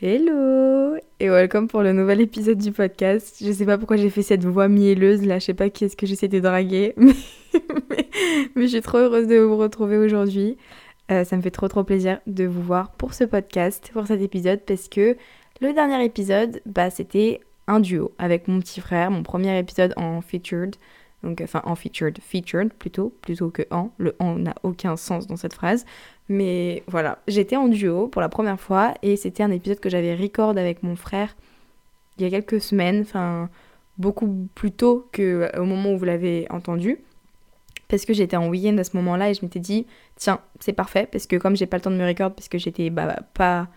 Hello 0.00 0.96
et 1.18 1.28
welcome 1.28 1.66
pour 1.66 1.82
le 1.82 1.92
nouvel 1.92 2.20
épisode 2.20 2.58
du 2.58 2.70
podcast. 2.70 3.38
Je 3.44 3.50
sais 3.50 3.66
pas 3.66 3.78
pourquoi 3.78 3.96
j'ai 3.96 4.10
fait 4.10 4.22
cette 4.22 4.44
voix 4.44 4.68
mielleuse 4.68 5.26
là, 5.26 5.40
je 5.40 5.46
sais 5.46 5.54
pas 5.54 5.70
qui 5.70 5.86
est-ce 5.86 5.96
que 5.96 6.06
j'essaie 6.06 6.28
de 6.28 6.38
draguer, 6.38 6.94
mais, 6.96 8.06
je 8.54 8.66
suis 8.68 8.80
trop 8.80 8.98
heureuse 8.98 9.26
de 9.26 9.38
vous 9.38 9.56
retrouver 9.56 9.98
aujourd'hui. 9.98 10.56
Euh, 11.10 11.24
ça 11.24 11.36
me 11.36 11.42
fait 11.42 11.50
trop 11.50 11.66
trop 11.66 11.82
plaisir 11.82 12.20
de 12.28 12.44
vous 12.44 12.62
voir 12.62 12.92
pour 12.92 13.12
ce 13.12 13.24
podcast, 13.24 13.90
pour 13.92 14.06
cet 14.06 14.22
épisode, 14.22 14.60
parce 14.60 14.88
que 14.88 15.16
le 15.60 15.72
dernier 15.72 16.04
épisode, 16.04 16.60
bah 16.64 16.90
c'était 16.90 17.40
un 17.66 17.80
duo 17.80 18.12
avec 18.18 18.46
mon 18.46 18.60
petit 18.60 18.80
frère, 18.80 19.10
mon 19.10 19.24
premier 19.24 19.58
épisode 19.58 19.94
en 19.96 20.20
featured, 20.20 20.76
donc 21.22 21.40
enfin 21.42 21.62
en 21.64 21.74
featured, 21.74 22.18
featured 22.20 22.72
plutôt, 22.72 23.12
plutôt 23.22 23.50
que 23.50 23.62
en. 23.70 23.90
Le 23.98 24.14
en 24.18 24.36
n'a 24.36 24.54
aucun 24.62 24.96
sens 24.96 25.26
dans 25.26 25.36
cette 25.36 25.54
phrase. 25.54 25.84
Mais 26.28 26.82
voilà, 26.86 27.18
j'étais 27.26 27.56
en 27.56 27.68
duo 27.68 28.08
pour 28.08 28.20
la 28.22 28.28
première 28.28 28.60
fois 28.60 28.94
et 29.02 29.16
c'était 29.16 29.42
un 29.42 29.50
épisode 29.50 29.80
que 29.80 29.88
j'avais 29.88 30.14
record 30.14 30.50
avec 30.50 30.82
mon 30.82 30.94
frère 30.96 31.34
il 32.18 32.24
y 32.24 32.26
a 32.26 32.30
quelques 32.30 32.60
semaines, 32.60 33.00
enfin 33.02 33.48
beaucoup 33.96 34.48
plus 34.54 34.72
tôt 34.72 35.08
qu'au 35.14 35.64
moment 35.64 35.92
où 35.92 35.98
vous 35.98 36.04
l'avez 36.04 36.46
entendu. 36.50 36.98
Parce 37.88 38.04
que 38.04 38.12
j'étais 38.12 38.36
en 38.36 38.48
week-end 38.48 38.76
à 38.78 38.84
ce 38.84 38.96
moment-là 38.98 39.30
et 39.30 39.34
je 39.34 39.42
m'étais 39.42 39.60
dit, 39.60 39.86
tiens, 40.16 40.40
c'est 40.60 40.74
parfait, 40.74 41.08
parce 41.10 41.26
que 41.26 41.36
comme 41.36 41.56
j'ai 41.56 41.66
pas 41.66 41.78
le 41.78 41.82
temps 41.82 41.90
de 41.90 41.96
me 41.96 42.06
record, 42.06 42.34
parce 42.34 42.48
que 42.48 42.58
j'étais 42.58 42.90
bah, 42.90 43.16
pas 43.34 43.68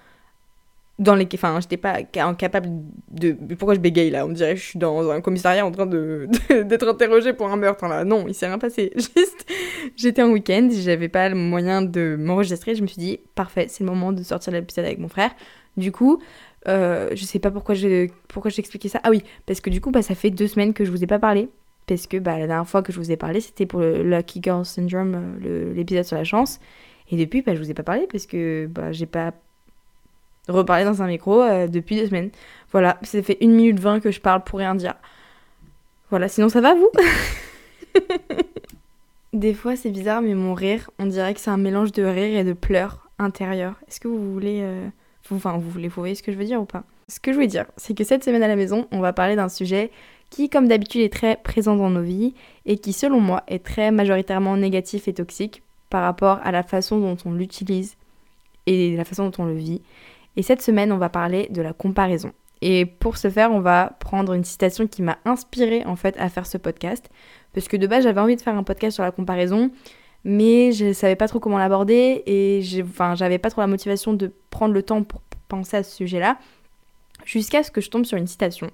dans 1.02 1.16
les 1.16 1.28
enfin 1.34 1.60
j'étais 1.60 1.78
pas 1.78 1.98
incapable 2.16 2.70
de 3.09 3.32
pourquoi 3.55 3.73
je 3.73 3.80
bégaye 3.80 4.12
là? 4.12 4.26
On 4.26 4.30
dirait 4.30 4.54
que 4.54 4.59
je 4.59 4.66
suis 4.66 4.80
dans 4.80 5.09
un 5.09 5.20
commissariat 5.20 5.66
en 5.66 5.72
train 5.72 5.88
de 5.88 6.30
d'être 6.64 6.88
interrogé 6.88 7.34
pour 7.34 7.48
un 7.48 7.58
meurtre 7.58 7.88
là. 7.88 8.05
Non 8.05 8.26
il 8.28 8.36
s'est 8.36 8.46
rien 8.46 8.59
passé. 8.59 8.92
Juste 8.96 9.50
j'étais 9.95 10.22
en 10.22 10.30
week-end 10.30 10.70
j'avais 10.72 11.09
pas 11.09 11.28
le 11.28 11.36
moyen 11.36 11.82
de 11.82 12.16
m'enregistrer. 12.20 12.76
Je 12.76 12.84
me 12.84 12.88
suis 12.88 13.00
dit 13.00 13.20
parfait 13.34 13.66
c'est 13.68 13.84
le 13.84 13.90
moment 13.90 14.12
de 14.12 14.22
sortir 14.22 14.54
l'épisode 14.54 14.86
avec 14.86 15.00
mon 15.00 15.08
frère. 15.08 15.32
Du 15.76 15.92
coup 15.92 16.22
euh, 16.68 17.09
je 17.16 17.26
sais 17.26 17.40
pas 17.40 17.50
pourquoi 17.50 17.73
je 17.73 18.08
pourquoi 18.28 18.52
ça. 18.52 19.00
Ah 19.04 19.09
oui 19.09 19.23
parce 19.47 19.59
que 19.59 19.72
du 19.72 19.81
coup 19.81 19.90
bah 19.90 20.03
ça 20.03 20.14
fait 20.14 20.30
deux 20.30 20.47
semaines 20.47 20.73
que 20.73 20.86
je 20.86 20.92
vous 20.92 21.03
ai 21.03 21.08
pas 21.08 21.20
parlé. 21.20 21.50
Parce 21.88 22.06
que 22.06 22.18
bah 22.18 22.38
la 22.38 22.45
dernière 22.45 22.70
fois 22.70 22.84
que 22.84 22.94
je 22.94 23.00
vous 23.00 23.12
ai 23.12 23.18
parlé 23.18 23.42
c'était 23.42 23.66
pour 23.66 23.80
le 23.80 24.03
Lucky 24.03 24.40
Girl 24.44 24.64
Syndrome 24.64 25.40
euh, 25.44 25.73
l'épisode 25.73 26.06
sur 26.06 26.16
la 26.16 26.25
chance. 26.25 26.59
Et 27.09 27.18
depuis 27.18 27.42
bah 27.42 27.56
je 27.56 27.59
vous 27.59 27.72
ai 27.72 27.73
pas 27.73 27.81
parlé 27.81 28.08
parce 28.12 28.28
que 28.28 28.68
bah 28.68 28.92
j'ai 28.92 29.08
pas 29.08 29.34
reparler 30.47 30.86
dans 30.86 31.02
un 31.02 31.08
micro 31.08 31.42
euh, 31.42 31.67
depuis 31.67 31.97
deux 31.97 32.08
semaines. 32.08 32.31
Voilà, 32.72 32.97
ça 33.02 33.22
fait 33.22 33.38
une 33.42 33.52
minute 33.52 33.80
20 33.80 34.00
que 34.00 34.11
je 34.11 34.20
parle 34.20 34.44
pour 34.44 34.59
rien 34.59 34.75
dire. 34.75 34.95
Voilà, 36.09 36.28
sinon 36.28 36.50
ça 36.50 36.61
va 36.61 36.73
vous? 36.75 36.89
Des 39.34 39.53
fois 39.53 39.75
c'est 39.75 39.92
bizarre, 39.92 40.22
mais 40.22 40.34
mon 40.34 40.53
rire, 40.53 40.89
on 41.00 41.06
dirait 41.06 41.34
que 41.34 41.39
c'est 41.39 41.52
un 41.52 41.58
mélange 41.58 41.92
de 41.92 42.03
rire 42.03 42.39
et 42.39 42.44
de 42.44 42.53
pleurs 42.53 43.09
intérieurs. 43.19 43.75
Est-ce 43.88 44.00
que 44.00 44.08
vous 44.08 44.34
voulez... 44.34 44.59
Euh, 44.62 44.88
enfin, 45.31 45.58
vous 45.58 45.69
voulez, 45.69 45.88
vous 45.88 46.02
voyez 46.02 46.16
ce 46.16 46.23
que 46.23 46.31
je 46.31 46.38
veux 46.38 46.45
dire 46.45 46.62
ou 46.62 46.66
pas? 46.66 46.84
Ce 47.08 47.19
que 47.19 47.34
je 47.34 47.39
veux 47.39 47.47
dire, 47.47 47.66
c'est 47.78 47.94
que 47.94 48.03
cette 48.03 48.23
semaine 48.23 48.44
à 48.44 48.47
la 48.47 48.56
maison, 48.56 48.88
on 48.92 49.00
va 49.00 49.14
parler 49.14 49.36
d'un 49.36 49.50
sujet 49.50 49.92
qui, 50.30 50.50
comme 50.50 50.67
d'habitude, 50.67 51.02
est 51.02 51.14
très 51.14 51.36
présent 51.36 51.75
dans 51.75 51.89
nos 51.89 52.02
vies 52.02 52.34
et 52.66 52.78
qui, 52.78 52.94
selon 52.94 53.19
moi, 53.19 53.44
est 53.47 53.64
très 53.64 53.92
majoritairement 53.92 54.56
négatif 54.56 55.08
et 55.08 55.14
toxique 55.14 55.62
par 55.89 56.03
rapport 56.03 56.39
à 56.44 56.52
la 56.52 56.64
façon 56.64 57.00
dont 57.00 57.17
on 57.25 57.34
l'utilise 57.34 57.97
et 58.66 58.95
la 58.95 59.03
façon 59.06 59.30
dont 59.30 59.44
on 59.44 59.45
le 59.45 59.56
vit. 59.56 59.81
Et 60.38 60.44
cette 60.44 60.62
semaine, 60.62 60.92
on 60.92 60.98
va 60.98 61.10
parler 61.10 61.48
de 61.50 61.62
la 61.62 61.74
comparaison. 61.74 62.32
Et 62.62 62.86
pour 62.86 63.18
ce 63.18 63.30
faire, 63.30 63.52
on 63.52 63.60
va 63.60 63.98
prendre 64.00 64.34
une 64.34 64.44
citation 64.44 64.88
qui 64.88 65.02
m'a 65.02 65.18
inspirée 65.26 65.84
en 65.86 65.96
fait 65.96 66.16
à 66.20 66.30
faire 66.30 66.46
ce 66.46 66.58
podcast. 66.58 67.10
Parce 67.54 67.68
que 67.68 67.78
de 67.78 67.88
base, 67.88 68.04
j'avais 68.04 68.22
envie 68.22 68.36
de 68.36 68.42
faire 68.42 68.56
un 68.56 68.64
podcast 68.64 68.96
sur 68.96 69.04
la 69.04 69.12
comparaison, 69.12 69.72
mais 70.24 70.72
je 70.72 70.94
savais 70.94 71.16
pas 71.16 71.28
trop 71.28 71.40
comment 71.40 71.58
l'aborder 71.58 72.24
et 72.26 72.62
enfin, 72.84 73.16
j'avais 73.16 73.40
pas 73.40 73.50
trop 73.50 73.62
la 73.62 73.68
motivation 73.68 74.14
de 74.14 74.32
prendre 74.52 74.74
le 74.74 74.84
temps 74.84 75.04
pour 75.04 75.22
penser 75.48 75.78
à 75.78 75.84
ce 75.84 75.96
sujet-là. 75.96 76.38
Jusqu'à 77.26 77.64
ce 77.64 77.72
que 77.72 77.82
je 77.82 77.90
tombe 77.90 78.06
sur 78.06 78.18
une 78.18 78.28
citation. 78.28 78.70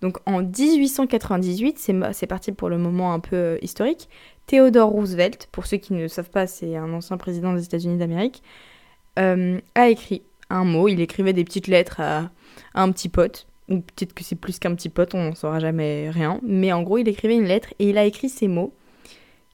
Donc 0.00 0.18
en 0.26 0.42
1898, 0.42 1.78
c'est 2.12 2.26
parti 2.26 2.52
pour 2.52 2.68
le 2.68 2.78
moment 2.78 3.12
un 3.12 3.20
peu 3.20 3.36
euh, 3.36 3.58
historique, 3.62 4.08
Theodore 4.46 4.90
Roosevelt, 4.90 5.48
pour 5.50 5.66
ceux 5.66 5.78
qui 5.78 5.94
ne 5.94 6.08
savent 6.08 6.30
pas, 6.30 6.46
c'est 6.46 6.76
un 6.76 6.92
ancien 6.92 7.16
président 7.16 7.54
des 7.54 7.64
États-Unis 7.64 7.96
d'Amérique, 7.96 8.42
euh, 9.18 9.60
a 9.74 9.88
écrit 9.88 10.22
un 10.50 10.64
mot, 10.64 10.88
il 10.88 11.00
écrivait 11.00 11.32
des 11.32 11.44
petites 11.44 11.66
lettres 11.66 12.00
à, 12.00 12.30
un 12.74 12.90
petit 12.92 13.08
pote, 13.08 13.46
ou 13.68 13.80
peut-être 13.80 14.12
que 14.12 14.24
c'est 14.24 14.36
plus 14.36 14.58
qu'un 14.58 14.74
petit 14.74 14.88
pote, 14.88 15.14
on 15.14 15.24
n'en 15.24 15.34
saura 15.34 15.60
jamais 15.60 16.10
rien, 16.10 16.40
mais 16.42 16.72
en 16.72 16.82
gros 16.82 16.98
il 16.98 17.08
écrivait 17.08 17.36
une 17.36 17.46
lettre 17.46 17.72
et 17.78 17.88
il 17.90 17.98
a 17.98 18.04
écrit 18.04 18.28
ces 18.28 18.48
mots 18.48 18.72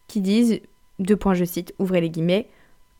qui 0.08 0.20
disent, 0.20 0.60
deux 0.98 1.16
points 1.16 1.34
je 1.34 1.44
cite, 1.44 1.74
ouvrez 1.78 2.00
les 2.00 2.10
guillemets, 2.10 2.48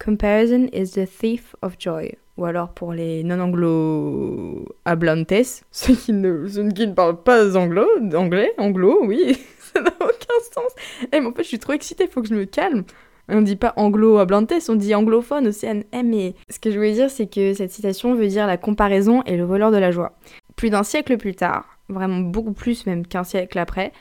Comparison 0.03 0.69
is 0.73 0.93
the 0.93 1.07
thief 1.07 1.55
of 1.61 1.77
joy. 1.79 2.17
Ou 2.39 2.47
alors 2.47 2.71
pour 2.71 2.95
les 2.95 3.23
non-anglo 3.23 4.65
hablantes, 4.87 5.33
ceux 5.71 5.95
qui 5.95 6.13
ne, 6.15 6.49
ceux 6.49 6.69
qui 6.71 6.87
ne 6.87 6.95
parlent 6.95 7.23
pas 7.23 7.55
anglo, 7.57 7.87
anglais, 8.15 8.55
anglo, 8.57 9.01
oui, 9.05 9.39
ça 9.59 9.83
n'a 9.83 9.93
aucun 10.01 10.41
sens. 10.55 10.73
Eh, 11.13 11.21
mais 11.21 11.27
en 11.27 11.33
fait, 11.33 11.43
je 11.43 11.49
suis 11.49 11.59
trop 11.59 11.75
excitée, 11.75 12.07
faut 12.07 12.23
que 12.23 12.29
je 12.29 12.35
me 12.35 12.47
calme. 12.47 12.85
On 13.33 13.43
dit 13.43 13.57
pas 13.57 13.73
anglo-hablantes, 13.77 14.53
on 14.69 14.75
dit 14.75 14.95
anglophone 14.95 15.47
aussi. 15.47 15.67
Eh, 15.67 16.03
mais 16.03 16.35
ce 16.49 16.59
que 16.59 16.71
je 16.71 16.77
voulais 16.77 16.95
dire, 16.95 17.11
c'est 17.11 17.27
que 17.27 17.55
cette 17.55 17.71
citation 17.71 18.15
veut 18.15 18.27
dire 18.27 18.47
la 18.47 18.57
comparaison 18.57 19.23
et 19.23 19.37
le 19.37 19.45
voleur 19.45 19.71
de 19.71 19.77
la 19.77 19.93
joie. 19.93 20.19
Plus 20.57 20.71
d'un 20.71 20.83
siècle 20.83 21.17
plus 21.17 21.35
tard, 21.35 21.79
vraiment 21.89 22.19
beaucoup 22.19 22.53
plus 22.53 22.87
même 22.87 23.07
qu'un 23.07 23.25
siècle 23.25 23.59
après, 23.59 23.93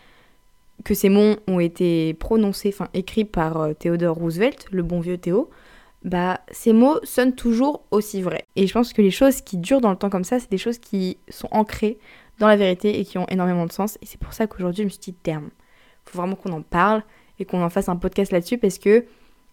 que 0.83 0.93
ces 0.93 1.09
mots 1.09 1.35
ont 1.47 1.59
été 1.59 2.13
prononcés, 2.15 2.69
enfin 2.73 2.89
écrits 2.93 3.25
par 3.25 3.61
euh, 3.61 3.73
Theodore 3.73 4.17
Roosevelt, 4.17 4.67
le 4.71 4.83
bon 4.83 4.99
vieux 4.99 5.17
Théo, 5.17 5.49
bah 6.03 6.39
ces 6.51 6.73
mots 6.73 6.99
sonnent 7.03 7.35
toujours 7.35 7.83
aussi 7.91 8.21
vrais. 8.21 8.45
Et 8.55 8.67
je 8.67 8.73
pense 8.73 8.93
que 8.93 9.01
les 9.01 9.11
choses 9.11 9.41
qui 9.41 9.57
durent 9.57 9.81
dans 9.81 9.91
le 9.91 9.97
temps 9.97 10.09
comme 10.09 10.23
ça, 10.23 10.39
c'est 10.39 10.49
des 10.49 10.57
choses 10.57 10.79
qui 10.79 11.17
sont 11.29 11.49
ancrées 11.51 11.97
dans 12.39 12.47
la 12.47 12.55
vérité 12.55 12.99
et 12.99 13.05
qui 13.05 13.17
ont 13.17 13.27
énormément 13.27 13.65
de 13.65 13.71
sens. 13.71 13.97
Et 14.01 14.05
c'est 14.05 14.19
pour 14.19 14.33
ça 14.33 14.47
qu'aujourd'hui 14.47 14.83
je 14.83 14.85
me 14.85 14.89
suis 14.89 14.99
dit 14.99 15.13
terme. 15.13 15.49
Faut 16.05 16.17
vraiment 16.17 16.35
qu'on 16.35 16.53
en 16.53 16.61
parle 16.61 17.03
et 17.37 17.45
qu'on 17.45 17.61
en 17.61 17.69
fasse 17.69 17.89
un 17.89 17.95
podcast 17.97 18.31
là-dessus 18.31 18.57
parce 18.57 18.79
que 18.79 19.05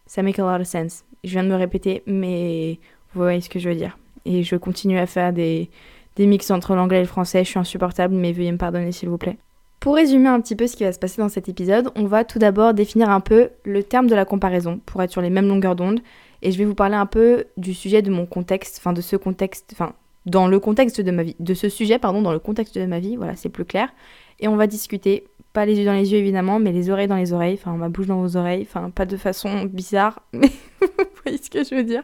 ça 0.07 0.23
make 0.23 0.39
a 0.39 0.43
lot 0.43 0.61
of 0.61 0.67
sense. 0.67 1.05
Je 1.25 1.31
viens 1.31 1.45
de 1.45 1.49
me 1.49 1.55
répéter, 1.55 2.03
mais 2.07 2.79
vous 3.13 3.23
voyez 3.23 3.41
ce 3.41 3.49
que 3.49 3.59
je 3.59 3.69
veux 3.69 3.75
dire. 3.75 3.99
Et 4.25 4.43
je 4.43 4.57
continue 4.57 4.99
à 4.99 5.07
faire 5.07 5.33
des, 5.33 5.71
des 6.17 6.27
mix 6.27 6.51
entre 6.51 6.75
l'anglais 6.75 6.99
et 6.99 7.03
le 7.03 7.07
français. 7.07 7.45
Je 7.45 7.51
suis 7.51 7.59
insupportable, 7.59 8.15
mais 8.15 8.33
veuillez 8.33 8.53
me 8.53 8.59
pardonner 8.59 8.93
s'il 8.93 9.09
vous 9.09 9.19
plaît. 9.19 9.37
Pour 9.81 9.95
résumer 9.95 10.29
un 10.29 10.41
petit 10.41 10.57
peu 10.57 10.67
ce 10.67 10.77
qui 10.77 10.85
va 10.85 10.93
se 10.93 10.99
passer 10.99 11.21
dans 11.21 11.29
cet 11.29 11.49
épisode, 11.49 11.91
on 11.95 12.07
va 12.07 12.25
tout 12.25 12.39
d'abord 12.39 12.75
définir 12.75 13.11
un 13.11 13.21
peu 13.21 13.51
le 13.65 13.83
terme 13.83 14.09
de 14.09 14.15
la 14.15 14.25
comparaison 14.25 14.81
pour 14.85 15.03
être 15.03 15.13
sur 15.13 15.21
les 15.21 15.31
mêmes 15.31 15.49
longueurs 15.49 15.77
d'onde. 15.77 16.01
Et 16.43 16.51
je 16.51 16.59
vais 16.59 16.65
vous 16.65 16.75
parler 16.75 16.97
un 16.97 17.07
peu 17.07 17.45
du 17.57 17.75
sujet 17.75 18.03
de 18.03 18.11
mon 18.11 18.27
contexte, 18.27 18.79
enfin 18.79 18.93
de 18.93 19.01
ce 19.01 19.17
contexte, 19.17 19.71
enfin 19.73 19.93
dans 20.25 20.49
le 20.49 20.59
contexte 20.59 21.01
de 21.01 21.11
ma 21.13 21.23
vie, 21.23 21.37
de 21.39 21.55
ce 21.55 21.69
sujet, 21.69 21.99
pardon, 21.99 22.21
dans 22.21 22.33
le 22.33 22.41
contexte 22.41 22.77
de 22.77 22.85
ma 22.85 22.99
vie, 22.99 23.17
voilà, 23.17 23.37
c'est 23.37 23.49
plus 23.49 23.65
clair. 23.65 23.93
Et 24.41 24.49
on 24.49 24.57
va 24.57 24.67
discuter 24.67 25.25
les 25.65 25.79
yeux 25.79 25.85
dans 25.85 25.93
les 25.93 26.13
yeux 26.13 26.19
évidemment, 26.19 26.59
mais 26.59 26.73
les 26.73 26.91
oreilles 26.91 27.07
dans 27.07 27.17
les 27.17 27.33
oreilles, 27.33 27.59
enfin 27.61 27.77
ma 27.77 27.89
bouche 27.89 28.07
dans 28.07 28.21
vos 28.21 28.37
oreilles, 28.37 28.67
enfin 28.69 28.91
pas 28.91 29.07
de 29.07 29.17
façon 29.17 29.65
bizarre, 29.65 30.21
mais 30.33 30.51
vous 30.81 31.05
voyez 31.23 31.39
ce 31.39 31.51
que 31.51 31.65
je 31.65 31.75
veux 31.75 31.85
dire. 31.85 32.03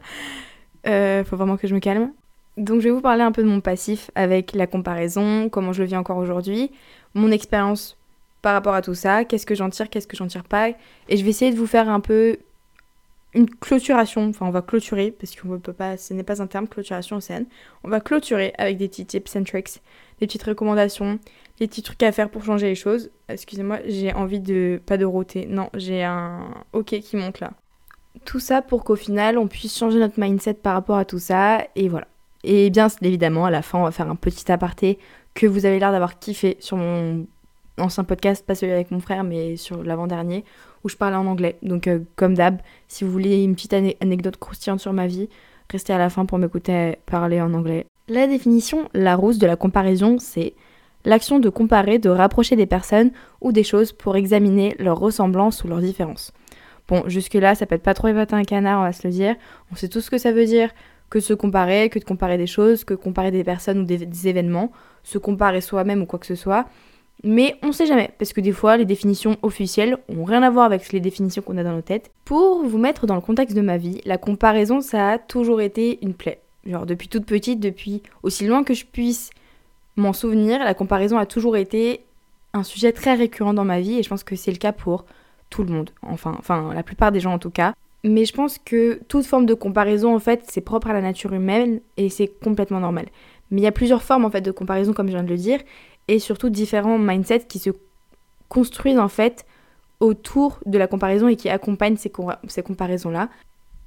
Euh, 0.87 1.25
faut 1.25 1.37
vraiment 1.37 1.57
que 1.57 1.67
je 1.67 1.75
me 1.75 1.81
calme. 1.81 2.13
Donc 2.57 2.81
je 2.81 2.85
vais 2.85 2.95
vous 2.95 3.01
parler 3.01 3.23
un 3.23 3.33
peu 3.33 3.43
de 3.43 3.49
mon 3.49 3.61
passif 3.61 4.11
avec 4.15 4.53
la 4.53 4.67
comparaison, 4.67 5.49
comment 5.49 5.73
je 5.73 5.83
le 5.83 5.89
vis 5.89 5.97
encore 5.97 6.19
aujourd'hui, 6.19 6.71
mon 7.15 7.31
expérience 7.31 7.97
par 8.43 8.55
rapport 8.55 8.75
à 8.75 8.83
tout 8.83 8.95
ça, 8.95 9.25
qu'est-ce 9.25 9.47
que 9.47 9.55
j'en 9.55 9.71
tire, 9.71 9.89
qu'est-ce 9.89 10.07
que 10.07 10.17
j'en 10.17 10.27
tire 10.27 10.45
pas, 10.45 10.69
et 10.69 11.17
je 11.17 11.25
vais 11.25 11.31
essayer 11.31 11.53
de 11.53 11.57
vous 11.57 11.67
faire 11.67 11.89
un 11.89 12.01
peu 12.01 12.39
une 13.35 13.49
clôturation, 13.49 14.29
enfin 14.29 14.47
on 14.47 14.51
va 14.51 14.63
clôturer, 14.63 15.11
parce 15.11 15.35
qu'on 15.35 15.59
peut 15.59 15.73
pas, 15.73 15.97
ce 15.97 16.13
n'est 16.13 16.23
pas 16.23 16.43
un 16.43 16.47
terme, 16.47 16.69
clôturation 16.69 17.21
scène. 17.21 17.47
on 17.83 17.89
va 17.89 18.01
clôturer 18.01 18.53
avec 18.59 18.77
des 18.77 18.89
petits 18.89 19.07
tips 19.07 19.37
and 19.37 19.45
tricks, 19.45 19.81
des 20.21 20.27
petites 20.27 20.43
recommandations, 20.43 21.19
des 21.59 21.67
petits 21.67 21.83
trucs 21.83 22.03
à 22.03 22.13
faire 22.13 22.31
pour 22.31 22.45
changer 22.45 22.67
les 22.67 22.75
choses. 22.75 23.11
Excusez-moi, 23.29 23.79
j'ai 23.87 24.13
envie 24.13 24.41
de. 24.41 24.81
pas 24.85 24.97
de 24.97 25.05
roter. 25.05 25.47
Non, 25.47 25.71
j'ai 25.75 26.03
un 26.03 26.51
OK 26.73 26.99
qui 27.01 27.17
monte 27.17 27.41
là. 27.41 27.53
Tout 28.25 28.41
ça 28.41 28.61
pour 28.61 28.85
qu'au 28.85 28.97
final, 28.97 29.39
on 29.39 29.49
puisse 29.49 29.77
changer 29.77 29.99
notre 29.99 30.21
mindset 30.21 30.55
par 30.55 30.75
rapport 30.75 30.97
à 30.99 31.05
tout 31.05 31.19
ça. 31.19 31.67
Et 31.75 31.89
voilà. 31.89 32.07
Et 32.45 32.71
bien 32.71 32.89
évidemment, 33.01 33.47
à 33.47 33.51
la 33.51 33.63
fin, 33.63 33.79
on 33.79 33.85
va 33.85 33.93
faire 33.93 34.11
un 34.11 34.17
petit 34.17 34.51
aparté 34.53 34.99
que 35.35 35.47
vous 35.47 35.65
avez 35.65 35.79
l'air 35.79 35.93
d'avoir 35.93 36.19
kiffé 36.19 36.57
sur 36.61 36.77
mon 36.77 37.27
ancien 37.79 38.05
podcast, 38.05 38.45
pas 38.45 38.55
celui 38.55 38.73
avec 38.73 38.91
mon 38.91 39.01
frère, 39.01 39.25
mais 39.25 39.57
sur 39.57 39.83
l'avant-dernier, 39.83 40.45
où 40.85 40.89
je 40.89 40.97
parlais 40.97 41.17
en 41.17 41.27
anglais. 41.27 41.59
Donc, 41.63 41.87
euh, 41.87 42.01
comme 42.17 42.35
d'hab, 42.35 42.61
si 42.89 43.05
vous 43.05 43.11
voulez 43.11 43.43
une 43.43 43.55
petite 43.55 43.75
anecdote 43.75 44.37
croustillante 44.37 44.81
sur 44.81 44.93
ma 44.93 45.07
vie, 45.07 45.29
restez 45.71 45.93
à 45.93 45.99
la 45.99 46.11
fin 46.11 46.27
pour 46.27 46.39
m'écouter 46.39 46.99
parler 47.07 47.41
en 47.41 47.55
anglais. 47.55 47.87
La 48.09 48.27
définition 48.27 48.89
Larousse 48.95 49.39
de 49.39 49.47
la 49.47 49.57
comparaison, 49.57 50.19
c'est 50.19 50.55
l'action 51.05 51.39
de 51.39 51.49
comparer, 51.49 51.99
de 51.99 52.11
rapprocher 52.11 52.57
des 52.57 52.67
personnes 52.67 53.11
ou 53.41 53.53
des 53.53 53.65
choses 53.65 53.93
pour 53.93 54.17
examiner 54.17 54.75
leurs 54.79 54.99
ressemblances 54.99 55.65
ou 55.65 55.69
leurs 55.69 55.81
différences. 55.81 56.33
Bon, 56.89 57.05
jusque-là, 57.07 57.55
ça 57.55 57.67
peut 57.67 57.77
être 57.77 57.83
pas 57.83 57.95
trop 57.95 58.09
épater 58.09 58.35
un 58.35 58.43
canard, 58.43 58.81
on 58.81 58.85
va 58.85 58.93
se 58.93 59.07
le 59.07 59.13
dire. 59.13 59.37
On 59.71 59.77
sait 59.77 59.89
tout 59.89 60.01
ce 60.01 60.11
que 60.11 60.19
ça 60.19 60.33
veut 60.33 60.45
dire 60.45 60.71
que 61.11 61.21
se 61.21 61.35
comparer, 61.35 61.91
que 61.91 61.99
de 61.99 62.05
comparer 62.05 62.39
des 62.39 62.47
choses, 62.47 62.85
que 62.85 62.95
comparer 62.95 63.31
des 63.31 63.45
personnes 63.45 63.81
ou 63.81 63.85
des, 63.85 64.29
événements, 64.29 64.73
se 65.03 65.19
comparer 65.19 65.61
soi-même 65.61 66.03
ou 66.03 66.07
quoi 66.07 66.19
que 66.19 66.27
ce 66.27 66.35
soit. 66.35 66.67
Mais 67.25 67.57
on 67.63 67.71
sait 67.71 67.87
jamais, 67.87 68.11
parce 68.19 68.33
que 68.33 68.41
des 68.41 68.53
fois, 68.53 68.77
les 68.77 68.85
définitions 68.85 69.37
officielles 69.43 69.97
ont 70.09 70.25
rien 70.25 70.43
à 70.43 70.51
voir 70.51 70.65
avec 70.65 70.93
les 70.93 71.01
définitions 71.01 71.43
qu'on 71.43 71.57
a 71.57 71.63
dans 71.63 71.73
nos 71.73 71.83
têtes. 71.83 72.11
Pour 72.25 72.65
vous 72.65 72.79
mettre 72.79 73.07
dans 73.07 73.15
le 73.15 73.21
contexte 73.21 73.57
de 73.57 73.63
ma 73.63 73.77
vie, 73.77 74.01
la 74.05 74.19
comparaison, 74.19 74.81
ça 74.81 75.11
a 75.11 75.19
toujours 75.19 75.61
été 75.61 76.01
une 76.03 76.15
plaie. 76.15 76.41
Genre 76.67 76.87
depuis 76.87 77.09
toute 77.09 77.27
petite, 77.27 77.61
depuis 77.61 78.03
aussi 78.23 78.47
loin 78.47 78.63
que 78.63 78.75
je 78.75 78.85
puisse 78.85 79.31
m'en 79.97 80.13
souvenir, 80.13 80.61
la 80.61 80.75
comparaison 80.75 81.19
a 81.19 81.27
toujours 81.27 81.57
été 81.57 82.05
un 82.55 82.63
sujet 82.63 82.93
très 82.93 83.15
récurrent 83.15 83.55
dans 83.55 83.65
ma 83.65 83.81
vie 83.81 83.99
et 83.99 84.03
je 84.03 84.09
pense 84.09 84.25
que 84.25 84.37
c'est 84.37 84.53
le 84.53 84.59
cas 84.59 84.73
pour 84.73 85.05
tout 85.51 85.65
le 85.65 85.73
monde, 85.73 85.91
enfin, 86.03 86.35
enfin 86.39 86.73
la 86.75 86.83
plupart 86.83 87.13
des 87.13 87.21
gens 87.21 87.33
en 87.33 87.39
tout 87.39 87.51
cas. 87.51 87.75
Mais 88.05 88.25
je 88.25 88.33
pense 88.33 88.59
que 88.59 89.01
toute 89.09 89.27
forme 89.27 89.47
de 89.47 89.55
comparaison 89.55 90.15
en 90.15 90.19
fait 90.19 90.45
c'est 90.49 90.61
propre 90.61 90.91
à 90.91 90.93
la 90.93 91.01
nature 91.01 91.33
humaine 91.33 91.81
et 91.97 92.09
c'est 92.09 92.29
complètement 92.29 92.81
normal. 92.81 93.07
Mais 93.51 93.61
il 93.61 93.65
y 93.65 93.69
a 93.69 93.73
plusieurs 93.73 94.03
formes 94.03 94.25
en 94.25 94.31
fait 94.31 94.41
de 94.41 94.51
comparaison 94.51 94.93
comme 94.93 95.09
je 95.09 95.13
viens 95.13 95.25
de 95.25 95.29
le 95.29 95.37
dire 95.37 95.61
et 96.13 96.19
surtout 96.19 96.51
différents 96.51 96.99
mindsets 96.99 97.47
qui 97.49 97.59
se 97.59 97.71
construisent 98.49 98.99
en 98.99 99.09
fait 99.09 99.47
autour 99.99 100.61
de 100.67 100.77
la 100.77 100.87
comparaison 100.87 101.27
et 101.27 101.37
qui 101.37 101.49
accompagnent 101.49 101.97
ces, 101.97 102.13
ces 102.49 102.63
comparaisons-là. 102.63 103.31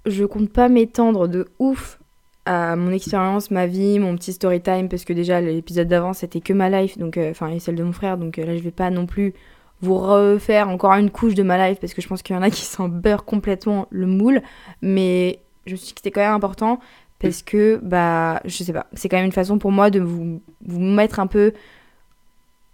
Je 0.08 0.26
compte 0.26 0.50
pas 0.50 0.68
m'étendre 0.68 1.28
de 1.28 1.46
ouf 1.60 2.00
à 2.46 2.76
mon 2.76 2.92
expérience, 2.92 3.52
ma 3.52 3.68
vie, 3.68 4.00
mon 4.00 4.16
petit 4.16 4.34
story 4.34 4.60
time, 4.60 4.90
parce 4.90 5.06
que 5.06 5.14
déjà 5.14 5.40
l'épisode 5.40 5.88
d'avant 5.88 6.14
c'était 6.14 6.42
que 6.42 6.54
ma 6.54 6.70
life, 6.70 6.98
donc 6.98 7.18
euh, 7.18 7.30
enfin 7.30 7.50
et 7.50 7.60
celle 7.60 7.76
de 7.76 7.84
mon 7.84 7.92
frère, 7.92 8.18
donc 8.18 8.40
euh, 8.40 8.46
là 8.46 8.58
je 8.58 8.62
vais 8.62 8.72
pas 8.72 8.90
non 8.90 9.06
plus 9.06 9.34
vous 9.82 9.98
refaire 9.98 10.70
encore 10.70 10.94
une 10.94 11.12
couche 11.12 11.36
de 11.36 11.44
ma 11.44 11.70
life 11.70 11.80
parce 11.80 11.94
que 11.94 12.02
je 12.02 12.08
pense 12.08 12.24
qu'il 12.24 12.36
y 12.36 12.40
en 12.40 12.42
a 12.42 12.50
qui 12.50 12.62
s'en 12.62 12.90
beurrent 12.90 13.26
complètement 13.26 13.88
le 13.92 14.08
moule, 14.08 14.42
mais 14.82 15.40
je 15.68 15.74
me 15.74 15.78
suis 15.78 15.88
dit 15.88 15.94
que 15.94 16.00
c'était 16.00 16.12
quand 16.12 16.22
même 16.22 16.34
important 16.34 16.80
parce 17.20 17.44
que 17.44 17.80
bah 17.84 18.42
je 18.46 18.64
sais 18.64 18.74
pas, 18.74 18.88
c'est 18.94 19.10
quand 19.10 19.18
même 19.18 19.26
une 19.26 19.32
façon 19.32 19.60
pour 19.60 19.72
moi 19.72 19.92
de 19.92 20.00
vous, 20.00 20.42
vous 20.66 20.80
mettre 20.80 21.20
un 21.20 21.28
peu 21.28 21.54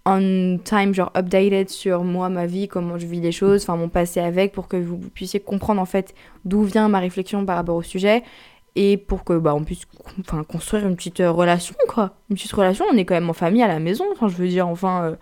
on 0.06 0.57
time, 0.63 0.94
genre 0.94 1.12
updated 1.15 1.69
sur 1.69 2.03
moi, 2.03 2.30
ma 2.30 2.45
vie, 2.45 2.68
comment 2.68 2.98
je 2.98 3.06
vis 3.06 3.21
les 3.21 3.31
choses, 3.31 3.63
enfin 3.63 3.75
mon 3.75 3.89
passé 3.89 4.19
avec, 4.19 4.51
pour 4.51 4.68
que 4.68 4.77
vous 4.77 4.98
puissiez 4.98 5.39
comprendre 5.39 5.81
en 5.81 5.86
fait 5.86 6.13
d'où 6.45 6.63
vient 6.63 6.88
ma 6.89 7.00
réflexion 7.00 7.45
par 7.45 7.57
rapport 7.57 7.75
au 7.75 7.83
sujet 7.83 8.24
et 8.75 8.98
pour 8.98 9.24
que 9.24 9.38
bah 9.38 9.53
on 9.53 9.63
puisse 9.63 9.83
enfin 10.19 10.44
construire 10.44 10.88
une 10.88 10.95
petite 10.95 11.19
euh, 11.19 11.31
relation 11.31 11.75
quoi 11.88 12.15
une 12.30 12.36
petite 12.36 12.53
relation 12.53 12.86
on 12.92 12.95
est 12.95 13.06
quand 13.06 13.15
même 13.15 13.30
en 13.30 13.33
famille 13.33 13.63
à 13.63 13.68
la 13.68 13.80
maison 13.80 14.06
enfin 14.13 14.30
je 14.30 14.36
veux 14.36 14.48
dire 14.48 14.68
enfin 14.68 15.03
euh. 15.03 15.15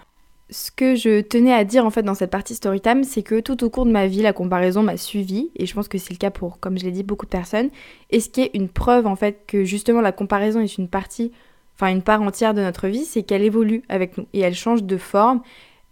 ce 0.51 0.69
que 0.71 0.95
je 0.95 1.21
tenais 1.21 1.53
à 1.53 1.63
dire 1.63 1.85
en 1.85 1.89
fait 1.89 2.03
dans 2.03 2.13
cette 2.13 2.29
partie 2.29 2.53
story 2.53 2.79
time 2.79 3.03
c'est 3.03 3.23
que 3.23 3.39
tout 3.39 3.63
au 3.63 3.69
cours 3.69 3.85
de 3.85 3.91
ma 3.91 4.05
vie 4.05 4.21
la 4.21 4.33
comparaison 4.33 4.83
m'a 4.83 4.97
suivi 4.97 5.49
et 5.55 5.65
je 5.65 5.73
pense 5.73 5.87
que 5.87 5.97
c'est 5.97 6.13
le 6.13 6.19
cas 6.19 6.29
pour 6.29 6.59
comme 6.59 6.77
je 6.77 6.85
l'ai 6.85 6.91
dit 6.91 7.03
beaucoup 7.03 7.25
de 7.25 7.31
personnes 7.31 7.69
et 8.11 8.19
ce 8.19 8.29
qui 8.29 8.41
est 8.41 8.51
une 8.53 8.69
preuve 8.69 9.07
en 9.07 9.15
fait 9.15 9.45
que 9.47 9.63
justement 9.63 10.01
la 10.01 10.11
comparaison 10.11 10.59
est 10.59 10.77
une 10.77 10.87
partie 10.87 11.31
enfin 11.79 11.91
une 11.91 12.01
part 12.01 12.21
entière 12.21 12.53
de 12.53 12.61
notre 12.61 12.87
vie 12.87 13.05
c'est 13.05 13.23
qu'elle 13.23 13.43
évolue 13.43 13.83
avec 13.87 14.17
nous 14.17 14.25
et 14.33 14.39
elle 14.39 14.55
change 14.55 14.83
de 14.83 14.97
forme 14.97 15.41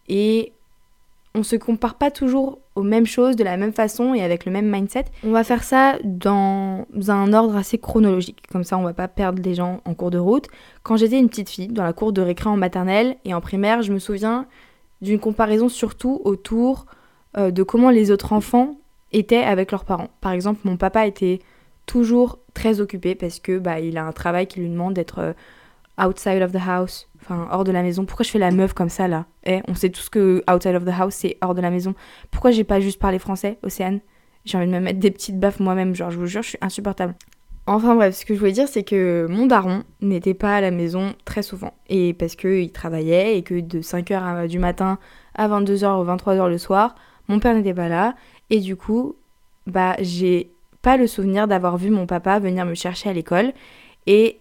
et 0.10 0.52
on 1.38 1.44
se 1.44 1.56
compare 1.56 1.96
pas 1.96 2.12
toujours 2.12 2.60
aux 2.76 2.84
mêmes 2.84 3.06
choses 3.06 3.36
de 3.36 3.44
la 3.44 3.58
même 3.58 3.74
façon 3.74 4.14
et 4.14 4.24
avec 4.24 4.46
le 4.46 4.52
même 4.52 4.70
mindset. 4.70 5.06
On 5.24 5.32
va 5.32 5.44
faire 5.44 5.64
ça 5.64 5.98
dans 6.04 6.86
un 7.08 7.34
ordre 7.34 7.56
assez 7.56 7.78
chronologique, 7.78 8.44
comme 8.52 8.64
ça 8.64 8.78
on 8.78 8.84
va 8.84 8.94
pas 8.94 9.08
perdre 9.08 9.42
les 9.42 9.56
gens 9.56 9.82
en 9.86 9.94
cours 9.94 10.12
de 10.12 10.18
route. 10.18 10.48
Quand 10.84 10.98
j'étais 10.98 11.20
une 11.20 11.30
petite 11.30 11.50
fille, 11.50 11.68
dans 11.68 11.84
la 11.84 11.94
cour 11.94 12.12
de 12.12 12.22
récré 12.22 12.50
en 12.50 12.58
maternelle 12.58 13.18
et 13.24 13.34
en 13.34 13.42
primaire, 13.42 13.82
je 13.84 13.94
me 13.94 14.00
souviens 14.00 14.48
d'une 15.02 15.20
comparaison 15.20 15.70
surtout 15.70 16.22
autour 16.24 16.86
euh, 17.38 17.52
de 17.52 17.64
comment 17.64 17.92
les 17.92 18.10
autres 18.12 18.34
enfants 18.34 18.76
étaient 19.12 19.44
avec 19.44 19.72
leurs 19.72 19.86
parents. 19.86 20.10
Par 20.22 20.32
exemple, 20.32 20.62
mon 20.64 20.78
papa 20.78 21.06
était 21.06 21.40
toujours 21.86 22.40
très 22.54 22.82
occupé 22.82 23.16
parce 23.16 23.40
que 23.40 23.60
bah, 23.60 23.80
il 23.80 23.98
a 23.98 24.06
un 24.06 24.12
travail 24.12 24.48
qui 24.48 24.60
lui 24.60 24.70
demande 24.70 24.94
d'être 24.94 25.20
euh, 25.20 25.34
outside 26.00 26.42
of 26.42 26.52
the 26.52 26.62
house, 26.66 27.10
enfin 27.22 27.48
hors 27.52 27.64
de 27.64 27.72
la 27.72 27.84
maison. 27.84 28.06
Pourquoi 28.06 28.24
je 28.24 28.32
fais 28.32 28.40
la 28.40 28.52
meuf 28.52 28.74
comme 28.74 28.90
ça 28.90 29.08
là? 29.08 29.26
Eh, 29.46 29.62
on 29.68 29.76
sait 29.76 29.90
tous 29.90 30.10
que 30.10 30.44
outside 30.52 30.76
of 30.76 30.86
the 30.86 30.94
house 30.98 31.16
c'est 31.16 31.38
hors 31.42 31.56
de 31.56 31.62
la 31.62 31.70
maison. 31.70 31.96
Pourquoi 32.32 32.52
j'ai 32.52 32.64
pas 32.64 32.80
juste 32.80 33.00
parlé 33.00 33.20
français, 33.20 33.60
Océane? 33.64 34.00
J'ai 34.46 34.58
envie 34.58 34.68
de 34.68 34.72
me 34.72 34.80
mettre 34.80 35.00
des 35.00 35.12
petites 35.12 35.40
baffes 35.40 35.60
moi-même, 35.60 35.94
genre 35.94 36.12
je 36.12 36.18
vous 36.18 36.28
jure, 36.28 36.42
je 36.42 36.50
suis 36.50 36.58
insupportable. 36.62 37.16
Enfin 37.70 37.96
bref, 37.96 38.16
ce 38.16 38.26
que 38.26 38.34
je 38.34 38.40
voulais 38.40 38.54
dire, 38.54 38.70
c'est 38.70 38.84
que 38.84 39.28
mon 39.30 39.46
daron 39.46 39.84
n'était 40.00 40.34
pas 40.34 40.56
à 40.56 40.62
la 40.62 40.72
maison 40.72 41.14
très 41.26 41.42
souvent. 41.42 41.74
Et 41.90 42.14
parce 42.14 42.38
qu'il 42.38 42.72
travaillait 42.72 43.38
et 43.38 43.44
que 43.44 43.60
de 43.60 43.82
5h 43.82 44.48
du 44.48 44.58
matin 44.58 45.00
à 45.36 45.50
22h 45.50 46.02
ou 46.02 46.06
23h 46.06 46.48
le 46.48 46.58
soir, 46.58 46.96
mon 47.28 47.40
père 47.40 47.54
n'était 47.54 47.74
pas 47.74 47.90
là. 47.90 48.16
Et 48.50 48.62
du 48.62 48.78
coup, 48.78 49.18
bah 49.66 49.98
j'ai 50.00 50.54
pas 50.82 50.96
le 50.96 51.08
souvenir 51.08 51.50
d'avoir 51.50 51.76
vu 51.76 51.90
mon 51.90 52.06
papa 52.06 52.40
venir 52.40 52.66
me 52.66 52.74
chercher 52.74 53.10
à 53.10 53.14
l'école. 53.14 53.52
Et 54.06 54.40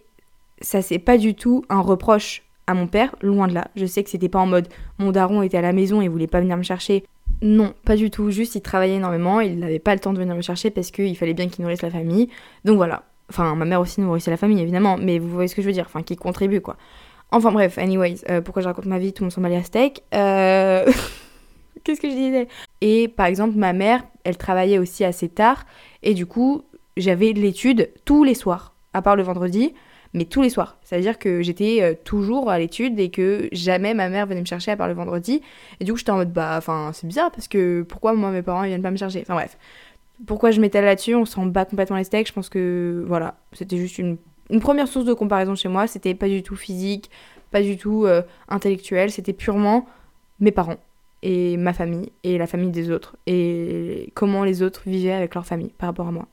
ça 0.61 0.81
c'est 0.81 0.99
pas 0.99 1.17
du 1.17 1.35
tout 1.35 1.63
un 1.69 1.81
reproche 1.81 2.43
à 2.67 2.73
mon 2.73 2.87
père, 2.87 3.15
loin 3.21 3.47
de 3.47 3.53
là. 3.53 3.69
Je 3.75 3.85
sais 3.85 4.03
que 4.03 4.09
c'était 4.09 4.29
pas 4.29 4.39
en 4.39 4.45
mode 4.45 4.67
mon 4.99 5.11
daron 5.11 5.41
était 5.41 5.57
à 5.57 5.61
la 5.61 5.73
maison 5.73 6.01
et 6.01 6.07
voulait 6.07 6.27
pas 6.27 6.41
venir 6.41 6.57
me 6.57 6.63
chercher. 6.63 7.05
Non, 7.41 7.73
pas 7.85 7.95
du 7.95 8.09
tout. 8.09 8.29
Juste 8.29 8.55
il 8.55 8.61
travaillait 8.61 8.95
énormément, 8.95 9.39
il 9.39 9.59
n'avait 9.59 9.79
pas 9.79 9.93
le 9.93 9.99
temps 9.99 10.13
de 10.13 10.19
venir 10.19 10.35
me 10.35 10.41
chercher 10.41 10.69
parce 10.69 10.91
qu'il 10.91 11.15
fallait 11.15 11.33
bien 11.33 11.47
qu'il 11.47 11.63
nourrisse 11.63 11.81
la 11.81 11.89
famille. 11.89 12.29
Donc 12.65 12.77
voilà. 12.77 13.03
Enfin, 13.29 13.55
ma 13.55 13.65
mère 13.65 13.81
aussi 13.81 14.01
nourrissait 14.01 14.31
la 14.31 14.37
famille 14.37 14.61
évidemment, 14.61 14.97
mais 14.97 15.19
vous 15.19 15.29
voyez 15.29 15.47
ce 15.47 15.55
que 15.55 15.61
je 15.61 15.67
veux 15.67 15.73
dire, 15.73 15.85
enfin 15.85 16.01
qui 16.01 16.15
contribue 16.15 16.61
quoi. 16.61 16.77
Enfin 17.31 17.51
bref, 17.51 17.77
anyways, 17.77 18.21
euh, 18.29 18.41
pourquoi 18.41 18.61
je 18.61 18.67
raconte 18.67 18.85
ma 18.85 18.99
vie, 18.99 19.11
tout 19.11 19.23
le 19.23 19.25
monde 19.25 19.53
s'en 19.53 19.63
steak. 19.63 20.03
Euh... 20.13 20.85
Qu'est-ce 21.83 22.01
que 22.01 22.09
je 22.09 22.15
disais? 22.15 22.47
Et 22.81 23.07
par 23.07 23.27
exemple, 23.27 23.55
ma 23.57 23.73
mère, 23.73 24.03
elle 24.23 24.37
travaillait 24.37 24.77
aussi 24.77 25.05
assez 25.05 25.29
tard 25.29 25.65
et 26.03 26.13
du 26.13 26.25
coup, 26.25 26.63
j'avais 26.95 27.31
l'étude 27.33 27.89
tous 28.05 28.23
les 28.23 28.33
soirs, 28.33 28.73
à 28.93 29.01
part 29.01 29.15
le 29.15 29.23
vendredi 29.23 29.73
mais 30.17 30.25
tous 30.25 30.41
les 30.41 30.49
soirs. 30.49 30.77
C'est-à-dire 30.83 31.19
que 31.19 31.41
j'étais 31.41 31.81
euh, 31.81 31.93
toujours 32.03 32.49
à 32.49 32.59
l'étude 32.59 32.99
et 32.99 33.09
que 33.09 33.47
jamais 33.51 33.93
ma 33.93 34.09
mère 34.09 34.25
venait 34.25 34.41
me 34.41 34.45
chercher 34.45 34.71
à 34.71 34.77
part 34.77 34.87
le 34.87 34.93
vendredi. 34.93 35.41
Et 35.79 35.85
du 35.85 35.91
coup, 35.91 35.97
j'étais 35.97 36.11
en 36.11 36.17
mode, 36.17 36.33
bah, 36.33 36.55
enfin, 36.57 36.91
c'est 36.93 37.07
bizarre 37.07 37.31
parce 37.31 37.47
que 37.47 37.83
pourquoi 37.83 38.13
moi, 38.13 38.31
mes 38.31 38.41
parents, 38.41 38.63
ils 38.63 38.69
viennent 38.69 38.81
pas 38.81 38.91
me 38.91 38.97
chercher? 38.97 39.21
Enfin 39.21 39.35
bref. 39.35 39.57
Pourquoi 40.25 40.51
je 40.51 40.59
m'étale 40.59 40.85
là-dessus? 40.85 41.13
On 41.15 41.25
s'en 41.25 41.45
bat 41.45 41.65
complètement 41.65 41.97
les 41.97 42.03
steaks. 42.03 42.27
Je 42.27 42.33
pense 42.33 42.49
que, 42.49 43.05
voilà, 43.07 43.37
c'était 43.53 43.77
juste 43.77 43.99
une, 43.99 44.17
première 44.59 44.87
source 44.87 45.05
de 45.05 45.13
comparaison 45.13 45.55
chez 45.55 45.69
moi. 45.69 45.85
C'était 45.87 46.15
pas 46.15 46.27
du 46.27 46.41
tout 46.41 46.55
physique, 46.55 47.11
pas 47.51 47.61
du 47.61 47.77
tout 47.77 48.05
euh, 48.05 48.23
intellectuel. 48.49 49.11
C'était 49.11 49.33
purement 49.33 49.85
mes 50.39 50.51
parents 50.51 50.77
et 51.21 51.57
ma 51.57 51.73
famille 51.73 52.11
et 52.23 52.37
la 52.37 52.47
famille 52.47 52.71
des 52.71 52.89
autres. 52.89 53.15
Et 53.27 54.11
comment 54.15 54.43
les 54.43 54.63
autres 54.63 54.81
vivaient 54.85 55.11
avec 55.11 55.35
leur 55.35 55.45
famille 55.45 55.73
par 55.77 55.89
rapport 55.89 56.07
à 56.07 56.11
moi. 56.11 56.27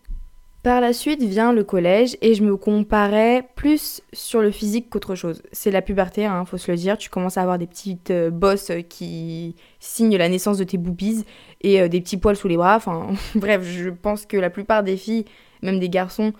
Par 0.64 0.80
la 0.80 0.94
suite 0.94 1.22
vient 1.22 1.52
le 1.52 1.62
collège 1.62 2.16
et 2.22 2.32
je 2.32 2.42
me 2.42 2.56
comparais 2.56 3.46
plus 3.54 4.00
sur 4.14 4.40
le 4.40 4.50
physique 4.50 4.88
qu'autre 4.88 5.14
chose. 5.14 5.42
C'est 5.52 5.70
la 5.70 5.82
puberté, 5.82 6.24
hein, 6.24 6.46
faut 6.46 6.56
se 6.56 6.70
le 6.70 6.78
dire. 6.78 6.96
Tu 6.96 7.10
commences 7.10 7.36
à 7.36 7.42
avoir 7.42 7.58
des 7.58 7.66
petites 7.66 8.10
euh, 8.10 8.30
bosses 8.30 8.72
qui 8.88 9.56
signent 9.78 10.16
la 10.16 10.30
naissance 10.30 10.56
de 10.56 10.64
tes 10.64 10.78
boobies 10.78 11.26
et 11.60 11.82
euh, 11.82 11.88
des 11.88 12.00
petits 12.00 12.16
poils 12.16 12.34
sous 12.34 12.48
les 12.48 12.56
bras. 12.56 12.76
Enfin, 12.76 13.08
bref, 13.34 13.62
je 13.62 13.90
pense 13.90 14.24
que 14.24 14.38
la 14.38 14.48
plupart 14.48 14.82
des 14.82 14.96
filles, 14.96 15.26
même 15.60 15.78
des 15.78 15.90
garçons, 15.90 16.32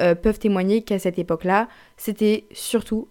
euh, 0.00 0.14
peuvent 0.14 0.38
témoigner 0.38 0.82
qu'à 0.82 1.00
cette 1.00 1.18
époque-là, 1.18 1.66
c'était 1.96 2.44
surtout 2.52 3.08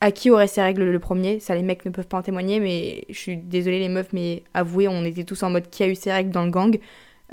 à 0.00 0.12
qui 0.12 0.30
aurait 0.30 0.46
ces 0.46 0.62
règles 0.62 0.84
le 0.84 1.00
premier. 1.00 1.40
Ça, 1.40 1.56
les 1.56 1.62
mecs 1.62 1.84
ne 1.84 1.90
peuvent 1.90 2.06
pas 2.06 2.18
en 2.18 2.22
témoigner, 2.22 2.60
mais 2.60 3.06
je 3.08 3.18
suis 3.18 3.38
désolée 3.38 3.80
les 3.80 3.88
meufs, 3.88 4.12
mais 4.12 4.44
avouez, 4.54 4.86
on 4.86 5.04
était 5.04 5.24
tous 5.24 5.42
en 5.42 5.50
mode 5.50 5.68
qui 5.68 5.82
a 5.82 5.88
eu 5.88 5.96
ces 5.96 6.12
règles 6.12 6.30
dans 6.30 6.44
le 6.44 6.52
gang? 6.52 6.78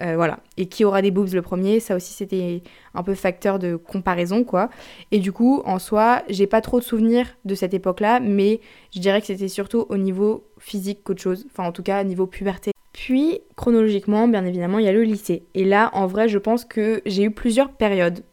Euh, 0.02 0.16
voilà. 0.16 0.40
Et 0.58 0.68
qui 0.68 0.86
aura 0.86 1.02
des 1.02 1.12
boobs 1.12 1.34
le 1.34 1.42
premier, 1.42 1.80
ça 1.80 1.96
aussi 1.96 2.14
c'était 2.14 2.62
un 2.94 3.04
peu 3.04 3.16
facteur 3.16 3.60
de 3.60 3.76
comparaison, 3.76 4.44
quoi. 4.44 4.70
Et 5.12 5.20
du 5.20 5.32
coup, 5.32 5.62
en 5.66 5.78
soi, 5.78 6.24
j'ai 6.30 6.48
pas 6.48 6.62
trop 6.62 6.80
de 6.80 6.86
souvenirs 6.86 7.28
de 7.46 7.56
cette 7.56 7.74
époque-là, 7.74 8.20
mais 8.20 8.62
je 8.94 9.00
dirais 9.00 9.20
que 9.20 9.28
c'était 9.28 9.50
surtout 9.50 9.86
au 9.90 9.98
niveau 9.98 10.46
physique 10.58 11.04
qu'autre 11.04 11.22
chose. 11.22 11.46
Enfin, 11.52 11.68
en 11.68 11.72
tout 11.72 11.84
cas, 11.84 12.02
au 12.02 12.06
niveau 12.06 12.28
puberté. 12.28 12.72
Puis, 12.94 13.40
chronologiquement, 13.56 14.28
bien 14.28 14.46
évidemment, 14.46 14.80
il 14.80 14.86
y 14.86 14.90
a 14.90 14.94
le 14.94 15.04
lycée. 15.04 15.44
Et 15.54 15.66
là, 15.66 15.90
en 15.94 16.08
vrai, 16.08 16.28
je 16.28 16.38
pense 16.38 16.66
que 16.66 17.02
j'ai 17.06 17.24
eu 17.24 17.32
plusieurs 17.32 17.72
périodes 17.72 18.24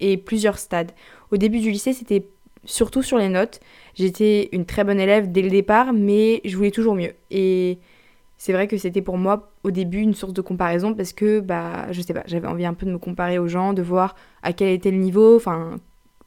et 0.00 0.16
plusieurs 0.16 0.58
stades. 0.58 0.92
Au 1.30 1.36
début 1.36 1.60
du 1.60 1.70
lycée, 1.70 1.92
c'était 1.92 2.26
surtout 2.64 3.02
sur 3.02 3.18
les 3.18 3.28
notes. 3.28 3.60
J'étais 3.94 4.48
une 4.52 4.66
très 4.66 4.84
bonne 4.84 5.00
élève 5.00 5.30
dès 5.30 5.42
le 5.42 5.50
départ, 5.50 5.92
mais 5.92 6.40
je 6.44 6.56
voulais 6.56 6.70
toujours 6.70 6.94
mieux. 6.94 7.12
Et 7.30 7.78
c'est 8.42 8.52
vrai 8.52 8.66
que 8.66 8.76
c'était 8.76 9.02
pour 9.02 9.18
moi 9.18 9.52
au 9.62 9.70
début 9.70 9.98
une 9.98 10.14
source 10.14 10.32
de 10.32 10.40
comparaison 10.40 10.94
parce 10.94 11.12
que 11.12 11.38
bah 11.38 11.86
je 11.92 12.02
sais 12.02 12.12
pas, 12.12 12.24
j'avais 12.26 12.48
envie 12.48 12.66
un 12.66 12.74
peu 12.74 12.86
de 12.86 12.90
me 12.90 12.98
comparer 12.98 13.38
aux 13.38 13.46
gens, 13.46 13.72
de 13.72 13.82
voir 13.82 14.16
à 14.42 14.52
quel 14.52 14.70
était 14.70 14.90
le 14.90 14.96
niveau, 14.96 15.36
enfin 15.36 15.76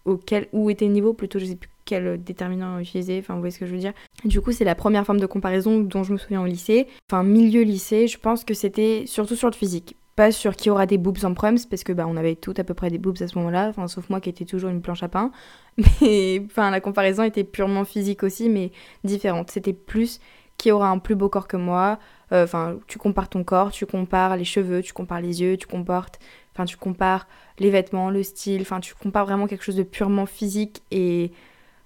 auquel 0.06 0.48
où 0.54 0.70
était 0.70 0.86
le 0.86 0.94
niveau 0.94 1.12
plutôt, 1.12 1.40
je 1.40 1.46
sais 1.46 1.58
plus 1.58 1.70
quel 1.84 2.24
déterminant 2.24 2.80
utiliser, 2.80 3.20
enfin 3.20 3.34
vous 3.34 3.42
voyez 3.42 3.52
ce 3.52 3.60
que 3.60 3.66
je 3.66 3.74
veux 3.74 3.80
dire. 3.80 3.92
Du 4.24 4.40
coup, 4.40 4.54
c'est 4.54 4.64
la 4.64 4.76
première 4.76 5.06
forme 5.06 5.20
de 5.20 5.26
comparaison 5.26 5.82
dont 5.82 6.04
je 6.04 6.14
me 6.14 6.18
souviens 6.18 6.42
au 6.42 6.46
lycée. 6.46 6.88
Enfin 7.12 7.22
milieu 7.24 7.64
lycée, 7.64 8.08
je 8.08 8.18
pense 8.18 8.46
que 8.46 8.54
c'était 8.54 9.04
surtout 9.08 9.36
sur 9.36 9.50
le 9.50 9.54
physique 9.54 9.98
pas 10.16 10.32
sur 10.32 10.56
qui 10.56 10.70
aura 10.70 10.86
des 10.86 10.98
boobs 10.98 11.26
en 11.26 11.34
prums 11.34 11.60
parce 11.70 11.84
que 11.84 11.92
bah 11.92 12.06
on 12.08 12.16
avait 12.16 12.36
tout 12.36 12.54
à 12.56 12.64
peu 12.64 12.74
près 12.74 12.90
des 12.90 12.98
boobs 12.98 13.22
à 13.22 13.28
ce 13.28 13.38
moment-là 13.38 13.68
enfin 13.68 13.90
sauf 13.90 14.10
moi 14.10 14.22
qui 14.22 14.30
était 14.30 14.46
toujours 14.46 14.70
une 14.70 14.82
planche 14.82 15.04
à 15.04 15.10
pain 15.10 15.30
mais 16.02 16.42
enfin 16.46 16.72
la 16.72 16.80
comparaison 16.80 17.24
était 17.24 17.44
purement 17.44 17.84
physique 17.84 18.24
aussi 18.24 18.48
mais 18.48 18.72
différente 19.04 19.52
c'était 19.52 19.74
plus 19.74 20.22
qui 20.58 20.72
aura 20.72 20.90
un 20.90 21.00
plus 21.00 21.16
beau 21.16 21.30
corps 21.30 21.48
que 21.48 21.58
moi. 21.58 22.00
Euh, 22.32 22.44
enfin, 22.44 22.78
tu 22.88 22.98
compares 22.98 23.30
ton 23.30 23.44
corps, 23.44 23.72
tu 23.72 23.86
compares 23.86 24.36
les 24.38 24.46
cheveux, 24.46 24.82
tu 24.82 24.94
compares 24.94 25.22
les 25.22 25.42
yeux, 25.42 25.58
tu 25.58 25.68
compares, 25.68 26.10
enfin, 26.54 26.66
tu 26.66 26.78
compares 26.78 27.28
les 27.60 27.70
vêtements, 27.70 28.10
le 28.10 28.24
style. 28.24 28.62
Enfin, 28.62 28.80
tu 28.80 28.96
compares 28.96 29.26
vraiment 29.26 29.48
quelque 29.48 29.64
chose 29.64 29.76
de 29.76 29.84
purement 29.84 30.26
physique 30.26 30.82
et, 30.92 31.32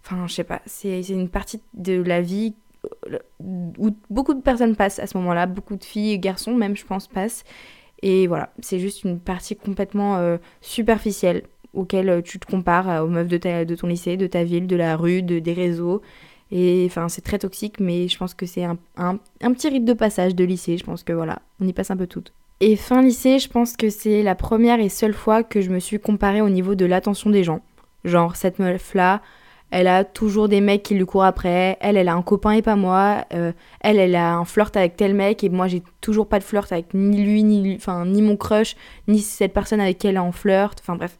enfin, 0.05 0.27
je 0.27 0.33
sais 0.33 0.43
pas, 0.43 0.61
c'est 0.65 1.01
une 1.09 1.29
partie 1.29 1.61
de 1.73 2.01
la 2.01 2.21
vie 2.21 2.55
euh, 3.11 3.19
où 3.77 3.91
beaucoup 4.09 4.33
de 4.33 4.41
personnes 4.41 4.75
passent 4.75 4.99
à 4.99 5.07
ce 5.07 5.17
moment-là, 5.17 5.45
beaucoup 5.45 5.75
de 5.75 5.83
filles 5.83 6.11
et 6.13 6.19
garçons 6.19 6.55
même, 6.55 6.75
je 6.77 6.85
pense, 6.85 7.07
passent. 7.07 7.43
Et 8.01 8.27
voilà, 8.27 8.53
c'est 8.61 8.79
juste 8.79 9.03
une 9.03 9.19
partie 9.19 9.57
complètement 9.57 10.17
euh, 10.17 10.37
superficielle 10.61 11.43
auxquelles 11.73 12.23
tu 12.23 12.39
te 12.39 12.45
compares 12.45 13.03
aux 13.03 13.07
meufs 13.07 13.27
de, 13.27 13.37
ta, 13.37 13.65
ton 13.65 13.87
lycée, 13.87 14.15
de 14.17 14.25
ta 14.25 14.43
ville, 14.43 14.67
de 14.67 14.75
la 14.75 14.95
rue, 14.95 15.21
de, 15.21 15.39
des 15.39 15.53
réseaux. 15.53 16.01
Et 16.51 16.85
enfin, 16.87 17.09
c'est 17.09 17.21
très 17.21 17.39
toxique, 17.39 17.79
mais 17.79 18.07
je 18.07 18.17
pense 18.17 18.33
que 18.33 18.45
c'est 18.45 18.63
un, 18.63 18.77
un, 18.97 19.17
petit 19.53 19.69
rite 19.69 19.85
de 19.85 19.93
passage 19.93 20.35
de 20.35 20.43
lycée. 20.43 20.77
Je 20.77 20.83
pense 20.83 21.03
que 21.03 21.13
voilà, 21.13 21.39
on 21.61 21.67
y 21.67 21.73
passe 21.73 21.91
un 21.91 21.97
peu 21.97 22.07
toutes. 22.07 22.33
Et 22.59 22.75
fin 22.75 23.01
lycée, 23.01 23.39
je 23.39 23.47
pense 23.47 23.77
que 23.77 23.89
c'est 23.89 24.23
la 24.23 24.35
première 24.35 24.79
et 24.79 24.89
seule 24.89 25.13
fois 25.13 25.43
que 25.43 25.61
je 25.61 25.69
me 25.69 25.79
suis 25.79 25.99
comparée 25.99 26.41
au 26.41 26.49
niveau 26.49 26.75
de 26.75 26.85
l'attention 26.85 27.29
des 27.29 27.43
gens. 27.43 27.61
Genre, 28.03 28.35
cette 28.35 28.59
meuf-là, 28.59 29.21
elle 29.71 29.87
a 29.87 30.03
toujours 30.03 30.49
des 30.49 30.61
mecs 30.61 30.83
qui 30.83 30.95
lui 30.95 31.05
courent 31.05 31.25
après. 31.25 31.77
Elle, 31.79 31.95
elle 31.95 32.09
a 32.09 32.15
un 32.15 32.21
copain 32.21 32.51
et 32.51 32.61
pas 32.61 32.75
moi. 32.75 33.25
Euh, 33.33 33.51
elle, 33.81 33.99
elle 33.99 34.15
a 34.15 34.35
un 34.35 34.45
flirt 34.45 34.75
avec 34.75 34.97
tel 34.97 35.13
mec 35.13 35.43
et 35.43 35.49
moi, 35.49 35.67
j'ai 35.67 35.83
toujours 36.01 36.27
pas 36.27 36.39
de 36.39 36.43
flirt 36.43 36.71
avec 36.71 36.93
ni 36.93 37.23
lui, 37.23 37.43
ni 37.43 37.79
ni 38.05 38.21
mon 38.21 38.35
crush, 38.35 38.75
ni 39.07 39.19
cette 39.19 39.53
personne 39.53 39.79
avec 39.79 39.99
qui 39.99 40.07
elle 40.07 40.15
est 40.15 40.19
en 40.19 40.31
flirt. 40.31 40.79
Enfin, 40.81 40.95
bref, 40.95 41.17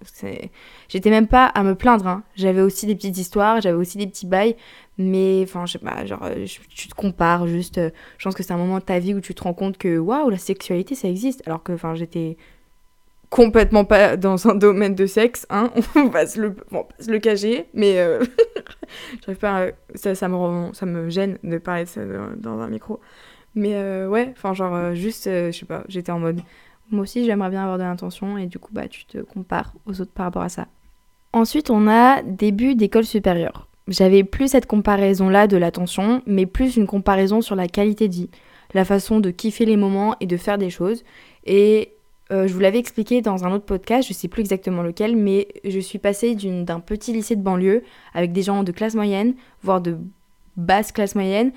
j'étais 0.88 1.10
même 1.10 1.28
pas 1.28 1.46
à 1.46 1.64
me 1.64 1.76
plaindre. 1.76 2.08
Hein. 2.08 2.24
J'avais 2.36 2.62
aussi 2.62 2.88
des 2.88 2.96
petites 2.96 3.18
histoires, 3.18 3.62
j'avais 3.62 3.78
aussi 3.78 3.98
des 3.98 4.08
petits 4.08 4.26
bails. 4.26 4.56
Mais, 4.98 5.42
enfin, 5.44 5.66
je 5.66 5.78
genre, 6.06 6.24
euh, 6.24 6.46
tu 6.70 6.90
te 6.90 6.94
compares 6.94 7.48
juste. 7.48 7.78
Euh, 7.78 7.90
je 8.18 8.24
pense 8.26 8.36
que 8.36 8.44
c'est 8.44 8.52
un 8.52 8.58
moment 8.58 8.80
de 8.80 8.84
ta 8.84 9.00
vie 9.00 9.14
où 9.14 9.22
tu 9.22 9.34
te 9.34 9.44
rends 9.44 9.54
compte 9.54 9.78
que, 9.78 9.98
waouh, 9.98 10.30
la 10.30 10.38
sexualité, 10.38 10.94
ça 10.94 11.08
existe. 11.08 11.42
Alors 11.46 11.64
que, 11.64 11.74
j'étais 11.94 12.36
complètement 13.30 13.86
pas 13.86 14.18
dans 14.18 14.48
un 14.48 14.56
domaine 14.56 14.96
de 14.96 15.06
sexe, 15.06 15.46
hein, 15.50 15.72
on 15.96 16.08
va 16.08 16.26
se 16.26 16.40
le, 16.42 16.56
bon, 16.72 16.86
le 17.08 17.20
cacher, 17.20 17.68
mais 17.74 18.00
euh, 18.00 18.24
pas 19.40 19.68
ça, 19.96 20.16
ça, 20.16 20.28
me, 20.28 20.74
ça 20.74 20.86
me 20.86 21.10
gêne 21.10 21.38
de 21.44 21.58
parler 21.58 21.84
de 21.84 21.90
ça 21.90 22.02
dans 22.38 22.60
un 22.60 22.68
micro. 22.68 23.00
Mais 23.56 23.76
euh, 23.76 24.08
ouais, 24.08 24.34
enfin 24.36 24.54
genre 24.54 24.76
euh, 24.76 24.94
juste, 24.94 25.26
je 25.26 25.52
sais 25.52 25.66
pas, 25.66 25.84
j'étais 25.88 26.12
en 26.12 26.20
mode, 26.20 26.42
moi 26.92 27.04
aussi 27.04 27.26
j'aimerais 27.26 27.50
bien 27.50 27.62
avoir 27.62 27.78
de 27.78 27.84
l'intention 27.84 28.38
et 28.38 28.48
du 28.48 28.60
coup 28.60 28.72
bah 28.72 28.88
tu 28.88 29.06
te 29.06 29.20
compares 29.20 29.74
aux 29.86 30.02
autres 30.02 30.12
par 30.12 30.26
rapport 30.26 30.44
à 30.44 30.50
ça. 30.50 30.68
Ensuite 31.34 31.70
on 31.70 31.88
a 31.88 32.22
début 32.24 32.76
d'école 32.76 33.06
supérieure. 33.06 33.68
J'avais 33.88 34.24
plus 34.24 34.50
cette 34.50 34.68
comparaison-là 34.68 35.48
de 35.48 35.58
l'attention, 35.58 36.22
mais 36.28 36.46
plus 36.46 36.78
une 36.78 36.86
comparaison 36.86 37.42
sur 37.42 37.56
la 37.56 37.68
qualité 37.68 38.08
de 38.08 38.14
vie, 38.14 38.30
la 38.76 38.86
façon 38.86 39.20
de 39.20 39.32
kiffer 39.32 39.66
les 39.66 39.78
moments 39.78 40.16
et 40.20 40.28
de 40.28 40.38
faire 40.38 40.60
des 40.60 40.70
choses. 40.70 41.04
Et 41.46 41.94
euh, 42.32 42.48
je 42.48 42.54
vous 42.54 42.60
l'avais 42.60 42.78
expliqué 42.78 43.22
dans 43.22 43.46
un 43.46 43.52
autre 43.52 43.66
podcast, 43.66 44.08
je 44.08 44.14
sais 44.14 44.28
plus 44.28 44.42
exactement 44.42 44.84
lequel, 44.84 45.16
mais 45.16 45.48
je 45.66 45.80
suis 45.80 45.98
passée 45.98 46.36
d'un 46.36 46.80
petit 46.80 47.12
lycée 47.12 47.36
de 47.36 47.42
banlieue 47.42 47.84
avec 48.14 48.32
des 48.32 48.44
gens 48.44 48.64
de 48.64 48.72
classe 48.72 48.96
moyenne, 48.96 49.34
voire 49.64 49.82
de 49.82 49.98
basse 50.56 50.92
classe 50.92 51.16
moyenne, 51.16 51.52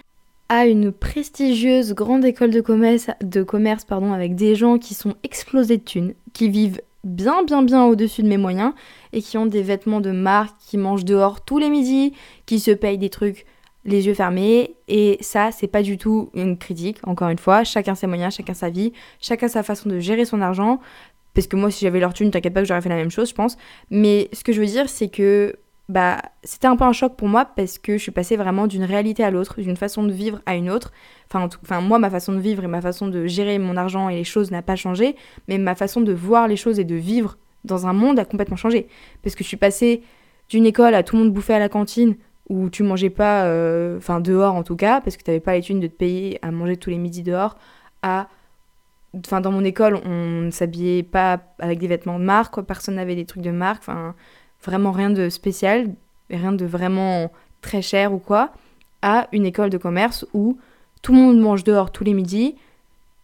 à 0.48 0.66
une 0.66 0.92
prestigieuse 0.92 1.94
grande 1.94 2.24
école 2.24 2.50
de 2.50 2.60
commerce, 2.60 3.10
de 3.22 3.42
commerce 3.42 3.84
pardon, 3.84 4.12
avec 4.12 4.34
des 4.34 4.54
gens 4.54 4.78
qui 4.78 4.94
sont 4.94 5.14
explosés 5.22 5.78
de 5.78 5.82
thunes, 5.82 6.14
qui 6.32 6.48
vivent 6.48 6.80
bien 7.04 7.42
bien 7.42 7.62
bien 7.62 7.84
au-dessus 7.84 8.22
de 8.22 8.28
mes 8.28 8.36
moyens 8.36 8.72
et 9.12 9.22
qui 9.22 9.36
ont 9.36 9.46
des 9.46 9.62
vêtements 9.62 10.00
de 10.00 10.12
marque, 10.12 10.56
qui 10.58 10.78
mangent 10.78 11.04
dehors 11.04 11.44
tous 11.44 11.58
les 11.58 11.68
midis, 11.68 12.12
qui 12.46 12.60
se 12.60 12.70
payent 12.70 12.98
des 12.98 13.10
trucs 13.10 13.44
les 13.84 14.06
yeux 14.06 14.14
fermés. 14.14 14.74
Et 14.88 15.18
ça, 15.20 15.50
c'est 15.52 15.66
pas 15.66 15.82
du 15.82 15.98
tout 15.98 16.30
une 16.34 16.56
critique, 16.56 16.98
encore 17.04 17.28
une 17.28 17.38
fois. 17.38 17.64
Chacun 17.64 17.94
ses 17.94 18.06
moyens, 18.06 18.34
chacun 18.34 18.54
sa 18.54 18.70
vie, 18.70 18.92
chacun 19.20 19.48
sa 19.48 19.62
façon 19.62 19.88
de 19.88 19.98
gérer 19.98 20.24
son 20.24 20.40
argent. 20.40 20.80
Parce 21.34 21.46
que 21.46 21.56
moi, 21.56 21.70
si 21.70 21.84
j'avais 21.84 22.00
leur 22.00 22.12
thune, 22.12 22.30
t'inquiète 22.30 22.52
pas 22.52 22.60
que 22.60 22.68
j'aurais 22.68 22.82
fait 22.82 22.88
la 22.88 22.96
même 22.96 23.10
chose, 23.10 23.30
je 23.30 23.34
pense. 23.34 23.56
Mais 23.90 24.28
ce 24.32 24.44
que 24.44 24.52
je 24.52 24.60
veux 24.60 24.66
dire, 24.66 24.88
c'est 24.88 25.08
que 25.08 25.56
bah, 25.88 26.22
c'était 26.44 26.68
un 26.68 26.76
peu 26.76 26.84
un 26.84 26.92
choc 26.92 27.16
pour 27.16 27.28
moi 27.28 27.44
parce 27.44 27.78
que 27.78 27.98
je 27.98 28.02
suis 28.02 28.12
passée 28.12 28.36
vraiment 28.36 28.66
d'une 28.66 28.84
réalité 28.84 29.24
à 29.24 29.30
l'autre, 29.30 29.60
d'une 29.60 29.76
façon 29.76 30.04
de 30.04 30.12
vivre 30.12 30.40
à 30.46 30.54
une 30.54 30.70
autre. 30.70 30.92
Enfin, 31.28 31.48
enfin, 31.62 31.80
moi, 31.80 31.98
ma 31.98 32.10
façon 32.10 32.32
de 32.32 32.40
vivre 32.40 32.64
et 32.64 32.68
ma 32.68 32.80
façon 32.80 33.08
de 33.08 33.26
gérer 33.26 33.58
mon 33.58 33.76
argent 33.76 34.08
et 34.08 34.16
les 34.16 34.24
choses 34.24 34.50
n'a 34.50 34.62
pas 34.62 34.76
changé, 34.76 35.16
mais 35.48 35.58
ma 35.58 35.74
façon 35.74 36.00
de 36.00 36.12
voir 36.12 36.48
les 36.48 36.56
choses 36.56 36.78
et 36.78 36.84
de 36.84 36.94
vivre 36.94 37.36
dans 37.64 37.86
un 37.86 37.92
monde 37.92 38.18
a 38.18 38.24
complètement 38.24 38.56
changé. 38.56 38.88
Parce 39.22 39.34
que 39.34 39.42
je 39.42 39.48
suis 39.48 39.56
passée 39.56 40.02
d'une 40.48 40.66
école 40.66 40.94
à 40.94 41.02
tout 41.02 41.16
le 41.16 41.24
monde 41.24 41.32
bouffer 41.32 41.54
à 41.54 41.58
la 41.58 41.68
cantine 41.68 42.16
où 42.52 42.68
tu 42.68 42.82
mangeais 42.82 43.10
pas, 43.10 43.46
euh, 43.46 43.96
enfin 43.96 44.20
dehors 44.20 44.54
en 44.54 44.62
tout 44.62 44.76
cas, 44.76 45.00
parce 45.00 45.16
que 45.16 45.22
tu 45.22 45.30
n'avais 45.30 45.40
pas 45.40 45.54
les 45.54 45.62
thunes 45.62 45.80
de 45.80 45.86
te 45.86 45.94
payer 45.94 46.38
à 46.42 46.50
manger 46.50 46.76
tous 46.76 46.90
les 46.90 46.98
midis 46.98 47.22
dehors, 47.22 47.56
à... 48.02 48.28
Enfin, 49.14 49.40
dans 49.40 49.50
mon 49.50 49.64
école, 49.64 50.00
on 50.06 50.42
ne 50.42 50.50
s'habillait 50.50 51.02
pas 51.02 51.40
avec 51.58 51.78
des 51.78 51.86
vêtements 51.86 52.18
de 52.18 52.24
marque, 52.24 52.60
personne 52.62 52.94
n'avait 52.94 53.14
des 53.14 53.26
trucs 53.26 53.42
de 53.42 53.50
marque, 53.50 53.82
enfin, 53.82 54.14
vraiment 54.62 54.92
rien 54.92 55.10
de 55.10 55.28
spécial, 55.28 55.94
rien 56.30 56.52
de 56.52 56.64
vraiment 56.64 57.30
très 57.62 57.82
cher 57.82 58.12
ou 58.12 58.18
quoi, 58.18 58.52
à 59.02 59.28
une 59.32 59.46
école 59.46 59.70
de 59.70 59.78
commerce 59.78 60.26
où 60.34 60.58
tout 61.02 61.12
le 61.12 61.18
monde 61.18 61.40
mange 61.40 61.64
dehors 61.64 61.90
tous 61.90 62.04
les 62.04 62.14
midis 62.14 62.54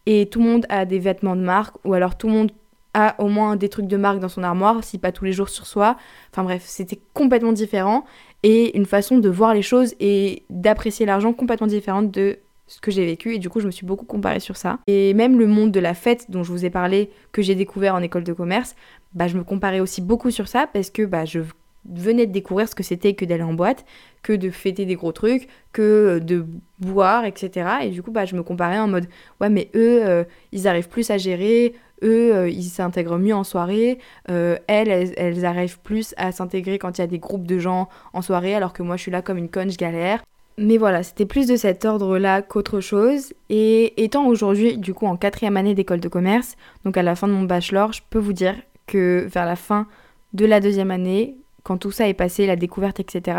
et 0.05 0.27
tout 0.27 0.39
le 0.39 0.45
monde 0.45 0.65
a 0.69 0.85
des 0.85 0.99
vêtements 0.99 1.35
de 1.35 1.41
marque 1.41 1.75
ou 1.85 1.93
alors 1.93 2.17
tout 2.17 2.27
le 2.27 2.33
monde 2.33 2.51
a 2.93 3.15
au 3.19 3.27
moins 3.27 3.55
des 3.55 3.69
trucs 3.69 3.87
de 3.87 3.97
marque 3.97 4.19
dans 4.19 4.29
son 4.29 4.43
armoire, 4.43 4.83
si 4.83 4.97
pas 4.97 5.11
tous 5.11 5.25
les 5.25 5.31
jours 5.31 5.49
sur 5.49 5.65
soi. 5.65 5.97
Enfin 6.31 6.43
bref, 6.43 6.63
c'était 6.65 6.99
complètement 7.13 7.51
différent 7.51 8.05
et 8.43 8.77
une 8.77 8.85
façon 8.85 9.17
de 9.17 9.29
voir 9.29 9.53
les 9.53 9.61
choses 9.61 9.95
et 9.99 10.43
d'apprécier 10.49 11.05
l'argent 11.05 11.33
complètement 11.33 11.67
différente 11.67 12.11
de 12.11 12.39
ce 12.67 12.79
que 12.79 12.91
j'ai 12.91 13.05
vécu 13.05 13.33
et 13.33 13.39
du 13.39 13.49
coup 13.49 13.59
je 13.59 13.65
me 13.65 13.71
suis 13.71 13.85
beaucoup 13.85 14.05
comparée 14.05 14.39
sur 14.39 14.55
ça. 14.55 14.79
Et 14.87 15.13
même 15.13 15.39
le 15.39 15.47
monde 15.47 15.71
de 15.71 15.79
la 15.79 15.93
fête 15.93 16.29
dont 16.29 16.43
je 16.43 16.51
vous 16.51 16.65
ai 16.65 16.69
parlé, 16.69 17.09
que 17.31 17.41
j'ai 17.41 17.55
découvert 17.55 17.95
en 17.95 18.01
école 18.01 18.23
de 18.23 18.33
commerce, 18.33 18.75
bah 19.13 19.27
je 19.27 19.37
me 19.37 19.43
comparais 19.43 19.79
aussi 19.79 20.01
beaucoup 20.01 20.31
sur 20.31 20.47
ça 20.47 20.67
parce 20.71 20.89
que 20.91 21.03
bah 21.03 21.25
je 21.25 21.41
venais 21.85 22.27
de 22.27 22.31
découvrir 22.31 22.69
ce 22.69 22.75
que 22.75 22.83
c'était 22.83 23.13
que 23.13 23.25
d'aller 23.25 23.43
en 23.43 23.53
boîte, 23.53 23.85
que 24.21 24.33
de 24.33 24.51
fêter 24.51 24.85
des 24.85 24.95
gros 24.95 25.11
trucs, 25.11 25.47
que 25.73 26.19
de 26.19 26.45
boire, 26.79 27.25
etc. 27.25 27.69
Et 27.83 27.89
du 27.89 28.03
coup 28.03 28.11
bah 28.11 28.25
je 28.25 28.35
me 28.35 28.43
comparais 28.43 28.79
en 28.79 28.87
mode 28.87 29.07
ouais 29.41 29.49
mais 29.49 29.69
eux 29.75 30.05
euh, 30.05 30.23
ils 30.51 30.67
arrivent 30.67 30.89
plus 30.89 31.09
à 31.09 31.17
gérer, 31.17 31.73
eux, 32.03 32.35
euh, 32.35 32.49
ils 32.49 32.63
s'intègrent 32.63 33.17
mieux 33.17 33.35
en 33.35 33.43
soirée. 33.43 33.99
Euh, 34.29 34.57
elles, 34.67 35.13
elles, 35.17 35.45
arrivent 35.45 35.79
plus 35.79 36.13
à 36.17 36.31
s'intégrer 36.31 36.79
quand 36.79 36.97
il 36.97 37.01
y 37.01 37.03
a 37.03 37.07
des 37.07 37.19
groupes 37.19 37.47
de 37.47 37.59
gens 37.59 37.89
en 38.13 38.21
soirée, 38.21 38.55
alors 38.55 38.73
que 38.73 38.83
moi, 38.83 38.97
je 38.97 39.03
suis 39.03 39.11
là 39.11 39.21
comme 39.21 39.37
une 39.37 39.49
conne, 39.49 39.71
je 39.71 39.77
galère. 39.77 40.23
Mais 40.57 40.77
voilà, 40.77 41.03
c'était 41.03 41.25
plus 41.25 41.47
de 41.47 41.55
cet 41.55 41.85
ordre-là 41.85 42.41
qu'autre 42.41 42.81
chose. 42.81 43.33
Et 43.49 44.03
étant 44.03 44.27
aujourd'hui, 44.27 44.77
du 44.77 44.93
coup, 44.93 45.05
en 45.05 45.15
quatrième 45.15 45.55
année 45.55 45.73
d'école 45.73 46.01
de 46.01 46.09
commerce, 46.09 46.55
donc 46.83 46.97
à 46.97 47.03
la 47.03 47.15
fin 47.15 47.27
de 47.27 47.33
mon 47.33 47.43
bachelor, 47.43 47.93
je 47.93 48.01
peux 48.09 48.19
vous 48.19 48.33
dire 48.33 48.55
que 48.85 49.25
vers 49.31 49.45
la 49.45 49.55
fin 49.55 49.87
de 50.33 50.45
la 50.45 50.59
deuxième 50.59 50.91
année, 50.91 51.37
quand 51.63 51.77
tout 51.77 51.91
ça 51.91 52.07
est 52.07 52.13
passé, 52.13 52.45
la 52.45 52.55
découverte, 52.55 52.99
etc., 52.99 53.37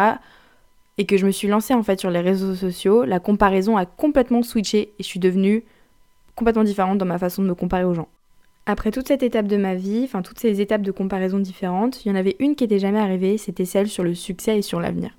et 0.99 1.07
que 1.07 1.17
je 1.17 1.25
me 1.25 1.31
suis 1.31 1.49
lancée 1.49 1.73
en 1.73 1.83
fait 1.83 1.99
sur 1.99 2.11
les 2.11 2.21
réseaux 2.21 2.55
sociaux, 2.55 3.05
la 3.05 3.21
comparaison 3.21 3.77
a 3.77 3.87
complètement 3.87 4.43
switché 4.43 4.93
et 4.99 5.03
je 5.03 5.07
suis 5.07 5.21
devenue 5.21 5.65
complètement 6.35 6.65
différente 6.65 6.99
dans 6.99 7.07
ma 7.07 7.19
façon 7.19 7.43
de 7.43 7.49
me 7.49 7.55
comparer 7.55 7.85
aux 7.85 7.95
gens. 7.95 8.09
Après 8.67 8.91
toute 8.91 9.09
cette 9.09 9.23
étape 9.23 9.47
de 9.47 9.57
ma 9.57 9.75
vie, 9.75 10.03
enfin 10.05 10.23
toutes 10.23 10.39
ces 10.39 10.61
étapes 10.61 10.83
de 10.83 10.93
comparaison 10.93 11.39
différentes, 11.39 12.05
il 12.05 12.09
y 12.09 12.13
en 12.13 12.15
avait 12.15 12.37
une 12.39 12.55
qui 12.55 12.65
n'était 12.65 12.79
jamais 12.79 13.01
arrivée, 13.01 13.39
c'était 13.39 13.65
celle 13.65 13.89
sur 13.89 14.05
le 14.05 14.15
succès 14.15 14.59
et 14.59 14.63
sur 14.63 14.81
l'avenir. 14.81 15.11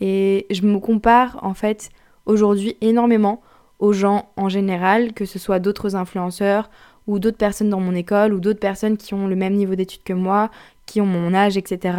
Et 0.00 0.46
je 0.50 0.62
me 0.62 0.78
compare 0.78 1.38
en 1.42 1.54
fait 1.54 1.90
aujourd'hui 2.26 2.76
énormément 2.80 3.42
aux 3.78 3.92
gens 3.92 4.30
en 4.36 4.48
général, 4.48 5.12
que 5.12 5.24
ce 5.24 5.38
soit 5.38 5.58
d'autres 5.58 5.96
influenceurs 5.96 6.70
ou 7.06 7.18
d'autres 7.18 7.38
personnes 7.38 7.70
dans 7.70 7.80
mon 7.80 7.94
école 7.94 8.34
ou 8.34 8.40
d'autres 8.40 8.60
personnes 8.60 8.96
qui 8.96 9.14
ont 9.14 9.26
le 9.26 9.36
même 9.36 9.54
niveau 9.54 9.74
d'études 9.74 10.02
que 10.02 10.12
moi, 10.12 10.50
qui 10.86 11.00
ont 11.00 11.06
mon 11.06 11.34
âge, 11.34 11.56
etc. 11.56 11.98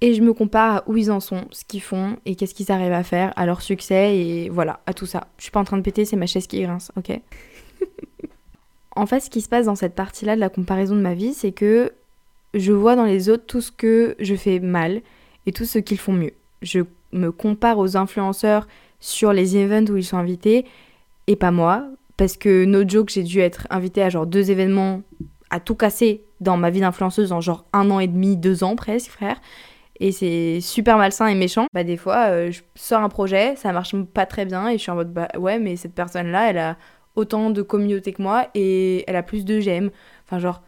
Et 0.00 0.14
je 0.14 0.22
me 0.22 0.32
compare 0.32 0.76
à 0.76 0.84
où 0.86 0.96
ils 0.96 1.10
en 1.10 1.20
sont, 1.20 1.46
ce 1.50 1.64
qu'ils 1.64 1.80
font 1.80 2.16
et 2.26 2.34
qu'est-ce 2.34 2.54
qu'ils 2.54 2.70
arrivent 2.70 2.92
à 2.92 3.02
faire, 3.02 3.32
à 3.36 3.46
leur 3.46 3.62
succès 3.62 4.16
et 4.16 4.48
voilà, 4.48 4.80
à 4.86 4.92
tout 4.92 5.06
ça. 5.06 5.28
Je 5.38 5.44
suis 5.44 5.52
pas 5.52 5.60
en 5.60 5.64
train 5.64 5.78
de 5.78 5.82
péter, 5.82 6.04
c'est 6.04 6.16
ma 6.16 6.26
chaise 6.26 6.46
qui 6.46 6.60
grince, 6.62 6.92
ok? 6.96 7.20
En 8.96 9.06
fait, 9.06 9.20
ce 9.20 9.30
qui 9.30 9.42
se 9.42 9.48
passe 9.48 9.66
dans 9.66 9.74
cette 9.74 9.94
partie-là 9.94 10.34
de 10.34 10.40
la 10.40 10.48
comparaison 10.48 10.96
de 10.96 11.00
ma 11.00 11.14
vie, 11.14 11.34
c'est 11.34 11.52
que 11.52 11.92
je 12.54 12.72
vois 12.72 12.96
dans 12.96 13.04
les 13.04 13.28
autres 13.28 13.44
tout 13.46 13.60
ce 13.60 13.70
que 13.70 14.16
je 14.18 14.34
fais 14.34 14.58
mal 14.58 15.02
et 15.44 15.52
tout 15.52 15.64
ce 15.64 15.78
qu'ils 15.78 15.98
font 15.98 16.12
mieux. 16.12 16.32
Je 16.62 16.80
me 17.12 17.30
compare 17.30 17.78
aux 17.78 17.96
influenceurs 17.96 18.66
sur 18.98 19.32
les 19.32 19.56
events 19.56 19.90
où 19.90 19.96
ils 19.96 20.04
sont 20.04 20.16
invités 20.16 20.64
et 21.26 21.36
pas 21.36 21.50
moi, 21.50 21.86
parce 22.16 22.36
que 22.36 22.64
no 22.64 22.88
joke, 22.88 23.10
j'ai 23.10 23.22
dû 23.22 23.40
être 23.40 23.66
invitée 23.70 24.02
à 24.02 24.08
genre 24.08 24.26
deux 24.26 24.50
événements 24.50 25.02
à 25.50 25.60
tout 25.60 25.74
casser 25.74 26.24
dans 26.40 26.56
ma 26.56 26.70
vie 26.70 26.80
d'influenceuse 26.80 27.32
en 27.32 27.40
genre 27.40 27.64
un 27.72 27.90
an 27.90 28.00
et 28.00 28.06
demi, 28.06 28.36
deux 28.36 28.64
ans 28.64 28.76
presque, 28.76 29.10
frère. 29.10 29.36
Et 29.98 30.12
c'est 30.12 30.60
super 30.60 30.98
malsain 30.98 31.26
et 31.26 31.34
méchant. 31.34 31.66
Bah 31.72 31.84
des 31.84 31.96
fois, 31.96 32.26
euh, 32.28 32.50
je 32.50 32.60
sors 32.74 33.02
un 33.02 33.08
projet, 33.08 33.56
ça 33.56 33.72
marche 33.72 33.94
pas 34.12 34.26
très 34.26 34.44
bien 34.44 34.68
et 34.68 34.76
je 34.76 34.82
suis 34.82 34.90
en 34.90 34.94
mode 34.94 35.12
bah 35.12 35.28
ouais, 35.38 35.58
mais 35.58 35.76
cette 35.76 35.94
personne-là, 35.94 36.50
elle 36.50 36.58
a 36.58 36.76
autant 37.16 37.50
de 37.50 37.62
communauté 37.62 38.12
que 38.12 38.22
moi 38.22 38.48
et 38.54 39.04
elle 39.08 39.16
a 39.16 39.22
plus 39.22 39.44
de 39.44 39.58
j'aime. 39.58 39.90
Enfin, 40.24 40.38
genre, 40.38 40.62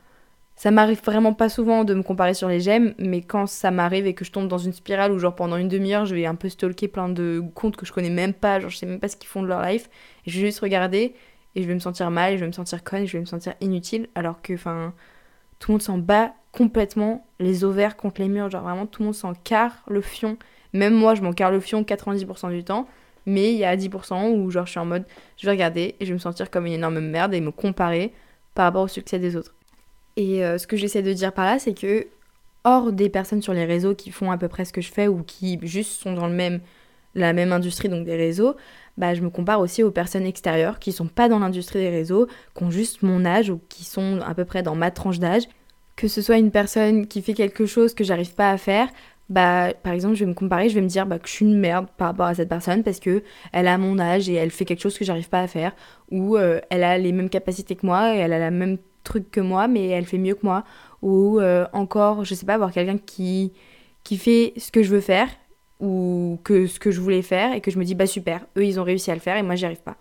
ça 0.57 0.73
m'arrive 0.73 1.00
vraiment 1.05 1.35
pas 1.35 1.49
souvent 1.49 1.85
de 1.85 1.95
me 1.95 2.02
comparer 2.02 2.35
sur 2.35 2.49
les 2.49 2.59
j'aime, 2.59 2.93
mais 2.99 3.23
quand 3.23 3.47
ça 3.47 3.71
m'arrive 3.71 4.09
et 4.09 4.14
que 4.14 4.25
je 4.25 4.33
tombe 4.33 4.49
dans 4.49 4.59
une 4.59 4.73
spirale 4.73 5.12
où, 5.12 5.19
genre, 5.21 5.37
pendant 5.37 5.57
une 5.57 5.69
demi-heure, 5.69 6.05
je 6.05 6.17
vais 6.17 6.26
un 6.26 6.35
peu 6.35 6.49
stalker 6.49 6.88
plein 6.88 7.09
de 7.09 7.40
comptes 7.55 7.76
que 7.76 7.87
je 7.87 7.93
connais 7.93 8.11
même 8.11 8.33
pas, 8.33 8.59
genre, 8.59 8.69
je 8.69 8.76
sais 8.76 8.87
même 8.87 8.99
pas 8.99 9.07
ce 9.07 9.17
qu'ils 9.17 9.28
font 9.28 9.40
de 9.40 9.47
leur 9.47 9.62
life, 9.62 9.88
et 10.26 10.31
je 10.31 10.40
vais 10.40 10.47
juste 10.47 10.59
regarder 10.59 11.14
et 11.55 11.62
je 11.62 11.69
vais 11.69 11.75
me 11.75 11.78
sentir 11.78 12.11
mal, 12.11 12.33
et 12.33 12.37
je 12.37 12.40
vais 12.40 12.49
me 12.49 12.52
sentir 12.52 12.83
conne, 12.83 13.02
et 13.02 13.07
je 13.07 13.12
vais 13.12 13.21
me 13.21 13.26
sentir 13.26 13.55
inutile, 13.61 14.09
alors 14.17 14.43
que, 14.43 14.52
enfin, 14.52 14.95
tout 15.61 15.71
le 15.71 15.75
monde 15.75 15.83
s'en 15.83 15.99
bat 15.99 16.33
complètement 16.50 17.25
les 17.38 17.62
ovaires 17.62 17.97
contre 17.97 18.21
les 18.21 18.28
murs, 18.28 18.50
genre, 18.50 18.62
vraiment, 18.62 18.87
tout 18.87 19.02
le 19.02 19.07
monde 19.07 19.14
s'en 19.14 19.35
carre 19.35 19.85
le 19.87 20.00
fion. 20.00 20.38
Même 20.73 20.95
moi, 20.95 21.14
je 21.14 21.23
m'en 21.23 21.33
carre 21.33 21.52
le 21.52 21.61
fion 21.61 21.83
90% 21.83 22.50
du 22.50 22.64
temps 22.64 22.88
mais 23.28 23.52
il 23.52 23.58
y 23.58 23.64
a 23.64 23.76
10% 23.76 24.32
où 24.32 24.50
genre 24.50 24.66
je 24.66 24.70
suis 24.73 24.80
en 24.80 24.87
mode 24.87 25.04
je 25.37 25.47
vais 25.47 25.52
regarder 25.52 25.94
et 26.00 26.04
je 26.04 26.06
vais 26.06 26.14
me 26.14 26.18
sentir 26.18 26.50
comme 26.50 26.66
une 26.66 26.73
énorme 26.73 27.00
merde 27.00 27.35
et 27.35 27.40
me 27.40 27.50
comparer 27.50 28.12
par 28.54 28.64
rapport 28.64 28.82
au 28.82 28.88
succès 28.88 29.18
des 29.18 29.37
autres. 29.37 29.54
Et 30.16 30.44
euh, 30.44 30.58
ce 30.58 30.66
que 30.66 30.76
j'essaie 30.76 31.02
de 31.02 31.12
dire 31.12 31.32
par 31.32 31.44
là, 31.44 31.58
c'est 31.61 31.75
que 31.75 32.08
hors 32.64 32.92
des 32.92 33.08
personnes 33.08 33.40
sur 33.40 33.52
les 33.52 33.64
réseaux 33.64 33.94
qui 33.94 34.11
font 34.11 34.32
à 34.32 34.37
peu 34.37 34.49
près 34.49 34.64
ce 34.64 34.73
que 34.73 34.80
je 34.80 34.90
fais 34.90 35.06
ou 35.06 35.23
qui 35.23 35.58
juste 35.62 36.02
sont 36.02 36.12
dans 36.12 36.26
le 36.26 36.35
même, 36.35 36.61
la 37.14 37.32
même 37.32 37.52
industrie, 37.52 37.88
donc 37.88 38.04
des 38.04 38.16
réseaux, 38.16 38.56
bah, 38.97 39.14
je 39.14 39.23
me 39.23 39.30
compare 39.30 39.61
aussi 39.61 39.85
aux 39.85 39.92
personnes 39.92 40.26
extérieures 40.26 40.80
qui 40.80 40.90
sont 40.90 41.06
pas 41.06 41.28
dans 41.28 41.38
l'industrie 41.38 41.78
des 41.78 41.88
réseaux, 41.88 42.26
qui 42.56 42.64
ont 42.64 42.70
juste 42.70 43.02
mon 43.02 43.25
âge 43.25 43.49
ou 43.49 43.61
qui 43.68 43.85
sont 43.85 44.20
à 44.26 44.35
peu 44.35 44.44
près 44.44 44.64
dans 44.64 44.75
ma 44.75 44.90
tranche 44.90 45.20
d'âge. 45.20 45.44
Que 45.94 46.08
ce 46.08 46.20
soit 46.20 46.38
une 46.38 46.50
personne 46.50 47.06
qui 47.06 47.23
fait 47.23 47.35
quelque 47.35 47.66
chose 47.66 47.94
que 47.94 48.04
j'arrive 48.04 48.35
pas 48.35 48.50
à 48.50 48.58
faire, 48.58 48.88
bah 49.28 49.73
par 49.82 49.92
exemple 49.92 50.14
je 50.14 50.25
vais 50.25 50.30
me 50.30 50.35
comparer, 50.35 50.68
je 50.68 50.75
vais 50.75 50.80
me 50.80 50.88
dire 50.88 51.06
bah, 51.06 51.18
que 51.18 51.28
je 51.28 51.35
suis 51.35 51.44
une 51.44 51.58
merde 51.58 51.87
par 51.97 52.08
rapport 52.08 52.26
à 52.26 52.35
cette 52.35 52.49
personne 52.49 52.82
parce 52.82 53.00
que 53.00 53.23
elle 53.52 53.66
a 53.68 53.76
mon 53.76 53.99
âge 53.99 54.28
et 54.28 54.35
elle 54.35 54.50
fait 54.50 54.64
quelque 54.64 54.80
chose 54.80 54.97
que 54.97 55.04
j'arrive 55.04 55.28
pas 55.28 55.40
à 55.40 55.47
faire 55.47 55.73
ou 56.11 56.37
euh, 56.37 56.61
elle 56.70 56.82
a 56.85 56.97
les 56.99 57.12
mêmes 57.12 57.28
capacités 57.28 57.76
que 57.76 57.85
moi 57.85 58.14
et 58.14 58.18
elle 58.18 58.32
a 58.32 58.50
le 58.50 58.56
même 58.56 58.78
truc 59.04 59.30
que 59.30 59.40
moi 59.40 59.68
mais 59.68 59.88
elle 59.88 60.06
fait 60.06 60.18
mieux 60.18 60.35
que 60.35 60.44
moi 60.44 60.64
ou 61.02 61.40
euh, 61.40 61.66
encore 61.73 62.25
je 62.25 62.35
sais 62.35 62.47
pas 62.47 62.54
avoir 62.54 62.73
quelqu'un 62.73 62.99
qui 62.99 63.52
qui 64.02 64.16
fait 64.16 64.54
ce 64.56 64.73
que 64.73 64.82
je 64.82 64.90
veux 64.90 65.00
faire 65.00 65.28
ou 65.80 66.38
que 66.44 66.66
ce 66.66 66.80
que 66.80 66.90
je 66.90 67.00
voulais 67.00 67.23
faire 67.23 67.52
et 67.52 67.61
que 67.61 67.70
je 67.70 67.78
me 67.78 67.85
dis 67.85 67.94
bah 67.94 68.06
super, 68.06 68.47
eux 68.56 68.64
ils 68.64 68.80
ont 68.80 68.85
réussi 68.85 69.11
à 69.11 69.14
le 69.14 69.20
faire 69.20 69.37
et 69.37 69.42
moi 69.42 69.54
j'y 69.54 69.66
arrive 69.66 69.82
pas. 69.82 69.97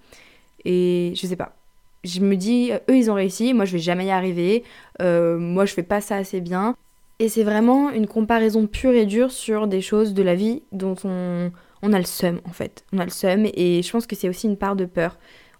Et 0.65 1.13
je 1.15 1.27
sais 1.27 1.36
pas. 1.36 1.55
Je 2.03 2.22
me 2.22 2.36
dis 2.36 2.72
eux 2.89 2.96
ils 2.96 3.12
ont 3.12 3.15
réussi, 3.15 3.53
moi 3.53 3.65
je 3.65 3.74
vais 3.74 3.79
jamais 3.79 4.05
y 4.05 4.12
arriver, 4.12 4.63
euh, 5.01 5.38
moi 5.38 5.65
je 5.65 5.74
fais 5.74 5.84
pas 5.84 6.01
ça 6.01 6.15
assez 6.15 6.41
bien. 6.41 6.75
Et 7.20 7.30
c'est 7.30 7.44
vraiment 7.44 7.90
une 7.90 8.08
comparaison 8.08 8.68
pure 8.68 8.94
et 8.94 9.06
dure 9.06 9.32
sur 9.32 9.68
des 9.68 9.82
choses 9.82 10.14
de 10.14 10.22
la 10.22 10.36
vie 10.36 10.64
dont 10.72 10.96
on, 11.04 11.52
on 11.82 11.94
a 11.94 11.98
le 11.98 12.06
seum 12.06 12.42
en 12.46 12.52
fait. 12.52 12.86
On 12.94 13.00
a 13.00 13.06
le 13.06 13.10
seum 13.10 13.46
et 13.46 13.82
je 13.82 13.92
pense 13.92 14.06
que 14.06 14.16
c'est 14.16 14.30
aussi 14.30 14.48
une 14.48 14.58
part 14.58 14.76
de 14.76 14.86
peur. 14.86 15.18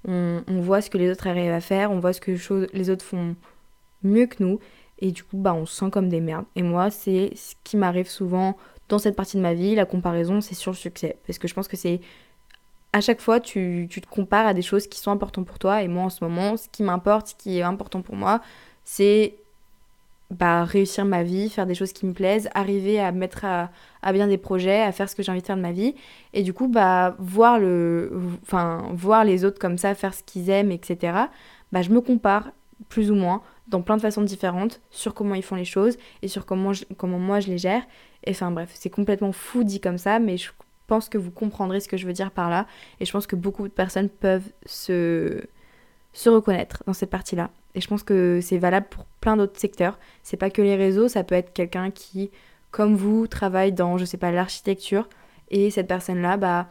On, 0.08 0.44
on, 0.48 0.62
voit 0.62 0.82
ce 0.82 0.90
que 0.90 0.98
les 0.98 1.10
autres 1.10 1.26
arrivent 1.26 1.52
à 1.52 1.60
faire, 1.60 1.92
on 1.92 2.00
voit 2.00 2.14
ce 2.14 2.22
que 2.22 2.68
les 2.74 2.90
autres 2.92 3.04
font 3.04 3.36
mieux 4.04 4.28
que 4.28 4.44
nous 4.44 4.60
et 5.00 5.12
du 5.12 5.24
coup 5.24 5.38
bah 5.38 5.54
on 5.54 5.66
se 5.66 5.76
sent 5.76 5.90
comme 5.90 6.10
des 6.10 6.22
merdes. 6.22 6.46
Et 6.56 6.62
moi 6.62 6.92
c'est 6.92 7.32
ce 7.36 7.56
qui 7.64 7.76
m'arrive 7.76 8.08
souvent 8.08 8.56
dans 8.90 9.00
cette 9.00 9.16
partie 9.16 9.38
de 9.38 9.42
ma 9.42 9.54
vie, 9.54 9.76
la 9.76 9.86
comparaison, 9.86 10.42
c'est 10.42 10.56
sur 10.56 10.72
le 10.72 10.78
succès. 10.78 11.18
Parce 11.26 11.40
que 11.40 11.48
je 11.48 11.54
pense 11.54 11.68
que 11.68 11.78
c'est. 11.78 12.00
À 12.94 13.02
chaque 13.02 13.22
fois, 13.22 13.40
tu, 13.40 13.88
tu, 13.90 14.02
te 14.02 14.08
compares 14.08 14.48
à 14.48 14.54
des 14.54 14.62
choses 14.62 14.88
qui 14.88 15.00
sont 15.00 15.12
importantes 15.12 15.46
pour 15.46 15.60
toi. 15.60 15.84
Et 15.84 15.88
moi, 15.88 16.04
en 16.04 16.10
ce 16.10 16.24
moment, 16.24 16.56
ce 16.56 16.70
qui 16.70 16.84
m'importe, 16.84 17.28
ce 17.28 17.36
qui 17.36 17.60
est 17.60 17.62
important 17.62 18.02
pour 18.02 18.16
moi, 18.16 18.42
c'est 18.86 19.36
bah, 20.32 20.66
réussir 20.66 21.06
ma 21.06 21.24
vie, 21.24 21.50
faire 21.50 21.66
des 21.66 21.76
choses 21.76 21.94
qui 21.94 22.06
me 22.06 22.14
plaisent, 22.14 22.50
arriver 22.54 23.00
à 23.00 23.12
mettre 23.12 23.46
à, 23.46 23.70
bien 24.14 24.28
des 24.28 24.38
projets, 24.38 24.82
à 24.82 24.92
faire 24.92 25.10
ce 25.10 25.16
que 25.16 25.24
j'ai 25.24 25.32
envie 25.32 25.42
de 25.42 25.46
faire 25.46 25.58
de 25.58 25.62
ma 25.62 25.72
vie. 25.72 25.96
Et 26.34 26.44
du 26.44 26.54
coup, 26.54 26.68
bah, 26.68 27.16
voir, 27.20 27.60
le, 27.60 28.12
enfin, 28.44 28.90
voir 28.94 29.24
les 29.24 29.46
autres 29.46 29.60
comme 29.60 29.78
ça, 29.78 29.96
faire 29.96 30.14
ce 30.14 30.24
qu'ils 30.24 30.50
aiment, 30.50 30.72
etc., 30.72 31.18
bah, 31.72 31.82
je 31.82 31.90
me 31.90 32.02
compare 32.02 32.52
plus 32.90 33.12
ou 33.12 33.16
moins 33.16 33.42
dans 33.68 33.82
plein 33.82 33.98
de 33.98 34.02
façons 34.02 34.22
différentes 34.22 34.82
sur 34.92 35.14
comment 35.14 35.36
ils 35.36 35.44
font 35.44 35.56
les 35.56 35.66
choses 35.66 35.98
et 36.22 36.28
sur 36.28 36.46
comment, 36.46 36.72
comment 36.98 37.20
moi 37.20 37.40
je 37.40 37.48
les 37.48 37.58
gère. 37.58 37.84
Et 38.24 38.32
enfin 38.32 38.52
bref, 38.52 38.72
c'est 38.74 38.90
complètement 38.90 39.32
fou 39.32 39.64
dit 39.64 39.80
comme 39.80 39.98
ça, 39.98 40.20
mais 40.20 40.38
je 40.38 40.52
pense 40.88 41.10
que 41.10 41.18
vous 41.18 41.32
comprendrez 41.32 41.80
ce 41.80 41.88
que 41.88 41.98
je 41.98 42.06
veux 42.06 42.14
dire 42.14 42.32
par 42.32 42.50
là. 42.50 42.66
Et 43.00 43.06
je 43.06 43.12
pense 43.12 43.28
que 43.28 43.36
beaucoup 43.36 43.68
de 43.68 43.74
personnes 43.74 44.10
peuvent 44.10 44.50
se, 44.66 45.44
se 46.14 46.30
reconnaître 46.30 46.84
dans 46.88 46.94
cette 46.94 47.10
partie-là. 47.10 47.52
Et 47.76 47.82
je 47.82 47.88
pense 47.88 48.04
que 48.04 48.40
c'est 48.42 48.58
valable 48.58 48.88
pour 48.90 49.06
plein 49.22 49.38
d'autres 49.38 49.60
secteurs. 49.60 50.00
C'est 50.24 50.38
pas 50.38 50.50
que 50.50 50.62
les 50.62 50.76
réseaux, 50.76 51.08
ça 51.08 51.24
peut 51.24 51.36
être 51.36 51.54
quelqu'un 51.54 51.92
qui, 51.92 52.32
comme 52.72 52.96
vous, 52.96 53.28
travaille 53.28 53.72
dans, 53.72 53.98
je 53.98 54.06
sais 54.06 54.18
pas, 54.18 54.32
l'architecture. 54.32 55.08
Et 55.50 55.70
cette 55.70 55.88
personne-là, 55.88 56.38
bah, 56.38 56.68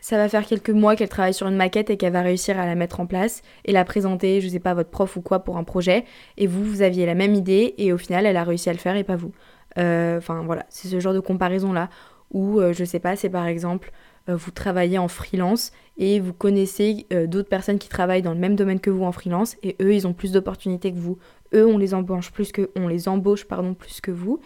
ça 0.00 0.16
va 0.16 0.28
faire 0.28 0.46
quelques 0.46 0.70
mois 0.70 0.96
qu'elle 0.96 1.08
travaille 1.08 1.34
sur 1.34 1.48
une 1.48 1.56
maquette 1.56 1.90
et 1.90 1.96
qu'elle 1.96 2.12
va 2.12 2.22
réussir 2.22 2.58
à 2.58 2.66
la 2.66 2.74
mettre 2.74 3.00
en 3.00 3.06
place 3.06 3.42
et 3.64 3.72
la 3.72 3.84
présenter, 3.84 4.40
je 4.40 4.48
sais 4.48 4.60
pas, 4.60 4.74
votre 4.74 4.90
prof 4.90 5.16
ou 5.16 5.20
quoi 5.20 5.40
pour 5.40 5.56
un 5.56 5.64
projet. 5.64 6.04
Et 6.36 6.46
vous, 6.46 6.62
vous 6.64 6.82
aviez 6.82 7.06
la 7.06 7.14
même 7.14 7.34
idée 7.34 7.74
et 7.78 7.92
au 7.92 7.98
final, 7.98 8.26
elle 8.26 8.36
a 8.36 8.44
réussi 8.44 8.68
à 8.70 8.72
le 8.72 8.78
faire 8.78 8.96
et 8.96 9.04
pas 9.04 9.16
vous. 9.16 9.32
Euh, 9.78 10.18
enfin 10.18 10.42
voilà, 10.44 10.64
c'est 10.68 10.88
ce 10.88 11.00
genre 11.00 11.12
de 11.12 11.20
comparaison-là 11.20 11.90
où, 12.32 12.60
euh, 12.60 12.72
je 12.72 12.84
sais 12.84 12.98
pas, 12.98 13.16
c'est 13.16 13.28
par 13.30 13.46
exemple, 13.46 13.92
vous 14.28 14.50
travaillez 14.50 14.98
en 14.98 15.08
freelance 15.08 15.72
et 15.98 16.20
vous 16.20 16.32
connaissez 16.32 17.06
d'autres 17.28 17.48
personnes 17.48 17.78
qui 17.78 17.88
travaillent 17.88 18.22
dans 18.22 18.34
le 18.34 18.40
même 18.40 18.56
domaine 18.56 18.80
que 18.80 18.90
vous 18.90 19.04
en 19.04 19.12
freelance 19.12 19.56
et 19.62 19.76
eux, 19.80 19.94
ils 19.94 20.06
ont 20.06 20.12
plus 20.12 20.32
d'opportunités 20.32 20.92
que 20.92 20.98
vous. 20.98 21.18
Eux, 21.54 21.66
on 21.66 21.78
les 21.78 21.94
embauche 21.94 22.32
plus 22.32 22.50
que, 22.50 22.70
on 22.74 22.88
les 22.88 23.08
embauche, 23.08 23.44
pardon, 23.44 23.74
plus 23.74 24.00
que 24.00 24.10
vous. 24.10 24.40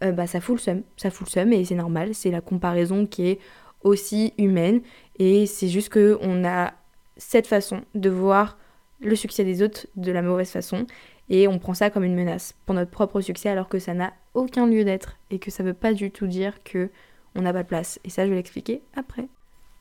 bah 0.00 0.26
ça 0.26 0.40
fout 0.40 0.56
le 0.56 0.60
seum, 0.60 0.82
ça 0.96 1.10
fout 1.10 1.34
le 1.34 1.52
et 1.52 1.64
c'est 1.64 1.74
normal, 1.74 2.14
c'est 2.14 2.30
la 2.30 2.40
comparaison 2.40 3.06
qui 3.06 3.28
est 3.28 3.38
aussi 3.84 4.32
humaine 4.38 4.80
et 5.18 5.46
c'est 5.46 5.68
juste 5.68 5.90
que 5.90 6.18
on 6.20 6.44
a 6.44 6.72
cette 7.16 7.46
façon 7.46 7.82
de 7.94 8.10
voir 8.10 8.58
le 9.00 9.14
succès 9.14 9.44
des 9.44 9.62
autres 9.62 9.86
de 9.96 10.10
la 10.10 10.22
mauvaise 10.22 10.50
façon 10.50 10.86
et 11.28 11.46
on 11.46 11.58
prend 11.58 11.74
ça 11.74 11.90
comme 11.90 12.04
une 12.04 12.14
menace 12.14 12.54
pour 12.66 12.74
notre 12.74 12.90
propre 12.90 13.20
succès 13.20 13.50
alors 13.50 13.68
que 13.68 13.78
ça 13.78 13.94
n'a 13.94 14.12
aucun 14.32 14.66
lieu 14.66 14.84
d'être 14.84 15.16
et 15.30 15.38
que 15.38 15.50
ça 15.50 15.62
veut 15.62 15.74
pas 15.74 15.92
du 15.92 16.10
tout 16.10 16.26
dire 16.26 16.62
que 16.64 16.90
on 17.34 17.42
n'a 17.42 17.52
pas 17.52 17.62
de 17.62 17.68
place. 17.68 17.98
Et 18.04 18.10
ça, 18.10 18.24
je 18.24 18.30
vais 18.30 18.36
l'expliquer 18.36 18.82
après. 18.96 19.26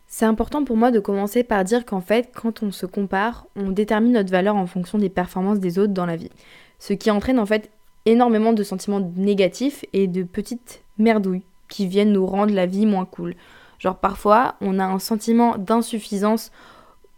C'est 0.07 0.25
important 0.25 0.63
pour 0.63 0.77
moi 0.77 0.91
de 0.91 0.99
commencer 0.99 1.43
par 1.43 1.63
dire 1.63 1.85
qu'en 1.85 2.01
fait, 2.01 2.29
quand 2.35 2.61
on 2.61 2.71
se 2.71 2.85
compare, 2.85 3.47
on 3.55 3.69
détermine 3.69 4.13
notre 4.13 4.31
valeur 4.31 4.55
en 4.55 4.67
fonction 4.67 4.97
des 4.97 5.09
performances 5.09 5.59
des 5.59 5.79
autres 5.79 5.93
dans 5.93 6.05
la 6.05 6.15
vie. 6.15 6.29
Ce 6.77 6.93
qui 6.93 7.09
entraîne 7.09 7.39
en 7.39 7.45
fait 7.45 7.71
énormément 8.05 8.53
de 8.53 8.63
sentiments 8.63 8.99
négatifs 9.15 9.85
et 9.93 10.07
de 10.07 10.23
petites 10.23 10.83
merdouilles 10.97 11.43
qui 11.67 11.87
viennent 11.87 12.11
nous 12.11 12.27
rendre 12.27 12.53
la 12.53 12.65
vie 12.65 12.85
moins 12.85 13.05
cool. 13.05 13.35
Genre 13.79 13.97
parfois, 13.97 14.55
on 14.61 14.77
a 14.79 14.85
un 14.85 14.99
sentiment 14.99 15.57
d'insuffisance 15.57 16.51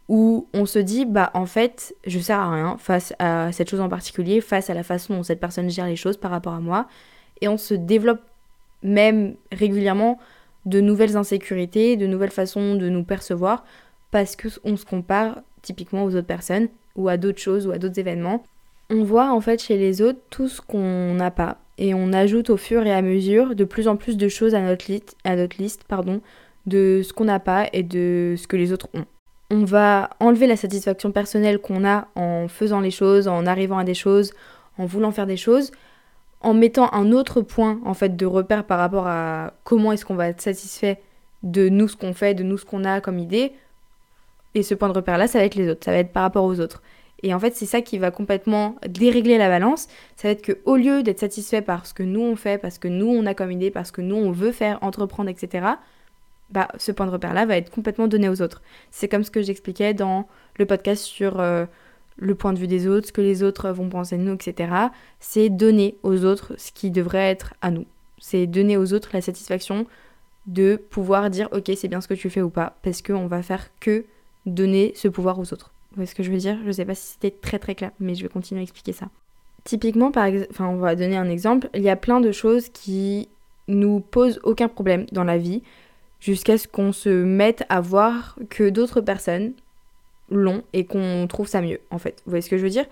où 0.08 0.48
on 0.54 0.66
se 0.66 0.80
dit 0.80 1.06
bah 1.06 1.32
en 1.34 1.48
fait 1.48 1.96
je 2.06 2.20
sers 2.20 2.40
à 2.40 2.52
rien 2.52 2.78
face 2.78 3.14
à 3.20 3.52
cette 3.52 3.70
chose 3.70 3.82
en 3.82 3.90
particulier, 3.90 4.40
face 4.40 4.70
à 4.70 4.74
la 4.74 4.84
façon 4.84 5.16
dont 5.16 5.24
cette 5.24 5.40
personne 5.40 5.70
gère 5.70 5.88
les 5.88 5.96
choses 5.96 6.18
par 6.18 6.32
rapport 6.32 6.54
à 6.54 6.60
moi, 6.60 6.88
et 7.42 7.48
on 7.48 7.58
se 7.58 7.74
développe 7.74 8.22
même 8.86 9.36
régulièrement 9.52 10.20
de 10.66 10.82
nouvelles 10.82 11.18
insécurités, 11.18 11.98
de 11.98 12.08
nouvelles 12.08 12.32
façons 12.32 12.76
de 12.76 12.90
nous 12.90 13.04
percevoir, 13.04 13.66
parce 14.12 14.36
qu'on 14.36 14.78
se 14.78 14.86
compare 14.86 15.42
typiquement 15.62 16.04
aux 16.04 16.16
autres 16.16 16.28
personnes 16.28 16.70
ou 16.96 17.10
à 17.10 17.18
d'autres 17.18 17.40
choses 17.40 17.68
ou 17.68 17.72
à 17.72 17.78
d'autres 17.78 18.00
événements. 18.00 18.44
On 18.90 19.04
voit 19.04 19.32
en 19.32 19.42
fait 19.42 19.62
chez 19.62 19.78
les 19.78 20.02
autres 20.02 20.20
tout 20.30 20.48
ce 20.48 20.62
qu'on 20.62 21.14
n'a 21.16 21.32
pas 21.32 21.58
et 21.78 21.94
on 21.94 22.14
ajoute 22.14 22.50
au 22.50 22.58
fur 22.58 22.86
et 22.86 22.94
à 22.94 23.02
mesure 23.02 23.56
de 23.56 23.64
plus 23.64 23.88
en 23.88 23.98
plus 23.98 24.16
de 24.16 24.28
choses 24.30 24.56
à 24.56 24.62
notre, 24.62 24.90
liste, 24.90 25.18
à 25.24 25.36
notre 25.36 25.58
liste 25.62 25.84
pardon, 25.88 26.22
de 26.66 27.02
ce 27.04 27.12
qu'on 27.12 27.26
n'a 27.26 27.40
pas 27.40 27.68
et 27.74 27.84
de 27.84 28.36
ce 28.38 28.48
que 28.48 28.56
les 28.56 28.72
autres 28.72 28.88
ont 28.94 29.06
on 29.52 29.64
va 29.64 30.10
enlever 30.20 30.48
la 30.48 30.58
satisfaction 30.58 31.12
personnelle 31.12 31.60
qu'on 31.60 31.86
a 31.86 32.08
en 32.16 32.48
faisant 32.48 32.80
les 32.80 32.92
choses, 32.92 33.28
en 33.28 33.46
arrivant 33.46 33.78
à 33.78 33.84
des 33.84 33.94
choses, 33.94 34.32
en 34.78 34.86
voulant 34.86 35.12
faire 35.12 35.28
des 35.28 35.38
choses, 35.38 35.72
en 36.46 36.54
mettant 36.54 36.94
un 36.94 37.12
autre 37.12 37.42
point 37.42 37.80
en 37.86 37.94
fait 37.94 38.16
de 38.16 38.26
repère 38.26 38.66
par 38.66 38.78
rapport 38.78 39.08
à 39.08 39.54
comment 39.64 39.92
est-ce 39.92 40.06
qu'on 40.06 40.16
va 40.16 40.30
être 40.30 40.42
satisfait 40.42 41.02
de 41.44 41.70
nous 41.70 41.88
ce 41.88 41.98
qu'on 41.98 42.14
fait, 42.14 42.36
de 42.36 42.44
nous 42.44 42.58
ce 42.58 42.66
qu'on 42.66 42.86
a 42.86 43.02
comme 43.02 43.20
idée. 43.20 43.54
Et 44.54 44.64
ce 44.64 44.76
point 44.76 44.88
de 44.88 44.94
repère 44.94 45.18
là, 45.18 45.28
ça 45.28 45.40
va 45.40 45.46
être 45.46 45.56
les 45.56 45.70
autres, 45.70 45.84
ça 45.84 45.92
va 45.92 45.98
être 45.98 46.14
par 46.14 46.24
rapport 46.24 46.46
aux 46.46 46.60
autres. 46.60 46.84
Et 47.24 47.34
en 47.34 47.40
fait, 47.40 47.56
c'est 47.56 47.66
ça 47.66 47.82
qui 47.82 47.98
va 47.98 48.12
complètement 48.12 48.76
dérégler 48.88 49.40
la 49.40 49.48
balance. 49.48 49.88
Ça 50.16 50.28
va 50.28 50.34
être 50.34 50.44
que 50.44 50.60
au 50.66 50.76
lieu 50.76 51.02
d'être 51.02 51.20
satisfait 51.20 51.64
par 51.64 51.88
ce 51.88 51.94
que 51.96 52.04
nous 52.04 52.22
on 52.22 52.36
fait, 52.36 52.60
parce 52.60 52.78
que 52.78 52.88
nous 52.88 53.08
on 53.08 53.26
a 53.26 53.34
comme 53.34 53.52
idée, 53.52 53.72
parce 53.72 53.90
que 53.90 54.02
nous 54.02 54.16
on 54.16 54.32
veut 54.32 54.52
faire, 54.52 54.78
entreprendre, 54.84 55.30
etc., 55.30 55.66
bah, 56.52 56.68
ce 56.78 56.92
point 56.92 57.08
de 57.08 57.12
repère-là 57.12 57.48
va 57.48 57.58
être 57.58 57.72
complètement 57.72 58.08
donné 58.08 58.30
aux 58.30 58.44
autres. 58.44 58.62
C'est 58.92 59.08
comme 59.08 59.24
ce 59.24 59.32
que 59.32 59.42
j'expliquais 59.42 59.96
dans 59.96 60.28
le 60.60 60.68
podcast 60.68 61.04
sur 61.04 61.40
euh, 61.40 61.66
le 62.18 62.36
point 62.36 62.54
de 62.54 62.60
vue 62.60 62.68
des 62.68 62.88
autres, 62.88 63.08
ce 63.08 63.12
que 63.12 63.22
les 63.22 63.44
autres 63.44 63.70
vont 63.70 63.90
penser 63.90 64.18
de 64.18 64.24
nous, 64.24 64.34
etc. 64.34 64.74
C'est 65.20 65.50
donner 65.50 65.98
aux 66.04 66.24
autres 66.26 66.54
ce 66.58 66.72
qui 66.72 66.92
devrait 66.92 67.30
être 67.30 67.54
à 67.62 67.72
nous. 67.72 67.86
C'est 68.20 68.48
donner 68.48 68.78
aux 68.78 68.94
autres 68.94 69.10
la 69.14 69.22
satisfaction 69.22 69.86
de 70.46 70.76
pouvoir 70.76 71.30
dire 71.30 71.50
ok 71.52 71.72
c'est 71.76 71.88
bien 71.88 72.02
ce 72.02 72.08
que 72.08 72.14
tu 72.14 72.30
fais 72.30 72.42
ou 72.42 72.50
pas, 72.50 72.78
parce 72.84 73.02
qu'on 73.02 73.28
va 73.28 73.42
faire 73.42 73.70
que 73.80 74.06
donner 74.46 74.94
ce 74.96 75.08
pouvoir 75.08 75.40
aux 75.40 75.54
autres. 75.54 75.74
Vous 75.92 75.96
voyez 75.98 76.08
ce 76.08 76.16
que 76.16 76.24
je 76.24 76.32
veux 76.32 76.38
dire? 76.38 76.58
Je 76.66 76.72
sais 76.72 76.86
pas 76.86 76.96
si 76.96 77.14
c'était 77.14 77.32
très 77.32 77.60
très 77.60 77.76
clair, 77.76 77.92
mais 78.00 78.16
je 78.16 78.24
vais 78.24 78.30
continuer 78.30 78.62
à 78.62 78.64
expliquer 78.64 78.94
ça. 78.94 79.08
Typiquement, 79.64 80.12
par 80.12 80.30
enfin, 80.52 80.68
on 80.68 80.78
va 80.78 80.96
donner 80.96 81.18
un 81.18 81.30
exemple, 81.30 81.70
il 81.74 81.82
y 81.82 81.90
a 81.90 81.96
plein 81.96 82.22
de 82.22 82.32
choses 82.32 82.70
qui 82.70 83.30
nous 83.68 84.00
posent 84.00 84.40
aucun 84.44 84.68
problème 84.68 85.06
dans 85.12 85.24
la 85.24 85.38
vie 85.38 85.64
jusqu'à 86.20 86.58
ce 86.58 86.68
qu'on 86.68 86.92
se 86.92 87.10
mette 87.10 87.64
à 87.70 87.82
voir 87.82 88.38
que 88.50 88.70
d'autres 88.70 89.02
personnes 89.02 89.54
l'ont 90.30 90.64
et 90.74 90.86
qu'on 90.86 91.28
trouve 91.28 91.48
ça 91.48 91.62
mieux, 91.62 91.80
en 91.92 91.98
fait. 91.98 92.22
Vous 92.26 92.32
voyez 92.32 92.42
ce 92.42 92.50
que 92.50 92.58
je 92.58 92.64
veux 92.64 92.70
dire? 92.70 92.86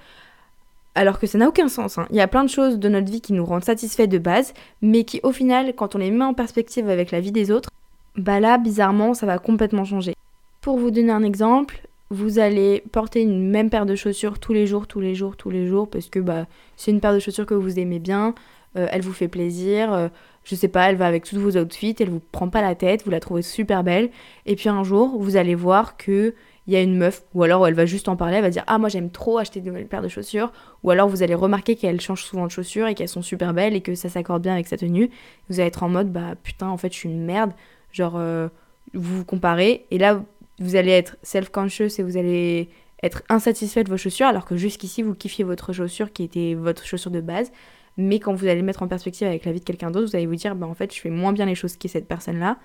Alors 0.95 1.19
que 1.19 1.25
ça 1.25 1.37
n'a 1.37 1.47
aucun 1.47 1.67
sens. 1.67 1.97
Hein. 1.97 2.05
Il 2.11 2.15
y 2.15 2.21
a 2.21 2.27
plein 2.27 2.43
de 2.43 2.49
choses 2.49 2.77
de 2.77 2.89
notre 2.89 3.11
vie 3.11 3.21
qui 3.21 3.33
nous 3.33 3.45
rendent 3.45 3.63
satisfaits 3.63 4.07
de 4.07 4.19
base, 4.19 4.53
mais 4.81 5.03
qui 5.03 5.19
au 5.23 5.31
final, 5.31 5.73
quand 5.75 5.95
on 5.95 5.97
les 5.97 6.11
met 6.11 6.23
en 6.23 6.33
perspective 6.33 6.89
avec 6.89 7.11
la 7.11 7.19
vie 7.19 7.31
des 7.31 7.49
autres, 7.49 7.69
bah 8.15 8.39
là, 8.39 8.57
bizarrement, 8.57 9.13
ça 9.13 9.25
va 9.25 9.39
complètement 9.39 9.85
changer. 9.85 10.13
Pour 10.61 10.77
vous 10.77 10.91
donner 10.91 11.11
un 11.11 11.23
exemple, 11.23 11.81
vous 12.09 12.37
allez 12.37 12.83
porter 12.91 13.21
une 13.21 13.49
même 13.49 13.71
paire 13.71 13.87
de 13.87 13.95
chaussures 13.95 14.37
tous 14.39 14.53
les 14.53 14.67
jours, 14.67 14.85
tous 14.85 14.99
les 14.99 15.15
jours, 15.15 15.35
tous 15.35 15.49
les 15.49 15.67
jours, 15.67 15.89
parce 15.89 16.09
que 16.09 16.19
bah, 16.19 16.45
c'est 16.77 16.91
une 16.91 16.99
paire 16.99 17.13
de 17.13 17.19
chaussures 17.19 17.47
que 17.47 17.55
vous 17.55 17.79
aimez 17.79 17.99
bien, 17.99 18.35
euh, 18.77 18.87
elle 18.91 19.01
vous 19.01 19.13
fait 19.13 19.27
plaisir, 19.27 19.91
euh, 19.91 20.09
je 20.43 20.55
sais 20.55 20.67
pas, 20.67 20.89
elle 20.89 20.95
va 20.95 21.07
avec 21.07 21.23
tous 21.23 21.39
vos 21.39 21.57
outfits, 21.57 21.95
elle 21.99 22.09
vous 22.09 22.21
prend 22.31 22.49
pas 22.49 22.61
la 22.61 22.75
tête, 22.75 23.03
vous 23.03 23.11
la 23.11 23.19
trouvez 23.19 23.41
super 23.41 23.83
belle, 23.83 24.09
et 24.45 24.55
puis 24.55 24.69
un 24.69 24.83
jour, 24.83 25.17
vous 25.17 25.37
allez 25.37 25.55
voir 25.55 25.97
que 25.97 26.35
il 26.67 26.73
y 26.73 26.77
a 26.77 26.81
une 26.81 26.97
meuf, 26.97 27.23
ou 27.33 27.43
alors 27.43 27.67
elle 27.67 27.73
va 27.73 27.85
juste 27.85 28.07
en 28.07 28.15
parler, 28.15 28.37
elle 28.37 28.43
va 28.43 28.49
dire 28.49 28.63
Ah, 28.67 28.77
moi 28.77 28.87
j'aime 28.87 29.09
trop 29.09 29.37
acheter 29.37 29.59
de 29.59 29.67
nouvelles 29.67 29.87
paires 29.87 30.01
de 30.01 30.07
chaussures, 30.07 30.51
ou 30.83 30.91
alors 30.91 31.09
vous 31.09 31.21
allez 31.21 31.35
remarquer 31.35 31.75
qu'elle 31.75 31.99
change 31.99 32.23
souvent 32.23 32.45
de 32.45 32.51
chaussures 32.51 32.87
et 32.87 32.95
qu'elles 32.95 33.09
sont 33.09 33.21
super 33.21 33.53
belles 33.53 33.75
et 33.75 33.81
que 33.81 33.95
ça 33.95 34.07
s'accorde 34.07 34.41
bien 34.41 34.53
avec 34.53 34.67
sa 34.67 34.77
tenue. 34.77 35.09
Vous 35.49 35.59
allez 35.59 35.67
être 35.67 35.83
en 35.83 35.89
mode 35.89 36.11
Bah 36.11 36.35
putain, 36.41 36.69
en 36.69 36.77
fait, 36.77 36.93
je 36.93 36.97
suis 36.99 37.09
une 37.09 37.25
merde. 37.25 37.51
Genre, 37.91 38.13
euh, 38.15 38.47
vous 38.93 39.17
vous 39.17 39.25
comparez, 39.25 39.85
et 39.91 39.97
là, 39.97 40.23
vous 40.59 40.75
allez 40.75 40.91
être 40.91 41.17
self-conscious 41.21 41.99
et 41.99 42.03
vous 42.03 42.15
allez 42.17 42.69
être 43.01 43.23
insatisfait 43.27 43.83
de 43.83 43.89
vos 43.89 43.97
chaussures, 43.97 44.27
alors 44.27 44.45
que 44.45 44.55
jusqu'ici, 44.55 45.01
vous 45.01 45.15
kiffiez 45.15 45.43
votre 45.43 45.73
chaussure 45.73 46.13
qui 46.13 46.23
était 46.23 46.53
votre 46.53 46.85
chaussure 46.85 47.11
de 47.11 47.19
base. 47.19 47.51
Mais 47.97 48.19
quand 48.19 48.33
vous 48.33 48.47
allez 48.47 48.61
mettre 48.61 48.83
en 48.83 48.87
perspective 48.87 49.27
avec 49.27 49.43
la 49.45 49.51
vie 49.51 49.59
de 49.59 49.65
quelqu'un 49.65 49.91
d'autre, 49.91 50.09
vous 50.09 50.15
allez 50.15 50.27
vous 50.27 50.35
dire 50.35 50.55
Bah 50.55 50.65
en 50.65 50.73
fait, 50.73 50.95
je 50.95 51.01
fais 51.01 51.09
moins 51.09 51.33
bien 51.33 51.45
les 51.45 51.55
choses 51.55 51.75
que 51.75 51.89
cette 51.89 52.07
personne-là. 52.07 52.57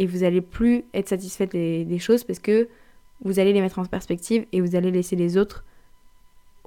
Et 0.00 0.06
vous 0.06 0.24
allez 0.24 0.40
plus 0.40 0.84
être 0.94 1.08
satisfait 1.08 1.46
des, 1.46 1.84
des 1.84 1.98
choses 1.98 2.24
parce 2.24 2.38
que 2.40 2.68
vous 3.24 3.38
allez 3.38 3.52
les 3.52 3.60
mettre 3.60 3.78
en 3.78 3.84
perspective 3.84 4.46
et 4.52 4.60
vous 4.60 4.76
allez 4.76 4.90
laisser 4.90 5.16
les 5.16 5.36
autres 5.36 5.64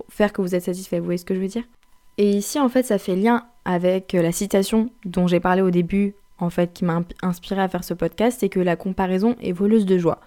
faire 0.09 0.33
que 0.33 0.41
vous 0.41 0.55
êtes 0.55 0.63
satisfait. 0.63 0.99
Vous 0.99 1.05
voyez 1.05 1.17
ce 1.17 1.25
que 1.25 1.35
je 1.35 1.39
veux 1.39 1.47
dire? 1.47 1.63
Et 2.17 2.29
ici, 2.31 2.59
en 2.59 2.69
fait, 2.69 2.83
ça 2.83 2.97
fait 2.97 3.15
lien 3.15 3.45
avec 3.65 4.13
la 4.13 4.31
citation 4.31 4.89
dont 5.05 5.27
j'ai 5.27 5.39
parlé 5.39 5.61
au 5.61 5.71
début, 5.71 6.15
en 6.39 6.49
fait, 6.49 6.73
qui 6.73 6.85
m'a 6.85 7.01
inspiré 7.21 7.61
à 7.61 7.67
faire 7.67 7.83
ce 7.83 7.93
podcast, 7.93 8.37
c'est 8.39 8.49
que 8.49 8.59
la 8.59 8.75
comparaison 8.75 9.35
est 9.41 9.51
voleuse 9.51 9.85
de 9.85 9.97
joie. 9.97 10.19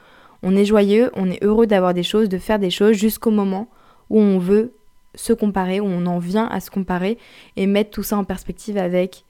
On 0.42 0.56
est 0.56 0.64
joyeux, 0.64 1.10
on 1.14 1.30
est 1.30 1.42
heureux 1.42 1.66
d'avoir 1.66 1.94
des 1.94 2.02
choses, 2.02 2.28
de 2.28 2.38
faire 2.38 2.58
des 2.58 2.70
choses 2.70 2.96
jusqu'au 2.96 3.30
moment 3.30 3.68
où 4.10 4.20
on 4.20 4.38
veut 4.38 4.72
se 5.14 5.32
comparer, 5.32 5.80
où 5.80 5.86
on 5.86 6.06
en 6.06 6.18
vient 6.18 6.46
à 6.46 6.60
se 6.60 6.70
comparer 6.70 7.18
et 7.56 7.66
mettre 7.66 7.90
tout 7.90 8.02
ça 8.02 8.18
en 8.18 8.24
perspective 8.24 8.76
avec 8.76 9.24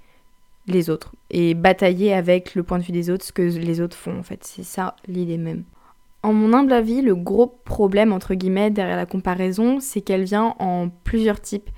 les 0.67 0.91
autres 0.91 1.15
et 1.31 1.55
batailler 1.55 2.13
avec 2.13 2.55
le 2.55 2.65
point 2.65 2.79
de 2.79 2.83
vue 2.83 2.93
des 2.93 3.09
autres, 3.09 3.25
ce 3.25 3.33
que 3.33 3.43
les 3.43 3.81
autres 3.81 3.97
font 3.97 4.19
en 4.19 4.23
fait. 4.23 4.43
C'est 4.45 4.65
ça 4.65 4.97
l'idée 5.07 5.39
même. 5.39 5.63
En 6.27 6.33
mon 6.33 6.53
humble 6.55 6.73
avis, 6.73 7.03
le 7.03 7.15
gros 7.15 7.47
problème, 7.47 8.12
entre 8.12 8.35
guillemets, 8.35 8.73
derrière 8.73 8.97
la 8.97 9.07
comparaison, 9.07 9.79
c'est 9.79 10.01
qu'elle 10.01 10.25
vient 10.25 10.57
en 10.59 10.89
plusieurs 11.05 11.41
types. 11.41 11.71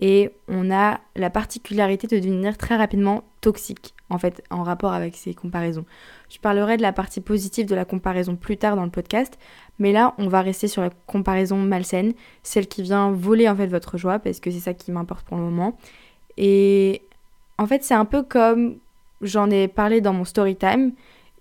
Et 0.00 0.30
on 0.46 0.70
a 0.70 1.00
la 1.16 1.28
particularité 1.28 2.06
de 2.06 2.16
devenir 2.16 2.56
très 2.56 2.76
rapidement 2.76 3.24
toxique, 3.40 3.94
en 4.08 4.18
fait, 4.18 4.44
en 4.50 4.62
rapport 4.62 4.92
avec 4.92 5.16
ces 5.16 5.34
comparaisons. 5.34 5.84
Je 6.28 6.38
parlerai 6.38 6.76
de 6.76 6.82
la 6.82 6.92
partie 6.92 7.20
positive 7.20 7.66
de 7.66 7.74
la 7.74 7.84
comparaison 7.84 8.36
plus 8.36 8.56
tard 8.56 8.76
dans 8.76 8.84
le 8.84 8.90
podcast, 8.90 9.40
mais 9.80 9.90
là, 9.90 10.14
on 10.18 10.28
va 10.28 10.40
rester 10.40 10.68
sur 10.68 10.82
la 10.82 10.90
comparaison 11.08 11.56
malsaine, 11.56 12.12
celle 12.44 12.68
qui 12.68 12.82
vient 12.82 13.10
voler, 13.10 13.48
en 13.48 13.56
fait, 13.56 13.66
votre 13.66 13.98
joie, 13.98 14.20
parce 14.20 14.38
que 14.38 14.52
c'est 14.52 14.60
ça 14.60 14.72
qui 14.72 14.92
m'importe 14.92 15.26
pour 15.26 15.36
le 15.36 15.42
moment. 15.42 15.76
Et 16.36 17.02
en 17.58 17.66
fait, 17.66 17.82
c'est 17.82 17.94
un 17.94 18.04
peu 18.04 18.22
comme 18.22 18.76
j'en 19.20 19.50
ai 19.50 19.66
parlé 19.66 20.00
dans 20.00 20.12
mon 20.12 20.24
story 20.24 20.54
time, 20.54 20.92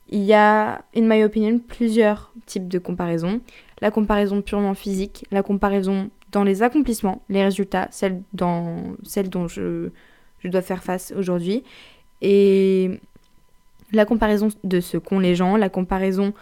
il 0.09 0.23
y 0.23 0.33
a, 0.33 0.83
in 0.95 1.01
my 1.01 1.23
opinion, 1.23 1.59
plusieurs 1.59 2.31
types 2.45 2.67
de 2.67 2.79
comparaisons. 2.79 3.41
La 3.81 3.91
comparaison 3.91 4.41
purement 4.41 4.73
physique, 4.73 5.25
la 5.31 5.43
comparaison 5.43 6.09
dans 6.31 6.43
les 6.43 6.63
accomplissements, 6.63 7.21
les 7.29 7.43
résultats, 7.43 7.87
celle, 7.91 8.21
dans, 8.33 8.95
dont 9.29 9.47
je, 9.47 9.89
je 10.39 10.47
dois 10.47 10.61
faire 10.61 10.83
face 10.83 11.13
aujourd'hui, 11.17 11.63
et 12.21 12.99
la 13.91 14.05
comparaison 14.05 14.49
de 14.63 14.79
ce 14.79 14.97
qu'ont 14.97 15.19
les 15.19 15.35
gens, 15.35 15.57
la 15.57 15.69
comparaison 15.69 16.33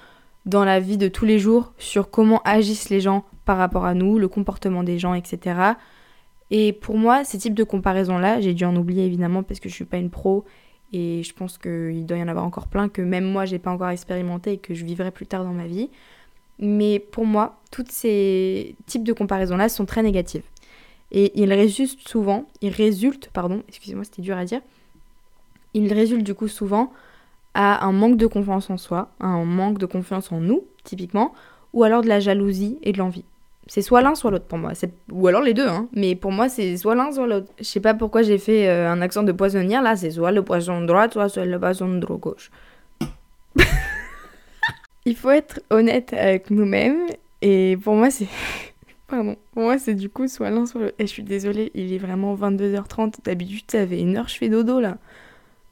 dans 0.45 0.65
la 0.65 0.80
vie 0.80 0.97
de 0.97 1.08
tous 1.08 1.26
les 1.26 1.39
jours 1.39 1.73
sur 1.78 2.10
comment 2.10 2.41
agissent 2.43 2.89
les 2.89 2.99
gens 2.99 3.23
par 3.45 3.58
rapport 3.58 3.86
à 3.86 3.93
nous, 3.93 4.19
le 4.19 4.28
comportement 4.28 4.84
des 4.84 4.99
gens, 4.99 5.13
etc. 5.13 5.73
Et 6.52 6.73
pour 6.73 6.97
moi, 6.97 7.23
ces 7.23 7.38
types 7.38 7.54
de 7.54 7.63
comparaisons-là, 7.63 8.41
j'ai 8.41 8.54
dû 8.54 8.65
en 8.65 8.76
oublier 8.76 9.06
évidemment 9.06 9.43
parce 9.43 9.60
que 9.60 9.69
je 9.69 9.73
suis 9.73 9.86
pas 9.86 9.97
une 9.97 10.10
pro 10.10 10.45
et 10.93 11.23
je 11.23 11.34
pense 11.34 11.58
qu'il 11.58 12.06
doit 12.06 12.17
y 12.17 12.23
en 12.23 12.27
avoir 12.27 12.45
encore 12.45 12.67
plein 12.67 12.88
que 12.88 13.01
même 13.01 13.25
moi, 13.25 13.45
j'ai 13.45 13.60
pas 13.60 13.71
encore 13.71 13.89
expérimenté 13.89 14.53
et 14.53 14.58
que 14.58 14.75
je 14.75 14.86
vivrai 14.86 15.10
plus 15.10 15.25
tard 15.25 15.43
dans 15.43 15.51
ma 15.51 15.65
vie. 15.65 15.89
Mais 16.60 16.99
pour 16.99 17.25
moi, 17.25 17.60
tous 17.71 17.86
ces 17.89 18.75
types 18.86 19.03
de 19.03 19.12
comparaisons-là 19.12 19.69
sont 19.69 19.86
très 19.86 20.03
négatives. 20.03 20.43
Et 21.12 21.32
ils 21.39 21.51
résultent 21.51 22.08
souvent, 22.08 22.45
ils 22.62 22.69
résultent, 22.69 23.29
pardon, 23.34 23.63
excusez-moi, 23.67 24.03
c'était 24.03 24.21
dur 24.21 24.38
à 24.38 24.45
dire, 24.45 24.62
ils 25.73 25.91
résultent 25.91 26.23
du 26.23 26.36
coup 26.36 26.47
souvent 26.47 26.93
à 27.56 27.86
un 27.86 27.91
manque 27.91 28.17
de 28.17 28.27
confiance 28.27 28.69
en 28.69 28.77
soi, 28.77 29.10
à 29.19 29.27
un 29.27 29.45
manque 29.45 29.79
de 29.79 29.86
confiance 29.86 30.32
en 30.32 30.39
nous, 30.39 30.63
typiquement, 30.84 31.34
ou 31.73 31.84
alors 31.84 32.01
de 32.01 32.08
la 32.08 32.19
jalousie 32.19 32.77
et 32.84 32.91
de 32.91 32.99
l'envie. 32.99 33.25
C'est 33.67 33.82
soit 33.82 34.02
l'un, 34.02 34.13
soit 34.15 34.30
l'autre 34.32 34.45
pour 34.45 34.58
moi. 34.58 34.73
Ou 35.12 35.28
alors 35.28 35.41
les 35.41 35.54
deux, 35.54 35.67
hein. 35.67 35.88
Mais 35.93 36.15
pour 36.15 36.32
moi, 36.32 36.49
c'est 36.49 36.76
soit 36.76 36.95
l'un, 36.95 37.12
soit 37.12 37.28
l'autre. 37.28 37.47
Je 37.60 37.63
sais 37.63 37.80
pas 37.80 37.93
pourquoi 37.93 38.21
j'ai 38.21 38.38
fait 38.38 38.67
euh, 38.67 38.91
un 38.91 39.02
accent 39.02 39.23
de 39.23 39.32
poissonnière. 39.32 39.82
Là, 39.82 39.95
c'est 39.95 40.12
soit 40.12 40.32
le 40.32 40.43
poisson 40.43 40.82
droit, 40.82 41.08
soit, 41.10 41.45
le 41.45 41.60
poisson 41.60 41.88
droit 41.97 42.17
gauche. 42.17 42.52
Il 45.06 45.15
faut 45.15 45.32
être 45.32 45.62
honnête 45.69 46.13
avec 46.13 46.52
nous-mêmes. 46.52 47.08
Et 47.41 47.78
pour 47.82 47.95
moi, 47.95 48.12
c'est... 48.12 48.28
Pardon. 49.08 49.38
Pour 49.54 49.63
moi, 49.63 49.78
c'est 49.78 49.95
du 49.95 50.10
coup 50.10 50.28
soit 50.28 50.49
l'un, 50.49 50.65
soit 50.65 50.82
l'autre. 50.82 50.95
Et 50.99 51.08
je 51.08 51.12
suis 51.12 51.23
désolée, 51.23 51.71
il 51.73 51.93
est 51.93 51.97
vraiment 51.97 52.36
22h30. 52.36 53.23
D'habitude, 53.23 53.63
ça 53.67 53.88
fait 53.88 53.99
une 53.99 54.17
heure, 54.17 54.28
je 54.28 54.38
fais 54.38 54.49
dodo, 54.49 54.82
là. 54.82 54.97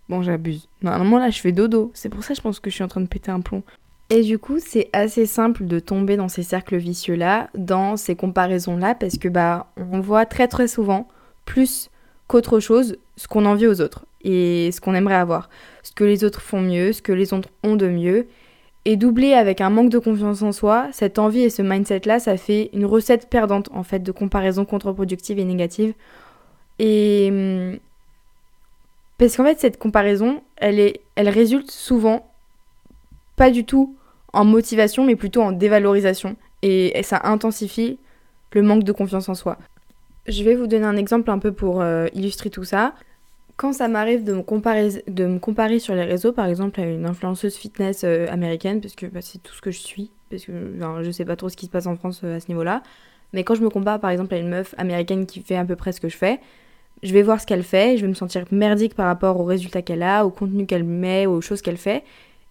Bon, 0.07 0.21
j'abuse. 0.21 0.67
Normalement, 0.81 1.19
là, 1.19 1.29
je 1.29 1.39
fais 1.39 1.51
dodo. 1.51 1.91
C'est 1.93 2.09
pour 2.09 2.23
ça, 2.23 2.33
je 2.33 2.41
pense 2.41 2.59
que 2.59 2.69
je 2.69 2.75
suis 2.75 2.83
en 2.83 2.87
train 2.87 3.01
de 3.01 3.07
péter 3.07 3.31
un 3.31 3.41
plomb. 3.41 3.63
Et 4.13 4.23
du 4.23 4.39
coup, 4.39 4.59
c'est 4.59 4.89
assez 4.91 5.25
simple 5.25 5.65
de 5.65 5.79
tomber 5.79 6.17
dans 6.17 6.27
ces 6.27 6.43
cercles 6.43 6.75
vicieux-là, 6.75 7.49
dans 7.55 7.95
ces 7.95 8.17
comparaisons-là, 8.17 8.93
parce 8.93 9.17
que 9.17 9.29
bah, 9.29 9.67
on 9.77 10.01
voit 10.01 10.25
très 10.25 10.49
très 10.49 10.67
souvent, 10.67 11.07
plus 11.45 11.89
qu'autre 12.27 12.59
chose, 12.59 12.97
ce 13.15 13.29
qu'on 13.29 13.45
envie 13.45 13.67
aux 13.67 13.79
autres 13.79 14.05
et 14.25 14.69
ce 14.73 14.81
qu'on 14.81 14.95
aimerait 14.95 15.15
avoir, 15.15 15.49
ce 15.81 15.93
que 15.93 16.03
les 16.03 16.25
autres 16.25 16.41
font 16.41 16.59
mieux, 16.59 16.91
ce 16.91 17.01
que 17.01 17.13
les 17.13 17.33
autres 17.33 17.47
ont 17.63 17.77
de 17.77 17.87
mieux. 17.87 18.27
Et 18.83 18.97
doubler 18.97 19.31
avec 19.31 19.61
un 19.61 19.69
manque 19.69 19.89
de 19.89 19.99
confiance 19.99 20.41
en 20.41 20.51
soi, 20.51 20.89
cette 20.91 21.17
envie 21.17 21.43
et 21.43 21.49
ce 21.49 21.61
mindset-là, 21.61 22.19
ça 22.19 22.35
fait 22.35 22.69
une 22.73 22.85
recette 22.85 23.29
perdante 23.29 23.69
en 23.71 23.83
fait 23.83 23.99
de 23.99 24.11
comparaison 24.11 24.65
contre-productive 24.65 25.39
et 25.39 25.45
négative. 25.45 25.93
Et 26.79 27.29
hum, 27.31 27.79
parce 29.17 29.37
qu'en 29.37 29.45
fait, 29.45 29.57
cette 29.61 29.77
comparaison, 29.79 30.41
elle, 30.57 30.81
est, 30.81 30.99
elle 31.15 31.29
résulte 31.29 31.71
souvent 31.71 32.29
pas 33.37 33.51
du 33.51 33.63
tout 33.63 33.95
en 34.33 34.45
motivation, 34.45 35.05
mais 35.05 35.15
plutôt 35.15 35.41
en 35.41 35.51
dévalorisation. 35.51 36.35
Et, 36.61 37.01
ça 37.03 37.21
intensifie 37.23 37.99
le 38.53 38.61
manque 38.61 38.83
de 38.83 38.91
confiance 38.91 39.29
en 39.29 39.35
soi. 39.35 39.57
Je 40.27 40.43
vais 40.43 40.55
vous 40.55 40.67
donner 40.67 40.85
un 40.85 40.97
exemple 40.97 41.31
un 41.31 41.39
peu 41.39 41.51
pour 41.51 41.81
euh, 41.81 42.07
illustrer 42.13 42.49
tout 42.49 42.63
ça. 42.63 42.93
Quand 43.57 43.73
ça 43.73 43.87
m'arrive 43.87 44.23
de, 44.23 44.33
me 44.33 44.43
comparer, 44.43 45.03
de 45.07 45.25
me 45.25 45.39
comparer 45.39 45.79
sur 45.79 45.93
les 45.95 46.03
réseaux, 46.03 46.31
par 46.31 46.45
exemple, 46.45 46.79
à 46.79 46.85
une 46.85 47.05
influenceuse 47.05 47.55
fitness 47.55 48.03
euh, 48.03 48.27
américaine, 48.29 48.81
parce 48.81 48.95
que 48.95 49.05
bah, 49.05 49.21
c'est 49.21 49.41
tout 49.41 49.53
ce 49.53 49.61
que 49.61 49.71
je 49.71 49.79
suis, 49.79 50.11
parce 50.29 50.45
que 50.45 50.51
je 51.01 51.11
sais 51.11 51.25
pas 51.25 51.35
trop 51.35 51.49
ce 51.49 51.57
qui 51.57 51.65
se 51.65 51.71
passe 51.71 51.87
en 51.87 51.95
France 51.95 52.21
euh, 52.23 52.37
à 52.37 52.39
ce 52.39 52.47
niveau-là, 52.47 52.81
mais 53.33 53.43
quand 53.43 53.55
je 53.55 53.61
me 53.61 53.69
compare 53.69 53.99
par 53.99 54.09
exemple 54.09 54.33
à 54.33 54.37
une 54.37 54.49
meuf 54.49 54.75
américaine 54.77 55.25
qui 55.25 55.41
fait 55.41 55.55
à 55.55 55.65
peu 55.65 55.75
près 55.75 55.91
ce 55.91 56.01
que 56.01 56.09
je 56.09 56.17
fais, 56.17 56.39
je 57.03 57.13
vais 57.13 57.21
voir 57.23 57.41
ce 57.41 57.47
qu'elle 57.47 57.63
fait, 57.63 57.97
je 57.97 58.03
vais 58.03 58.07
me 58.07 58.13
sentir 58.13 58.45
merdique 58.51 58.93
par 58.93 59.07
rapport 59.07 59.39
aux 59.39 59.45
résultats 59.45 59.81
qu'elle 59.81 60.03
a, 60.03 60.25
au 60.25 60.29
contenu 60.29 60.65
qu'elle 60.65 60.83
met, 60.83 61.25
aux 61.25 61.41
choses 61.41 61.61
qu'elle 61.61 61.77
fait, 61.77 62.03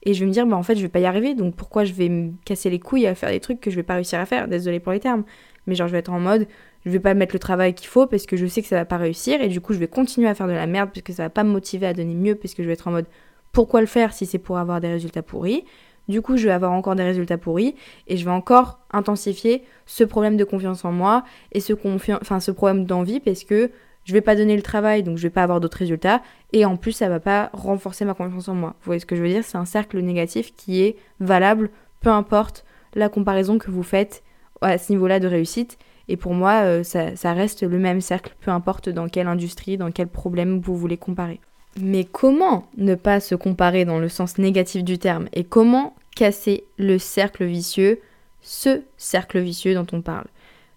et 0.03 0.15
je 0.15 0.21
vais 0.21 0.27
me 0.27 0.33
dire, 0.33 0.47
bah 0.47 0.57
en 0.57 0.63
fait, 0.63 0.77
je 0.77 0.83
vais 0.83 0.89
pas 0.89 1.01
y 1.01 1.05
arriver, 1.05 1.35
donc 1.35 1.55
pourquoi 1.55 1.85
je 1.85 1.93
vais 1.93 2.09
me 2.09 2.33
casser 2.45 2.71
les 2.71 2.79
couilles 2.79 3.07
à 3.07 3.15
faire 3.15 3.31
des 3.31 3.41
trucs 3.41 3.61
que 3.61 3.71
je 3.71 3.77
vais 3.77 3.83
pas 3.83 3.95
réussir 3.95 4.19
à 4.19 4.27
faire 4.27 4.49
Désolée 4.49 4.81
pour 4.81 4.93
les 4.93 5.01
termes. 5.01 5.25
Mais 5.67 5.75
genre, 5.75 5.89
je 5.89 5.93
vais 5.93 5.99
être 5.99 6.13
en 6.13 6.21
mode, 6.21 6.47
je 6.87 6.91
vais 6.91 7.01
pas 7.01 7.15
mettre 7.15 7.35
le 7.35 7.39
travail 7.39 7.75
qu'il 7.75 7.89
faut 7.89 8.07
parce 8.07 8.25
que 8.25 8.37
je 8.37 8.47
sais 8.47 8.63
que 8.63 8.69
ça 8.69 8.77
va 8.77 8.85
pas 8.85 8.97
réussir, 8.97 9.43
et 9.43 9.49
du 9.49 9.61
coup, 9.61 9.75
je 9.75 9.79
vais 9.79 9.89
continuer 9.89 10.29
à 10.29 10.35
faire 10.35 10.49
de 10.49 10.53
la 10.53 10.67
merde 10.67 10.91
parce 10.93 11.03
que 11.03 11.13
ça 11.13 11.25
va 11.25 11.31
pas 11.31 11.45
me 11.45 11.51
motiver 11.51 11.87
à 11.87 11.93
donner 11.93 12.15
mieux 12.15 12.35
parce 12.35 12.55
que 12.55 12.63
je 12.63 12.69
vais 12.69 12.75
être 12.75 12.89
en 12.89 12.93
mode, 12.93 13.07
pourquoi 13.53 13.81
le 13.81 13.87
faire 13.87 14.13
si 14.13 14.27
c'est 14.27 14.39
pour 14.39 14.59
avoir 14.59 14.81
des 14.81 14.89
résultats 14.89 15.23
pourris 15.23 15.65
du 16.11 16.23
coup, 16.23 16.37
je 16.37 16.47
vais 16.47 16.53
avoir 16.53 16.73
encore 16.73 16.97
des 16.97 17.05
résultats 17.05 17.39
pourris 17.39 17.77
et 18.09 18.17
je 18.17 18.25
vais 18.25 18.33
encore 18.33 18.81
intensifier 18.91 19.63
ce 19.87 20.03
problème 20.03 20.37
de 20.37 20.43
confiance 20.43 20.85
en 20.85 20.91
moi 20.91 21.23
et 21.53 21.61
ce, 21.61 21.73
enfin, 22.21 22.41
ce 22.41 22.51
problème 22.51 22.85
d'envie 22.85 23.21
parce 23.21 23.45
que 23.45 23.71
je 24.05 24.13
vais 24.13 24.21
pas 24.21 24.37
donner 24.37 24.57
le 24.57 24.63
travail, 24.63 25.03
donc 25.03 25.17
je 25.19 25.23
vais 25.23 25.31
pas 25.31 25.43
avoir 25.43 25.61
d'autres 25.61 25.79
résultats, 25.79 26.23
et 26.53 26.65
en 26.65 26.77
plus 26.77 26.93
ça 26.93 27.09
va 27.09 27.21
pas 27.21 27.51
renforcer 27.53 28.05
ma 28.05 28.15
confiance 28.15 28.49
en 28.49 28.55
moi. 28.55 28.71
Vous 28.81 28.87
voyez 28.87 29.01
ce 29.01 29.07
que 29.07 29.17
je 29.17 29.23
veux 29.23 29.29
dire? 29.29 29.45
C'est 29.45 29.59
un 29.59 29.65
cercle 29.65 30.01
négatif 30.01 30.55
qui 30.57 30.83
est 30.83 30.97
valable, 31.21 31.71
peu 32.01 32.11
importe 32.11 32.65
la 32.95 33.09
comparaison 33.09 33.59
que 33.59 33.71
vous 33.71 33.83
faites 33.83 34.23
à 34.61 34.79
ce 34.79 34.93
niveau-là 34.93 35.21
de 35.21 35.29
réussite. 35.29 35.79
Et 36.09 36.17
pour 36.17 36.35
moi, 36.35 36.63
euh, 36.65 36.83
ça 36.83 37.33
reste 37.33 37.63
le 37.63 37.79
même 37.79 38.01
cercle, 38.01 38.35
peu 38.41 38.51
importe 38.51 38.89
dans 38.89 39.09
quelle 39.09 39.29
industrie, 39.29 39.77
dans 39.77 39.93
quel 39.93 40.09
problème 40.09 40.61
vous 40.61 40.77
voulez 40.77 40.97
comparer. 40.97 41.41
Mais 41.81 42.05
comment 42.05 42.67
ne 42.77 42.97
pas 42.97 43.21
se 43.21 43.37
comparer 43.37 43.85
dans 43.85 44.01
le 44.01 44.09
sens 44.09 44.39
négatif 44.39 44.83
du 44.83 44.99
terme? 44.99 45.29
Et 45.33 45.45
comment 45.45 45.95
casser 46.17 46.65
le 46.79 46.99
cercle 46.99 47.45
vicieux, 47.45 48.01
ce 48.41 48.83
cercle 48.97 49.39
vicieux 49.39 49.75
dont 49.75 49.87
on 49.93 50.03
parle? 50.03 50.27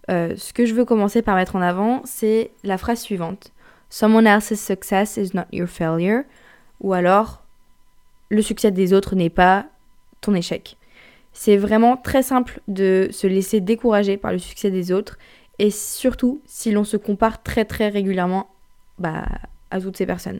Euh, 0.10 0.34
ce 0.36 0.54
que 0.54 0.66
je 0.66 0.74
veux 0.74 0.86
commencer 0.86 1.22
par 1.22 1.36
mettre 1.36 1.56
en 1.56 1.62
avant, 1.62 2.02
c'est 2.06 2.52
la 2.64 2.78
phrase 2.78 3.00
suivante. 3.00 3.52
Someone 3.90 4.28
else's 4.28 4.60
success 4.60 5.18
is 5.18 5.32
not 5.34 5.46
your 5.52 5.68
failure. 5.68 6.24
Ou 6.82 6.94
alors, 6.94 7.44
le 8.30 8.42
succès 8.42 8.72
des 8.72 8.94
autres 8.94 9.16
n'est 9.16 9.30
pas 9.30 9.66
ton 10.22 10.34
échec. 10.34 10.78
C'est 11.32 11.58
vraiment 11.58 11.98
très 11.98 12.24
simple 12.24 12.60
de 12.68 13.08
se 13.12 13.28
laisser 13.28 13.60
décourager 13.60 14.18
par 14.18 14.32
le 14.32 14.40
succès 14.40 14.72
des 14.72 14.92
autres. 14.92 15.18
Et 15.60 15.70
surtout, 15.70 16.42
si 16.46 16.72
l'on 16.72 16.84
se 16.84 16.98
compare 16.98 17.42
très 17.44 17.66
très 17.66 17.90
régulièrement 17.90 18.50
bah, 19.00 19.26
à 19.72 19.80
toutes 19.80 19.98
ces 19.98 20.06
personnes. 20.06 20.40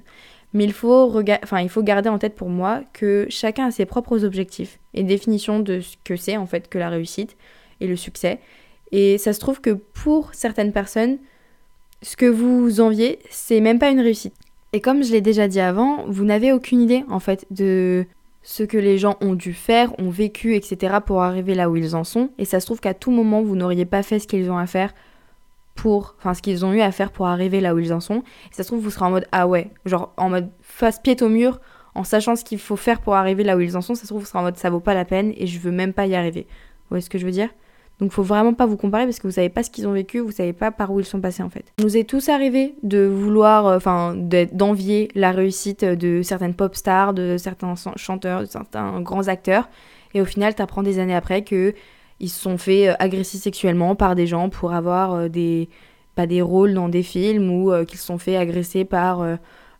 Mais 0.54 0.66
il 0.66 0.74
faut, 0.74 1.12
enfin, 1.44 1.62
il 1.62 1.70
faut 1.70 1.82
garder 1.82 2.10
en 2.10 2.20
tête 2.20 2.36
pour 2.36 2.50
moi 2.50 2.82
que 2.94 3.26
chacun 3.30 3.68
a 3.68 3.72
ses 3.72 3.86
propres 3.86 4.24
objectifs 4.24 4.80
et 4.94 5.04
définition 5.04 5.60
de 5.60 5.80
ce 5.80 5.96
que 6.04 6.16
c'est 6.16 6.38
en 6.38 6.46
fait 6.46 6.70
que 6.70 6.78
la 6.78 6.90
réussite 6.90 7.36
et 7.82 7.88
le 7.88 7.96
succès. 7.96 8.40
Et 8.94 9.18
ça 9.18 9.34
se 9.34 9.40
trouve 9.40 9.60
que 9.60 9.72
pour 9.72 10.34
certaines 10.34 10.72
personnes, 10.72 11.18
ce 12.04 12.16
que 12.16 12.28
vous 12.28 12.80
enviez, 12.80 13.20
c'est 13.30 13.60
même 13.60 13.80
pas 13.80 13.90
une 13.90 14.00
réussite. 14.00 14.36
Et 14.72 14.82
comme 14.82 15.04
je 15.04 15.12
l'ai 15.12 15.20
déjà 15.20 15.48
dit 15.48 15.60
avant, 15.60 16.06
vous 16.08 16.24
n'avez 16.24 16.54
aucune 16.54 16.80
idée 16.80 17.04
en 17.10 17.20
fait 17.20 17.46
de 17.50 18.06
ce 18.44 18.62
que 18.62 18.78
les 18.78 19.00
gens 19.00 19.18
ont 19.20 19.34
dû 19.34 19.54
faire, 19.54 20.00
ont 20.00 20.12
vécu, 20.12 20.56
etc. 20.56 20.98
pour 21.04 21.24
arriver 21.24 21.56
là 21.56 21.72
où 21.72 21.76
ils 21.76 21.96
en 21.96 22.04
sont. 22.04 22.30
Et 22.38 22.46
ça 22.46 22.60
se 22.60 22.68
trouve 22.68 22.80
qu'à 22.82 22.94
tout 22.94 23.10
moment, 23.10 23.42
vous 23.42 23.56
n'auriez 23.56 23.86
pas 23.86 24.04
fait 24.04 24.20
ce 24.20 24.28
qu'ils 24.28 24.52
ont 24.52 24.58
à 24.58 24.68
faire 24.68 24.94
pour, 25.74 26.16
enfin, 26.20 26.36
ce 26.36 26.44
qu'ils 26.44 26.64
ont 26.64 26.72
eu 26.72 26.82
à 26.82 26.92
faire 26.92 27.12
pour 27.12 27.26
arriver 27.26 27.62
là 27.62 27.74
où 27.74 27.80
ils 27.80 27.94
en 27.94 28.00
sont. 28.00 28.20
Et 28.52 28.54
ça 28.54 28.62
se 28.62 28.68
trouve, 28.68 28.82
vous 28.82 28.92
serez 28.92 29.06
en 29.06 29.12
mode, 29.12 29.28
ah 29.32 29.48
ouais, 29.48 29.72
genre 29.86 30.14
en 30.18 30.30
mode 30.30 30.52
face 30.62 31.00
pied 31.00 31.16
au 31.24 31.30
mur, 31.30 31.60
en 31.96 32.04
sachant 32.04 32.36
ce 32.36 32.44
qu'il 32.44 32.60
faut 32.60 32.76
faire 32.76 33.02
pour 33.02 33.16
arriver 33.16 33.44
là 33.44 33.58
où 33.58 33.60
ils 33.62 33.76
en 33.76 33.82
sont. 33.82 33.96
Ça 33.96 34.02
se 34.02 34.08
trouve, 34.08 34.22
vous 34.22 34.28
serez 34.28 34.40
en 34.40 34.44
mode, 34.44 34.58
ça 34.58 34.70
vaut 34.70 34.80
pas 34.80 34.94
la 34.94 35.06
peine 35.06 35.34
et 35.36 35.48
je 35.48 35.58
veux 35.60 35.72
même 35.72 35.94
pas 35.94 36.06
y 36.06 36.14
arriver. 36.14 36.42
Vous 36.44 36.90
voyez 36.90 37.02
ce 37.02 37.10
que 37.10 37.18
je 37.18 37.26
veux 37.26 37.32
dire? 37.32 37.50
Donc 38.04 38.12
faut 38.12 38.24
vraiment 38.24 38.54
pas 38.54 38.66
vous 38.66 38.76
comparer 38.76 39.06
parce 39.06 39.18
que 39.18 39.28
vous 39.28 39.34
savez 39.34 39.48
pas 39.48 39.64
ce 39.64 39.70
qu'ils 39.70 39.88
ont 39.88 39.94
vécu, 39.94 40.20
vous 40.20 40.32
savez 40.32 40.52
pas 40.52 40.72
par 40.72 40.92
où 40.92 41.00
ils 41.00 41.06
sont 41.06 41.22
passés 41.22 41.42
en 41.42 41.50
fait. 41.50 41.64
Il 41.78 41.86
nous 41.86 41.96
est 41.96 42.04
tous 42.04 42.28
arrivé 42.28 42.76
de 42.84 43.06
vouloir, 43.06 43.66
euh, 43.66 43.78
enfin 43.78 44.14
d'envier 44.14 45.08
la 45.16 45.32
réussite 45.32 45.86
de 45.86 46.22
certaines 46.22 46.54
pop 46.54 46.76
stars, 46.76 47.14
de 47.14 47.38
certains 47.38 47.76
chanteurs, 47.96 48.42
de 48.42 48.46
certains 48.46 49.00
grands 49.00 49.30
acteurs, 49.30 49.70
et 50.14 50.20
au 50.20 50.26
final 50.26 50.54
t'apprends 50.54 50.84
des 50.84 51.00
années 51.00 51.16
après 51.16 51.46
que 51.46 51.74
ils 52.20 52.28
se 52.28 52.42
sont 52.42 52.58
fait 52.58 52.90
euh, 52.90 52.94
agresser 53.00 53.38
sexuellement 53.38 53.96
par 53.96 54.16
des 54.16 54.28
gens 54.28 54.50
pour 54.50 54.74
avoir 54.74 55.14
euh, 55.14 55.30
des, 55.30 55.70
pas 56.16 56.28
des 56.28 56.42
rôles 56.42 56.74
dans 56.74 56.90
des 56.90 57.04
films 57.04 57.50
ou 57.50 57.72
qu'ils 57.86 58.00
se 58.00 58.06
sont 58.06 58.18
fait 58.18 58.36
agresser 58.36 58.84
par 58.84 59.26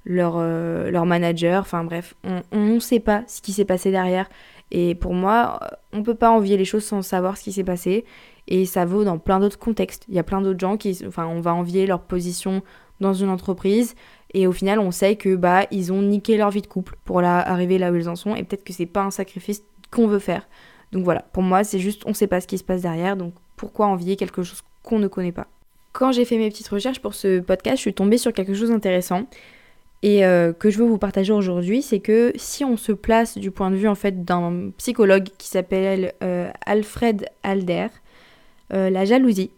leur, 0.06 0.40
leur 0.40 1.06
manager. 1.06 1.62
Enfin 1.62 1.84
bref, 1.84 2.16
on 2.52 2.60
ne 2.60 2.80
sait 2.80 3.00
pas 3.00 3.24
ce 3.28 3.40
qui 3.42 3.52
s'est 3.54 3.66
passé 3.66 3.92
derrière. 3.92 4.28
Et 4.74 4.96
pour 4.96 5.14
moi, 5.14 5.60
on 5.94 6.04
peut 6.04 6.16
pas 6.16 6.32
envier 6.32 6.58
les 6.58 6.66
choses 6.66 6.84
sans 6.84 7.02
savoir 7.02 7.38
ce 7.38 7.44
qui 7.44 7.54
s'est 7.54 7.64
passé. 7.64 8.04
Et 8.48 8.66
ça 8.66 8.84
vaut 8.84 9.06
dans 9.06 9.20
plein 9.20 9.40
d'autres 9.40 9.60
contextes. 9.60 10.04
Il 10.10 10.16
y 10.16 10.20
a 10.20 10.24
plein 10.24 10.42
d'autres 10.42 10.60
gens 10.60 10.76
qui, 10.76 11.00
enfin, 11.08 11.28
on 11.28 11.40
va 11.40 11.54
envier 11.54 11.86
leur 11.86 12.02
position 12.02 12.62
dans 13.00 13.14
une 13.14 13.30
entreprise. 13.30 13.96
Et 14.34 14.48
au 14.48 14.52
final, 14.52 14.80
on 14.80 14.92
sait 14.92 15.16
que 15.16 15.36
bah 15.36 15.68
ils 15.72 15.94
ont 15.94 16.02
niqué 16.02 16.38
leur 16.38 16.50
vie 16.50 16.62
de 16.62 16.68
couple 16.68 16.98
pour 17.06 17.22
arriver 17.22 17.78
là 17.78 17.92
où 17.92 17.96
ils 17.96 18.10
en 18.10 18.16
sont. 18.16 18.36
Et 18.36 18.44
peut-être 18.44 18.64
que 18.64 18.74
c'est 18.74 18.88
pas 18.88 19.04
un 19.04 19.12
sacrifice 19.12 19.64
qu'on 19.92 20.08
veut 20.08 20.20
faire. 20.20 20.48
Donc 20.92 21.04
voilà, 21.04 21.22
pour 21.22 21.44
moi, 21.44 21.64
c'est 21.64 21.80
juste 21.80 22.04
on 22.06 22.14
sait 22.14 22.28
pas 22.28 22.42
ce 22.42 22.48
qui 22.48 22.58
se 22.58 22.64
passe 22.64 22.82
derrière, 22.82 23.16
donc 23.16 23.34
pourquoi 23.56 23.88
envier 23.88 24.16
quelque 24.16 24.44
chose 24.44 24.62
qu'on 24.82 25.00
ne 25.00 25.08
connaît 25.08 25.32
pas? 25.32 25.48
Quand 25.92 26.12
j'ai 26.12 26.26
fait 26.26 26.38
mes 26.38 26.50
petites 26.50 26.68
recherches 26.68 27.00
pour 27.00 27.14
ce 27.14 27.40
podcast, 27.40 27.78
je 27.78 27.82
suis 27.82 27.94
tombée 27.94 28.18
sur 28.18 28.34
quelque 28.34 28.56
chose 28.56 28.70
d'intéressant 28.70 29.28
et 30.04 30.26
euh, 30.26 30.52
que 30.52 30.70
je 30.70 30.78
veux 30.80 30.86
vous 30.86 30.98
partager 30.98 31.32
aujourd'hui, 31.32 31.82
c'est 31.82 32.02
que 32.02 32.34
si 32.36 32.66
on 32.66 32.76
se 32.76 32.92
place 32.92 33.38
du 33.38 33.52
point 33.52 33.72
de 33.72 33.78
vue 33.78 33.88
en 33.88 33.96
fait 33.96 34.26
d'un 34.26 34.72
psychologue 34.78 35.30
qui 35.38 35.48
s'appelle 35.48 36.12
euh, 36.22 36.52
Alfred 36.66 37.26
Alder, 37.42 37.88
euh, 38.74 38.90
la 38.90 39.06
jalousie, 39.06 39.50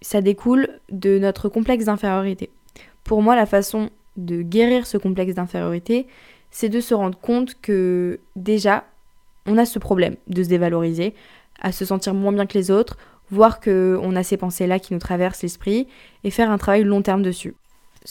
ça 0.00 0.20
découle 0.20 0.68
de 0.88 1.18
notre 1.18 1.48
complexe 1.48 1.86
d'infériorité. 1.86 2.48
Pour 3.02 3.22
moi, 3.22 3.34
la 3.34 3.44
façon 3.44 3.90
de 4.16 4.40
guérir 4.40 4.86
ce 4.86 4.98
complexe 4.98 5.34
d'infériorité, 5.34 6.06
c'est 6.52 6.68
de 6.68 6.80
se 6.80 6.94
rendre 6.94 7.18
compte 7.18 7.60
que 7.60 8.20
déjà, 8.36 8.84
on 9.46 9.58
a 9.58 9.66
ce 9.66 9.80
problème 9.80 10.14
de 10.28 10.44
se 10.44 10.48
dévaloriser, 10.48 11.12
à 11.60 11.72
se 11.72 11.84
sentir 11.84 12.14
moins 12.14 12.32
bien 12.32 12.46
que 12.46 12.56
les 12.56 12.70
autres, 12.70 12.98
voir 13.32 13.58
qu'on 13.58 14.14
a 14.14 14.22
ces 14.22 14.36
pensées-là 14.36 14.78
qui 14.78 14.94
nous 14.94 15.00
traversent 15.00 15.42
l'esprit 15.42 15.88
et 16.22 16.30
faire 16.30 16.52
un 16.52 16.58
travail 16.58 16.84
long 16.84 17.02
terme 17.02 17.22
dessus. 17.22 17.54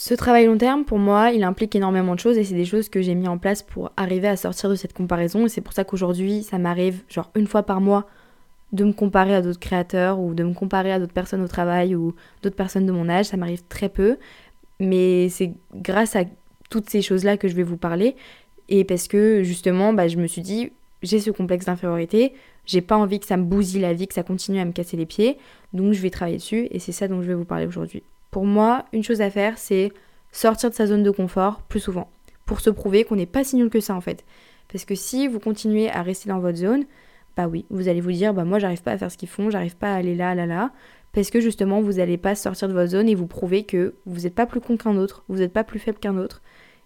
Ce 0.00 0.14
travail 0.14 0.46
long 0.46 0.56
terme, 0.56 0.84
pour 0.84 1.00
moi, 1.00 1.32
il 1.32 1.42
implique 1.42 1.74
énormément 1.74 2.14
de 2.14 2.20
choses 2.20 2.38
et 2.38 2.44
c'est 2.44 2.54
des 2.54 2.64
choses 2.64 2.88
que 2.88 3.02
j'ai 3.02 3.16
mis 3.16 3.26
en 3.26 3.36
place 3.36 3.64
pour 3.64 3.90
arriver 3.96 4.28
à 4.28 4.36
sortir 4.36 4.70
de 4.70 4.76
cette 4.76 4.92
comparaison. 4.92 5.44
Et 5.44 5.48
c'est 5.48 5.60
pour 5.60 5.72
ça 5.72 5.82
qu'aujourd'hui, 5.82 6.44
ça 6.44 6.56
m'arrive 6.56 7.02
genre 7.08 7.32
une 7.34 7.48
fois 7.48 7.64
par 7.64 7.80
mois 7.80 8.06
de 8.70 8.84
me 8.84 8.92
comparer 8.92 9.34
à 9.34 9.42
d'autres 9.42 9.58
créateurs 9.58 10.20
ou 10.20 10.34
de 10.34 10.44
me 10.44 10.54
comparer 10.54 10.92
à 10.92 11.00
d'autres 11.00 11.12
personnes 11.12 11.42
au 11.42 11.48
travail 11.48 11.96
ou 11.96 12.14
d'autres 12.44 12.54
personnes 12.54 12.86
de 12.86 12.92
mon 12.92 13.08
âge, 13.08 13.24
ça 13.24 13.36
m'arrive 13.36 13.64
très 13.68 13.88
peu, 13.88 14.18
mais 14.78 15.28
c'est 15.30 15.52
grâce 15.74 16.14
à 16.14 16.22
toutes 16.70 16.88
ces 16.88 17.02
choses-là 17.02 17.36
que 17.36 17.48
je 17.48 17.56
vais 17.56 17.64
vous 17.64 17.76
parler. 17.76 18.14
Et 18.68 18.84
parce 18.84 19.08
que 19.08 19.42
justement, 19.42 19.92
bah, 19.92 20.06
je 20.06 20.18
me 20.18 20.28
suis 20.28 20.42
dit, 20.42 20.70
j'ai 21.02 21.18
ce 21.18 21.32
complexe 21.32 21.66
d'infériorité, 21.66 22.34
j'ai 22.66 22.82
pas 22.82 22.96
envie 22.96 23.18
que 23.18 23.26
ça 23.26 23.36
me 23.36 23.42
bousille 23.42 23.80
la 23.80 23.94
vie, 23.94 24.06
que 24.06 24.14
ça 24.14 24.22
continue 24.22 24.60
à 24.60 24.64
me 24.64 24.70
casser 24.70 24.96
les 24.96 25.06
pieds, 25.06 25.38
donc 25.72 25.92
je 25.92 26.00
vais 26.00 26.10
travailler 26.10 26.36
dessus 26.36 26.68
et 26.70 26.78
c'est 26.78 26.92
ça 26.92 27.08
dont 27.08 27.20
je 27.20 27.26
vais 27.26 27.34
vous 27.34 27.44
parler 27.44 27.66
aujourd'hui. 27.66 28.04
Pour 28.30 28.44
moi, 28.44 28.84
une 28.92 29.02
chose 29.02 29.20
à 29.20 29.30
faire, 29.30 29.58
c'est 29.58 29.92
sortir 30.32 30.70
de 30.70 30.74
sa 30.74 30.86
zone 30.86 31.02
de 31.02 31.10
confort 31.10 31.62
plus 31.62 31.80
souvent, 31.80 32.10
pour 32.44 32.60
se 32.60 32.70
prouver 32.70 33.04
qu'on 33.04 33.16
n'est 33.16 33.26
pas 33.26 33.44
si 33.44 33.56
nul 33.56 33.70
que 33.70 33.80
ça 33.80 33.94
en 33.94 34.00
fait. 34.00 34.24
Parce 34.70 34.84
que 34.84 34.94
si 34.94 35.28
vous 35.28 35.40
continuez 35.40 35.90
à 35.90 36.02
rester 36.02 36.28
dans 36.28 36.40
votre 36.40 36.58
zone, 36.58 36.84
bah 37.36 37.48
oui, 37.48 37.64
vous 37.70 37.88
allez 37.88 38.00
vous 38.00 38.12
dire, 38.12 38.34
bah 38.34 38.44
moi 38.44 38.58
j'arrive 38.58 38.82
pas 38.82 38.92
à 38.92 38.98
faire 38.98 39.10
ce 39.10 39.16
qu'ils 39.16 39.28
font, 39.28 39.48
j'arrive 39.48 39.76
pas 39.76 39.92
à 39.92 39.96
aller 39.96 40.14
là, 40.14 40.34
là, 40.34 40.44
là, 40.44 40.72
parce 41.12 41.30
que 41.30 41.40
justement 41.40 41.80
vous 41.80 41.94
n'allez 41.94 42.18
pas 42.18 42.34
sortir 42.34 42.68
de 42.68 42.74
votre 42.74 42.90
zone 42.90 43.08
et 43.08 43.14
vous 43.14 43.26
prouver 43.26 43.64
que 43.64 43.94
vous 44.04 44.20
n'êtes 44.20 44.34
pas 44.34 44.46
plus 44.46 44.60
con 44.60 44.76
qu'un 44.76 44.96
autre, 44.96 45.24
vous 45.28 45.38
n'êtes 45.38 45.52
pas 45.52 45.64
plus 45.64 45.78
faible 45.78 45.98
qu'un 45.98 46.18
autre, 46.18 46.42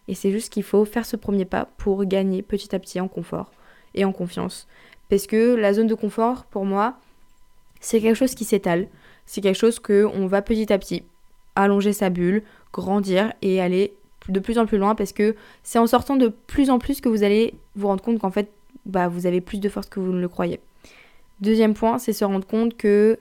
et 0.09 0.15
c'est 0.15 0.31
juste 0.31 0.53
qu'il 0.53 0.63
faut 0.63 0.85
faire 0.85 1.07
ce 1.07 1.17
premier 1.17 1.45
pas 1.45 1.69
pour 1.77 2.05
gagner 2.05 2.43
petit 2.43 2.75
à 2.75 2.79
petit 2.79 3.01
en 3.01 3.09
confort 3.09 3.51
et 3.95 4.05
en 4.05 4.13
confiance. 4.13 4.69
Parce 5.09 5.27
que 5.27 5.55
la 5.55 5.75
zone 5.75 5.87
de 5.87 5.95
confort, 5.95 6.45
pour 6.45 6.65
moi, 6.65 6.97
c'est 7.81 8.01
quelque 8.01 8.17
chose 8.17 8.35
qui 8.35 8.45
s'étale. 8.45 8.89
C'est 9.27 9.41
quelque 9.41 9.59
chose 9.59 9.79
que 9.79 10.09
on 10.15 10.27
va 10.27 10.43
petit 10.43 10.73
à 10.73 10.79
petit 10.79 11.05
allonger 11.57 11.93
sa 11.93 12.11
bulle, 12.11 12.43
grandir 12.73 13.33
et 13.43 13.61
aller 13.61 13.95
de 14.29 14.41
plus 14.41 14.59
en 14.59 14.67
plus 14.67 14.79
loin 14.79 14.95
parce 14.95 15.13
que 15.13 15.35
c'est 15.63 15.79
en 15.79 15.87
sortant 15.87 16.17
de 16.17 16.29
plus 16.29 16.71
en 16.71 16.79
plus 16.79 17.01
que 17.01 17.09
vous 17.09 17.23
allez 17.23 17.55
vous 17.77 17.89
rendre 17.89 18.03
compte 18.03 18.19
qu'en 18.19 18.31
fait, 18.31 18.51
bah, 18.87 19.09
vous 19.09 19.27
avez 19.27 19.41
plus 19.41 19.59
de 19.59 19.69
force 19.69 19.89
que 19.89 20.01
vous 20.01 20.13
ne 20.13 20.21
le 20.21 20.29
croyez. 20.29 20.61
Deuxième 21.41 21.75
point, 21.75 21.99
c'est 21.99 22.13
se 22.13 22.25
rendre 22.25 22.47
compte 22.47 22.77
que 22.77 23.19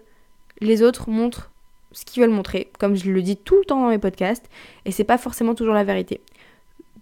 les 0.59 0.83
autres 0.83 1.09
montrent 1.09 1.51
ce 1.91 2.05
qu'ils 2.05 2.21
veulent 2.21 2.31
montrer, 2.31 2.71
comme 2.79 2.95
je 2.95 3.11
le 3.11 3.21
dis 3.21 3.35
tout 3.35 3.57
le 3.57 3.65
temps 3.65 3.81
dans 3.81 3.89
mes 3.89 3.97
podcasts, 3.97 4.49
et 4.85 4.91
c'est 4.91 5.03
pas 5.03 5.17
forcément 5.17 5.55
toujours 5.55 5.73
la 5.73 5.83
vérité 5.83 6.21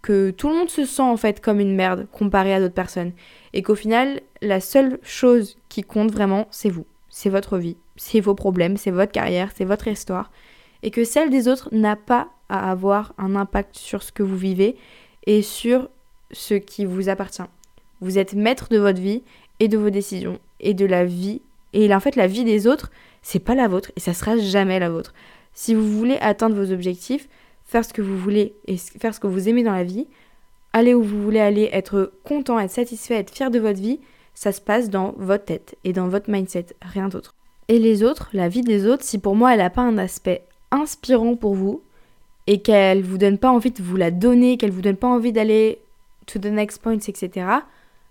que 0.01 0.31
tout 0.31 0.49
le 0.49 0.55
monde 0.55 0.69
se 0.69 0.85
sent 0.85 1.01
en 1.01 1.17
fait 1.17 1.41
comme 1.41 1.59
une 1.59 1.75
merde 1.75 2.07
comparé 2.11 2.53
à 2.53 2.59
d'autres 2.59 2.73
personnes. 2.73 3.11
Et 3.53 3.61
qu'au 3.61 3.75
final, 3.75 4.21
la 4.41 4.59
seule 4.59 4.99
chose 5.03 5.57
qui 5.67 5.83
compte 5.83 6.11
vraiment, 6.11 6.47
c'est 6.51 6.69
vous. 6.69 6.85
C'est 7.09 7.29
votre 7.29 7.57
vie, 7.57 7.75
c'est 7.95 8.19
vos 8.19 8.35
problèmes, 8.35 8.77
c'est 8.77 8.91
votre 8.91 9.11
carrière, 9.11 9.51
c'est 9.55 9.65
votre 9.65 9.87
histoire. 9.87 10.31
Et 10.83 10.91
que 10.91 11.03
celle 11.03 11.29
des 11.29 11.47
autres 11.47 11.69
n'a 11.71 11.95
pas 11.95 12.29
à 12.47 12.71
avoir 12.71 13.13
un 13.17 13.35
impact 13.35 13.77
sur 13.77 14.03
ce 14.03 14.11
que 14.11 14.23
vous 14.23 14.37
vivez 14.37 14.75
et 15.25 15.41
sur 15.41 15.89
ce 16.31 16.53
qui 16.53 16.85
vous 16.85 17.09
appartient. 17.09 17.43
Vous 18.01 18.17
êtes 18.17 18.33
maître 18.33 18.69
de 18.69 18.77
votre 18.77 19.01
vie 19.01 19.23
et 19.59 19.67
de 19.67 19.77
vos 19.77 19.89
décisions 19.89 20.39
et 20.59 20.73
de 20.73 20.85
la 20.85 21.05
vie. 21.05 21.41
Et 21.73 21.93
en 21.93 21.99
fait, 21.99 22.15
la 22.15 22.27
vie 22.27 22.43
des 22.43 22.65
autres, 22.67 22.91
c'est 23.21 23.39
pas 23.39 23.55
la 23.55 23.67
vôtre 23.67 23.91
et 23.95 23.99
ça 23.99 24.13
sera 24.13 24.37
jamais 24.37 24.79
la 24.79 24.89
vôtre. 24.89 25.13
Si 25.53 25.73
vous 25.75 25.87
voulez 25.87 26.17
atteindre 26.21 26.55
vos 26.55 26.71
objectifs, 26.71 27.27
faire 27.65 27.85
ce 27.85 27.93
que 27.93 28.01
vous 28.01 28.17
voulez 28.17 28.55
et 28.65 28.77
faire 28.77 29.13
ce 29.13 29.19
que 29.19 29.27
vous 29.27 29.49
aimez 29.49 29.63
dans 29.63 29.73
la 29.73 29.83
vie, 29.83 30.07
aller 30.73 30.93
où 30.93 31.03
vous 31.03 31.21
voulez 31.21 31.39
aller, 31.39 31.69
être 31.71 32.13
content, 32.23 32.59
être 32.59 32.71
satisfait, 32.71 33.15
être 33.15 33.33
fier 33.33 33.51
de 33.51 33.59
votre 33.59 33.79
vie, 33.79 33.99
ça 34.33 34.51
se 34.51 34.61
passe 34.61 34.89
dans 34.89 35.13
votre 35.17 35.45
tête 35.45 35.75
et 35.83 35.93
dans 35.93 36.07
votre 36.07 36.29
mindset, 36.29 36.67
rien 36.81 37.09
d'autre. 37.09 37.35
Et 37.67 37.77
les 37.77 38.03
autres, 38.03 38.29
la 38.33 38.47
vie 38.47 38.61
des 38.61 38.87
autres, 38.87 39.03
si 39.03 39.19
pour 39.19 39.35
moi 39.35 39.53
elle 39.53 39.59
n'a 39.59 39.69
pas 39.69 39.81
un 39.81 39.97
aspect 39.97 40.43
inspirant 40.71 41.35
pour 41.35 41.55
vous 41.55 41.81
et 42.47 42.61
qu'elle 42.61 43.03
vous 43.03 43.17
donne 43.17 43.37
pas 43.37 43.51
envie 43.51 43.71
de 43.71 43.81
vous 43.81 43.95
la 43.95 44.11
donner, 44.11 44.57
qu'elle 44.57 44.71
vous 44.71 44.81
donne 44.81 44.97
pas 44.97 45.07
envie 45.07 45.31
d'aller 45.31 45.79
to 46.25 46.39
the 46.39 46.45
next 46.45 46.81
point, 46.81 46.99
etc., 46.99 47.45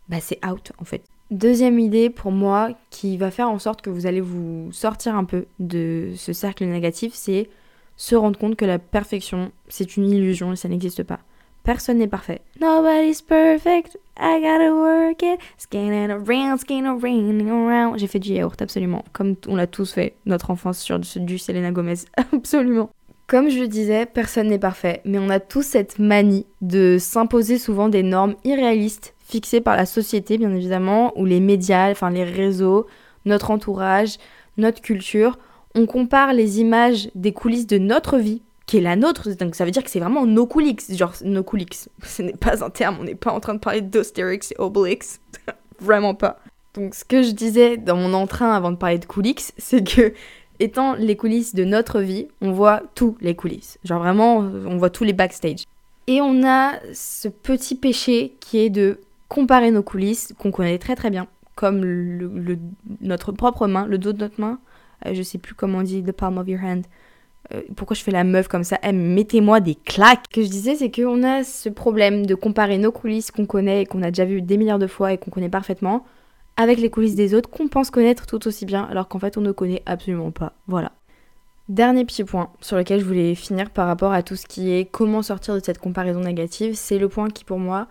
bah 0.09 0.21
c'est 0.21 0.44
out 0.47 0.73
en 0.79 0.85
fait. 0.85 1.03
Deuxième 1.31 1.79
idée 1.79 2.09
pour 2.09 2.33
moi 2.33 2.71
qui 2.90 3.18
va 3.18 3.31
faire 3.31 3.51
en 3.51 3.59
sorte 3.59 3.83
que 3.83 3.90
vous 3.90 4.07
allez 4.07 4.23
vous 4.23 4.71
sortir 4.73 5.14
un 5.14 5.25
peu 5.25 5.44
de 5.59 6.12
ce 6.16 6.33
cercle 6.33 6.64
négatif, 6.64 7.12
c'est 7.14 7.51
se 7.97 8.14
rendre 8.14 8.38
compte 8.38 8.57
que 8.57 8.64
la 8.64 8.79
perfection, 8.79 9.51
c'est 9.68 9.97
une 9.97 10.09
illusion 10.09 10.53
et 10.53 10.57
ça 10.57 10.68
n'existe 10.68 11.03
pas. 11.03 11.18
Personne 11.64 11.99
n'est 11.99 12.09
parfait. 12.09 12.40
Nobody's 12.61 13.21
perfect, 13.21 13.99
I 14.18 14.40
gotta 14.40 14.74
work 14.74 15.22
it, 15.22 15.40
scanning 15.57 16.11
around, 16.11 16.59
scanning 16.59 17.48
around. 17.48 17.98
J'ai 17.98 18.07
fait 18.07 18.18
du 18.18 18.33
yaourt, 18.33 18.61
absolument. 18.61 19.04
Comme 19.12 19.37
on 19.46 19.57
l'a 19.57 19.66
tous 19.66 19.92
fait, 19.92 20.14
notre 20.26 20.50
enfance 20.50 20.78
sur 20.78 20.98
du 20.98 21.38
Selena 21.38 21.70
Gomez, 21.70 21.94
absolument. 22.33 22.90
Comme 23.26 23.50
je 23.50 23.61
le 23.61 23.68
disais, 23.68 24.07
personne 24.07 24.48
n'est 24.48 24.59
parfait, 24.59 25.02
mais 25.04 25.18
on 25.18 25.28
a 25.28 25.38
tous 25.38 25.62
cette 25.62 25.98
manie 25.98 26.46
de 26.62 26.96
s'imposer 26.98 27.59
souvent 27.59 27.88
des 27.88 28.02
normes 28.02 28.35
irréalistes 28.44 29.14
fixées 29.20 29.61
par 29.61 29.76
la 29.76 29.87
société, 29.87 30.38
bien 30.38 30.54
évidemment, 30.54 31.12
ou 31.18 31.26
les 31.26 31.40
médias, 31.40 31.90
enfin 31.90 32.11
les 32.11 32.24
réseaux, 32.24 32.87
notre 33.26 33.50
entourage, 33.50 34.16
notre 34.57 34.81
culture 34.81 35.38
on 35.74 35.87
compare 35.87 36.33
les 36.33 36.61
images 36.61 37.11
des 37.14 37.33
coulisses 37.33 37.66
de 37.66 37.78
notre 37.78 38.18
vie, 38.18 38.42
qui 38.68 38.76
est 38.76 38.83
la 38.83 38.96
nôtre, 38.96 39.31
donc 39.31 39.54
ça 39.54 39.64
veut 39.64 39.70
dire 39.70 39.83
que 39.83 39.90
c'est 39.90 39.98
vraiment 39.98 40.26
nos 40.26 40.46
coulisses, 40.46 40.94
genre 40.94 41.14
nos 41.24 41.42
coulisses. 41.42 41.88
Ce 42.04 42.20
n'est 42.22 42.35
pas 42.35 42.62
un 42.62 42.70
terme, 42.70 42.98
on 43.00 43.04
n'est 43.04 43.14
pas 43.14 43.33
en 43.33 43.40
train 43.40 43.54
de 43.54 43.59
parler 43.59 43.81
d'Asterix 43.81 44.40
et 44.52 44.61
Obelix, 44.61 45.20
vraiment 45.81 46.14
pas. 46.14 46.38
Donc 46.74 46.94
ce 46.94 47.02
que 47.02 47.22
je 47.22 47.31
disais 47.31 47.78
dans 47.78 47.96
mon 47.96 48.12
entrain 48.12 48.52
avant 48.52 48.70
de 48.70 48.76
parler 48.76 48.98
de 48.98 49.07
coulisses, 49.07 49.52
c'est 49.59 49.83
que 49.83 50.12
étant 50.61 50.94
les 50.94 51.16
coulisses 51.16 51.54
de 51.54 51.64
notre 51.64 52.00
vie, 52.00 52.28
on 52.42 52.52
voit 52.52 52.83
tous 52.94 53.16
les 53.22 53.35
coulisses. 53.35 53.78
Genre 53.85 54.00
vraiment, 54.00 54.37
on 54.37 54.76
voit 54.76 54.90
tous 54.90 55.04
les 55.04 55.14
backstage. 55.14 55.64
Et 56.07 56.20
on 56.20 56.46
a 56.46 56.74
ce 56.92 57.28
petit 57.28 57.74
péché 57.74 58.37
qui 58.38 58.59
est 58.59 58.70
de 58.70 59.00
comparer 59.28 59.70
nos 59.70 59.83
coulisses, 59.83 60.35
qu'on 60.38 60.50
connaît 60.50 60.78
très 60.78 60.94
très 60.94 61.09
bien, 61.11 61.26
comme 61.54 61.85
le, 61.85 62.59
notre 63.00 63.33
propre 63.33 63.66
main, 63.66 63.87
le 63.87 63.96
dos 63.96 64.12
de 64.12 64.18
notre 64.18 64.40
main. 64.40 64.59
Euh, 65.07 65.14
je 65.14 65.22
sais 65.22 65.38
plus 65.38 65.54
comment 65.54 65.78
on 65.78 65.83
dit, 65.83 66.02
the 66.02 66.12
palm 66.12 66.37
of 66.37 66.48
your 66.48 66.61
hand. 66.61 66.85
Euh, 67.54 67.62
pourquoi 67.76 67.94
je 67.94 68.02
fais 68.02 68.11
la 68.11 68.24
meuf 68.24 68.48
comme 68.48 68.64
ça? 68.64 68.78
Eh, 68.82 68.92
Mettez-moi 68.92 69.61
des 69.61 69.74
claques. 69.74 70.24
Ce 70.30 70.34
que 70.34 70.42
je 70.42 70.50
disais, 70.50 70.74
c'est 70.74 70.90
qu'on 70.90 71.22
a 71.22 71.44
ce 71.44 71.68
problème 71.68 72.26
de 72.26 72.34
comparer 72.34 72.78
nos 72.78 72.92
coulisses 72.92 73.30
qu'on 73.30 73.46
connaît 73.46 73.82
et 73.82 73.87
qu'on 73.87 74.02
a 74.02 74.11
déjà 74.11 74.24
vu 74.24 74.42
des 74.42 74.56
milliards 74.56 74.78
de 74.78 74.87
fois 74.87 75.12
et 75.12 75.18
qu'on 75.18 75.30
connaît 75.30 75.48
parfaitement 75.48 76.04
avec 76.58 76.80
les 76.80 76.90
coulisses 76.90 77.14
des 77.14 77.34
autres 77.34 77.48
qu'on 77.48 77.68
pense 77.68 77.90
connaître 77.90 78.26
tout 78.26 78.46
aussi 78.48 78.66
bien 78.66 78.82
alors 78.90 79.06
qu'en 79.06 79.20
fait 79.20 79.38
on 79.38 79.40
ne 79.40 79.52
connaît 79.52 79.82
absolument 79.87 80.32
pas. 80.32 80.52
Voilà. 80.66 80.92
Dernier 81.68 82.04
petit 82.04 82.24
point 82.24 82.50
sur 82.61 82.76
lequel 82.76 82.98
je 83.00 83.04
voulais 83.04 83.34
finir 83.34 83.70
par 83.70 83.87
rapport 83.87 84.12
à 84.12 84.22
tout 84.22 84.37
ce 84.37 84.46
qui 84.46 84.72
est 84.72 84.84
comment 84.84 85.22
sortir 85.22 85.54
de 85.54 85.61
cette 85.64 85.78
comparaison 85.78 86.20
négative, 86.20 86.74
c'est 86.74 86.98
le 86.98 87.08
point 87.08 87.28
qui 87.28 87.44
pour 87.44 87.58
moi 87.58 87.87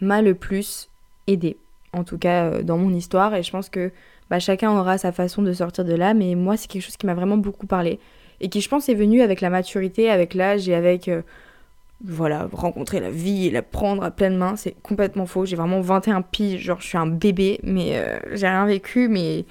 m'a 0.00 0.20
le 0.20 0.34
plus 0.34 0.88
aidé, 1.26 1.56
en 1.92 2.04
tout 2.04 2.18
cas 2.18 2.46
euh, 2.46 2.62
dans 2.62 2.78
mon 2.78 2.92
histoire, 2.92 3.34
et 3.34 3.42
je 3.42 3.50
pense 3.52 3.68
que 3.68 3.92
bah, 4.30 4.38
chacun 4.38 4.72
aura 4.72 4.98
sa 4.98 5.12
façon 5.12 5.42
de 5.42 5.52
sortir 5.52 5.84
de 5.84 5.94
là, 5.94 6.14
mais 6.14 6.34
moi 6.34 6.56
c'est 6.56 6.68
quelque 6.68 6.82
chose 6.82 6.96
qui 6.96 7.06
m'a 7.06 7.14
vraiment 7.14 7.36
beaucoup 7.36 7.66
parlé, 7.66 8.00
et 8.40 8.48
qui 8.48 8.60
je 8.60 8.68
pense 8.68 8.88
est 8.88 8.94
venu 8.94 9.22
avec 9.22 9.40
la 9.40 9.50
maturité, 9.50 10.10
avec 10.10 10.34
l'âge 10.34 10.68
et 10.68 10.74
avec 10.74 11.08
euh, 11.08 11.22
voilà, 12.04 12.48
rencontrer 12.52 13.00
la 13.00 13.10
vie 13.10 13.46
et 13.46 13.50
la 13.50 13.62
prendre 13.62 14.02
à 14.02 14.10
pleine 14.10 14.36
main, 14.36 14.56
c'est 14.56 14.74
complètement 14.82 15.26
faux. 15.26 15.44
J'ai 15.44 15.56
vraiment 15.56 15.80
21 15.80 16.22
piges, 16.22 16.60
genre 16.60 16.80
je 16.80 16.86
suis 16.86 16.98
un 16.98 17.06
bébé, 17.06 17.60
mais 17.64 17.98
euh, 17.98 18.18
j'ai 18.32 18.46
rien 18.46 18.66
vécu, 18.66 19.08
mais 19.08 19.44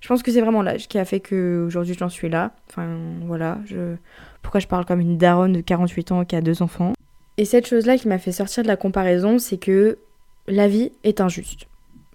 je 0.00 0.08
pense 0.08 0.22
que 0.22 0.30
c'est 0.30 0.42
vraiment 0.42 0.62
l'âge 0.62 0.86
qui 0.86 0.98
a 0.98 1.04
fait 1.04 1.20
que 1.20 1.64
aujourd'hui 1.66 1.94
j'en 1.98 2.10
suis 2.10 2.28
là. 2.28 2.52
Enfin 2.68 2.98
voilà, 3.22 3.58
pourquoi 4.42 4.60
je 4.60 4.66
parle 4.66 4.84
comme 4.84 5.00
une 5.00 5.16
daronne 5.16 5.52
de 5.52 5.60
48 5.60 6.12
ans 6.12 6.24
qui 6.24 6.36
a 6.36 6.42
deux 6.42 6.62
enfants? 6.62 6.92
Et 7.36 7.44
cette 7.44 7.66
chose-là 7.66 7.96
qui 7.96 8.06
m'a 8.06 8.18
fait 8.18 8.32
sortir 8.32 8.62
de 8.62 8.68
la 8.68 8.76
comparaison, 8.76 9.38
c'est 9.38 9.56
que 9.56 9.98
la 10.46 10.68
vie 10.68 10.92
est 11.02 11.20
injuste. 11.20 11.66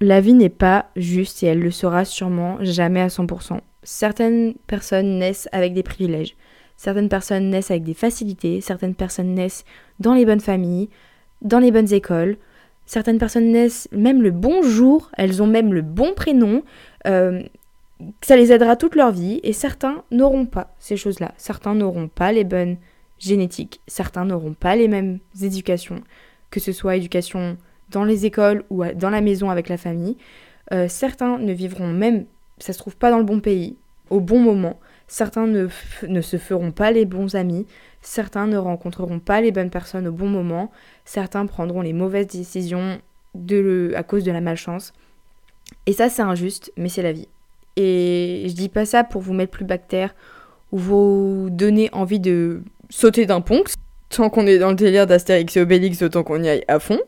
La 0.02 0.22
vie 0.22 0.34
n'est 0.34 0.50
pas 0.50 0.86
juste 0.96 1.44
et 1.44 1.48
elle 1.48 1.60
le 1.60 1.72
sera 1.72 2.06
sûrement 2.06 2.58
jamais 2.62 3.02
à 3.02 3.08
100%. 3.08 3.60
Certaines 3.84 4.56
personnes 4.68 5.20
naissent 5.20 5.50
avec 5.52 5.74
des 5.74 5.84
privilèges. 5.84 6.36
Certaines 6.78 7.10
personnes 7.10 7.50
naissent 7.50 7.72
avec 7.72 7.84
des 7.84 7.94
facilités, 7.94 8.62
certaines 8.62 8.96
personnes 8.96 9.34
naissent 9.34 9.66
dans 10.00 10.14
les 10.14 10.26
bonnes 10.26 10.40
familles, 10.40 10.90
dans 11.42 11.60
les 11.60 11.72
bonnes 11.72 11.92
écoles, 11.92 12.38
certaines 12.86 13.20
personnes 13.20 13.52
naissent 13.52 13.88
même 13.92 14.24
le 14.24 14.32
bon 14.32 14.64
jour, 14.64 15.12
elles 15.18 15.44
ont 15.44 15.48
même 15.48 15.74
le 15.74 15.82
bon 15.82 16.14
prénom, 16.16 16.64
euh, 17.06 17.44
ça 18.22 18.36
les 18.36 18.52
aidera 18.52 18.76
toute 18.76 18.96
leur 18.96 19.12
vie, 19.12 19.40
et 19.44 19.54
certains 19.54 20.04
n'auront 20.10 20.46
pas 20.46 20.74
ces 20.80 20.98
choses-là. 20.98 21.34
Certains 21.38 21.76
n'auront 21.76 22.08
pas 22.08 22.32
les 22.32 22.44
bonnes 22.44 22.78
génétiques, 23.20 23.82
certains 23.88 24.26
n'auront 24.26 24.54
pas 24.54 24.76
les 24.76 24.88
mêmes 24.88 25.20
éducations, 25.42 26.02
que 26.50 26.60
ce 26.60 26.72
soit 26.72 26.96
éducation 26.96 27.58
dans 27.92 28.06
les 28.06 28.26
écoles 28.26 28.64
ou 28.70 28.84
dans 28.96 29.10
la 29.10 29.22
maison 29.22 29.50
avec 29.50 29.70
la 29.70 29.78
famille. 29.78 30.18
Euh, 30.72 30.88
certains 30.88 31.38
ne 31.38 31.52
vivront 31.52 31.92
même, 31.92 32.26
ça 32.60 32.74
se 32.74 32.78
trouve 32.78 32.98
pas 32.98 33.12
dans 33.12 33.18
le 33.18 33.24
bon 33.24 33.40
pays, 33.40 33.78
au 34.10 34.20
bon 34.20 34.40
moment. 34.40 34.80
Certains 35.08 35.48
ne, 35.48 35.68
ne, 36.08 36.22
se 36.22 36.38
feront 36.38 36.72
pas 36.72 36.92
les 36.92 37.06
bons 37.06 37.36
amis, 37.36 37.66
certains 38.02 38.48
ne 38.48 38.58
rencontreront 38.58 39.20
pas 39.20 39.42
les 39.42 39.52
bonnes 39.52 39.72
personnes 39.72 40.08
au 40.08 40.12
bon 40.12 40.28
moment, 40.28 40.72
certains 41.06 41.46
prendront 41.46 41.82
les 41.82 41.94
mauvaises 41.94 42.28
décisions 42.28 43.00
à 43.96 44.04
cause 44.04 44.24
de 44.24 44.32
la 44.32 44.42
malchance. 44.42 44.94
Et 45.86 45.94
ça, 45.94 46.10
c'est 46.10 46.22
injuste, 46.22 46.72
mais 46.78 46.90
c'est 46.90 47.02
la 47.02 47.12
vie. 47.12 47.28
Et 47.76 48.46
je 48.48 48.54
dis 48.54 48.70
pas 48.70 48.86
ça 48.86 49.04
pour 49.04 49.22
vous 49.22 49.34
mettre 49.34 49.52
plus 49.52 49.66
bactère 49.66 50.14
ou 50.72 50.78
vous 50.78 51.48
donner 51.52 51.90
envie 51.92 52.20
de 52.20 52.64
sauter 52.90 53.26
d'un 53.26 53.42
pont. 53.42 53.64
Tant 54.10 54.30
qu'on 54.30 54.48
est 54.48 54.58
dans 54.58 54.70
le 54.70 54.76
délire 54.76 55.08
d'Astérix 55.08 55.56
et 55.56 55.62
Obélix, 55.62 56.02
autant 56.02 56.24
qu'on 56.24 56.44
y 56.44 56.50
aille 56.50 56.66
à 56.68 56.80
fond. 56.80 57.00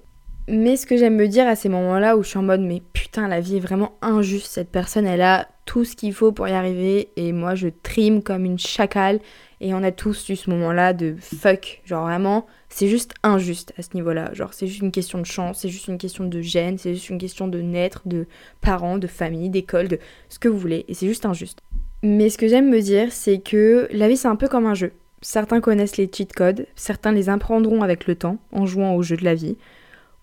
Mais 0.54 0.76
ce 0.76 0.86
que 0.86 0.98
j'aime 0.98 1.16
me 1.16 1.30
dire 1.30 1.48
à 1.48 1.56
ces 1.56 1.70
moments-là 1.70 2.18
où 2.18 2.24
je 2.24 2.28
suis 2.28 2.38
en 2.38 2.44
mode 2.44 2.60
mais 2.60 2.82
putain 2.92 3.30
la 3.30 3.40
vie 3.40 3.56
est 3.56 3.62
vraiment 3.62 3.94
injuste, 4.02 4.48
cette 4.48 4.70
personne 4.70 5.08
elle 5.08 5.22
a 5.22 5.48
tout 5.64 5.86
ce 5.86 5.96
qu'il 5.96 6.14
faut 6.14 6.34
pour 6.34 6.46
y 6.50 6.52
arriver 6.52 7.08
et 7.16 7.32
moi 7.32 7.56
je 7.56 7.70
trime 7.70 8.22
comme 8.22 8.44
une 8.44 8.60
chacale. 8.60 9.22
Et 9.62 9.74
on 9.74 9.82
a 9.82 9.92
tous 9.92 10.28
eu 10.28 10.36
ce 10.36 10.50
moment-là 10.50 10.92
de 10.92 11.16
fuck, 11.22 11.82
genre 11.86 12.04
vraiment 12.04 12.48
c'est 12.68 12.90
juste 12.90 13.14
injuste 13.24 13.74
à 13.78 13.82
ce 13.82 13.92
niveau-là, 13.94 14.34
genre 14.34 14.54
c'est 14.54 14.68
juste 14.68 14.82
une 14.82 14.92
question 14.92 15.20
de 15.20 15.26
chance, 15.26 15.60
c'est 15.60 15.70
juste 15.70 15.88
une 15.88 15.98
question 15.98 16.26
de 16.26 16.42
gêne, 16.42 16.78
c'est 16.78 16.96
juste 16.96 17.10
une 17.10 17.18
question 17.18 17.48
de 17.48 17.62
naître, 17.62 18.02
de 18.06 18.26
parents, 18.60 18.98
de 18.98 19.08
famille, 19.08 19.50
d'école, 19.50 19.88
de 19.88 20.00
ce 20.28 20.38
que 20.38 20.50
vous 20.50 20.58
voulez. 20.58 20.84
Et 20.90 20.94
c'est 20.94 21.08
juste 21.08 21.26
injuste. 21.26 21.60
Mais 22.04 22.30
ce 22.30 22.38
que 22.38 22.50
j'aime 22.50 22.70
me 22.70 22.82
dire 22.82 23.14
c'est 23.14 23.40
que 23.40 23.88
la 23.94 24.10
vie 24.10 24.18
c'est 24.18 24.28
un 24.28 24.36
peu 24.36 24.50
comme 24.50 24.66
un 24.66 24.74
jeu. 24.74 24.92
Certains 25.22 25.62
connaissent 25.62 25.96
les 25.96 26.10
cheat 26.14 26.34
codes, 26.34 26.66
certains 26.76 27.14
les 27.14 27.30
apprendront 27.30 27.84
avec 27.84 28.06
le 28.06 28.16
temps 28.16 28.38
en 28.52 28.66
jouant 28.66 28.96
au 28.96 29.02
jeu 29.02 29.16
de 29.16 29.24
la 29.24 29.36
vie 29.36 29.56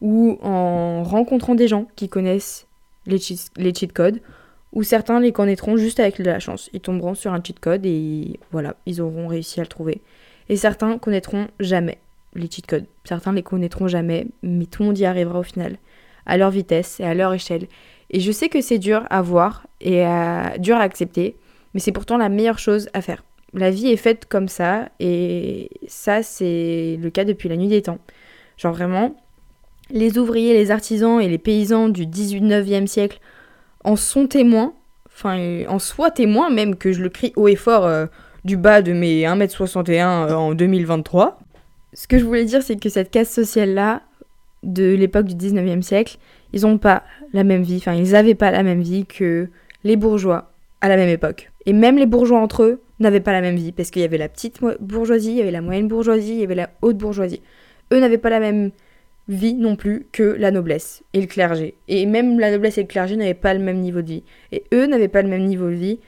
ou 0.01 0.39
en 0.43 1.03
rencontrant 1.03 1.55
des 1.55 1.69
gens 1.69 1.87
qui 1.97 2.09
connaissent 2.09 2.67
les 3.07 3.19
cheat, 3.19 3.93
codes, 3.93 4.21
ou 4.73 4.83
certains 4.83 5.19
les 5.19 5.33
connaîtront 5.33 5.77
juste 5.77 5.99
avec 5.99 6.19
de 6.19 6.25
la 6.25 6.41
chance. 6.41 6.69
Ils 6.73 6.81
tomberont 6.81 7.15
sur 7.15 7.33
un 7.33 7.43
cheat 7.43 7.59
code 7.59 7.87
et 7.87 8.39
voilà, 8.53 8.77
ils 8.87 9.01
auront 9.01 9.27
réussi 9.27 9.61
à 9.61 9.63
le 9.63 9.69
trouver. 9.69 10.03
Et 10.49 10.57
certains 10.57 10.99
connaîtront 10.99 11.49
jamais 11.59 11.99
les 12.35 12.51
cheat 12.51 12.67
codes. 12.67 12.87
Certains 13.05 13.33
les 13.33 13.43
connaîtront 13.43 13.89
jamais, 13.89 14.27
mais 14.43 14.67
tout 14.67 14.83
le 14.83 14.89
monde 14.89 14.99
y 14.99 15.07
arrivera 15.07 15.41
au 15.41 15.43
final, 15.43 15.79
à 16.27 16.37
leur 16.37 16.51
vitesse 16.51 17.01
et 17.01 17.05
à 17.05 17.15
leur 17.15 17.33
échelle. 17.33 17.67
Et 18.11 18.21
je 18.21 18.33
sais 18.33 18.49
que 18.49 18.61
c'est 18.61 18.79
dur 18.79 19.05
à 19.11 19.23
voir 19.23 19.67
et 19.81 20.05
dur 20.59 20.77
à 20.77 20.81
accepter, 20.81 21.37
mais 21.75 21.81
c'est 21.81 21.93
pourtant 21.93 22.17
la 22.17 22.29
meilleure 22.29 22.59
chose 22.59 22.89
à 22.93 23.01
faire. 23.01 23.25
La 23.55 23.71
vie 23.71 23.89
est 23.89 23.97
faite 23.97 24.27
comme 24.27 24.49
ça, 24.49 24.91
et 25.01 25.71
ça, 25.87 26.23
c'est 26.23 26.99
le 27.01 27.11
cas 27.11 27.25
depuis 27.25 27.49
la 27.49 27.57
nuit 27.57 27.69
des 27.69 27.81
temps. 27.83 27.99
Genre 28.59 28.75
vraiment, 28.75 29.17
les 29.91 30.19
ouvriers, 30.19 30.55
les 30.55 30.71
artisans 30.71 31.21
et 31.21 31.29
les 31.29 31.39
paysans 31.39 31.89
du 31.89 32.07
18-9e 32.07 32.87
siècle 32.87 33.21
en 33.85 33.97
sont 33.97 34.27
témoins, 34.27 34.75
enfin 35.07 35.65
en 35.69 35.79
soient 35.79 36.11
témoins 36.11 36.51
même 36.51 36.77
que 36.77 36.93
je 36.93 37.03
le 37.03 37.09
crie 37.09 37.33
haut 37.37 37.49
et 37.49 37.57
fort 37.57 37.87
euh, 37.87 38.07
du 38.45 38.57
bas 38.57 38.83
de 38.83 38.93
mes 38.93 39.23
1m61 39.23 39.91
euh, 40.31 40.35
en 40.35 40.55
2023. 40.55 41.39
Ce 41.95 42.07
que 42.07 42.19
je 42.19 42.25
voulais 42.25 42.45
dire, 42.45 42.63
c'est 42.63 42.77
que 42.77 42.89
cette 42.89 43.11
caste 43.11 43.33
sociale-là, 43.33 44.03
de 44.63 44.95
l'époque 44.95 45.27
du 45.27 45.35
19e 45.35 45.83
siècle, 45.83 46.19
ils 46.53 46.63
n'ont 46.63 46.79
pas 46.79 47.05
la 47.33 47.45
même 47.45 47.63
vie, 47.63 47.77
enfin 47.77 47.95
ils 47.95 48.11
n'avaient 48.13 48.35
pas 48.35 48.51
la 48.51 48.63
même 48.63 48.83
vie 48.83 49.07
que 49.07 49.49
les 49.85 49.97
bourgeois 49.97 50.53
à 50.81 50.89
la 50.89 50.97
même 50.97 51.09
époque. 51.09 51.51
Et 51.67 51.73
même 51.73 51.97
les 51.97 52.07
bourgeois 52.07 52.41
entre 52.41 52.63
eux 52.65 52.83
n'avaient 52.99 53.21
pas 53.21 53.33
la 53.33 53.41
même 53.41 53.57
vie, 53.57 53.73
parce 53.73 53.91
qu'il 53.91 54.03
y 54.03 54.05
avait 54.05 54.19
la 54.19 54.29
petite 54.29 54.61
bourgeoisie, 54.81 55.31
il 55.31 55.37
y 55.37 55.43
avait 55.43 55.51
la 55.51 55.61
moyenne 55.61 55.89
bourgeoisie, 55.89 56.33
il 56.33 56.41
y 56.41 56.45
avait 56.45 56.55
la 56.55 56.71
haute 56.83 56.97
bourgeoisie. 56.97 57.41
Eux 57.93 58.01
n'avaient 58.01 58.19
pas 58.19 58.31
la 58.31 58.41
même 58.41 58.71
vie 59.29 59.55
non 59.55 59.77
plus 59.77 60.07
que 60.13 60.23
la 60.23 60.51
noblesse 60.51 61.03
et 61.13 61.21
le 61.21 61.27
clergé. 61.27 61.75
Et 61.87 62.07
même 62.07 62.39
la 62.39 62.51
noblesse 62.51 62.79
et 62.79 62.83
le 62.83 62.89
clergé 62.89 63.17
n'avaient 63.17 63.35
pas 63.35 63.55
le 63.55 63.61
même 63.61 63.79
niveau 63.79 64.03
de 64.03 64.09
vie. 64.09 64.23
Et 64.53 64.65
eux 64.73 64.87
n'avaient 64.87 65.09
pas 65.09 65.23
le 65.23 65.29
même 65.29 65.45
niveau 65.45 65.69
de 65.69 65.75
vie 65.75 65.99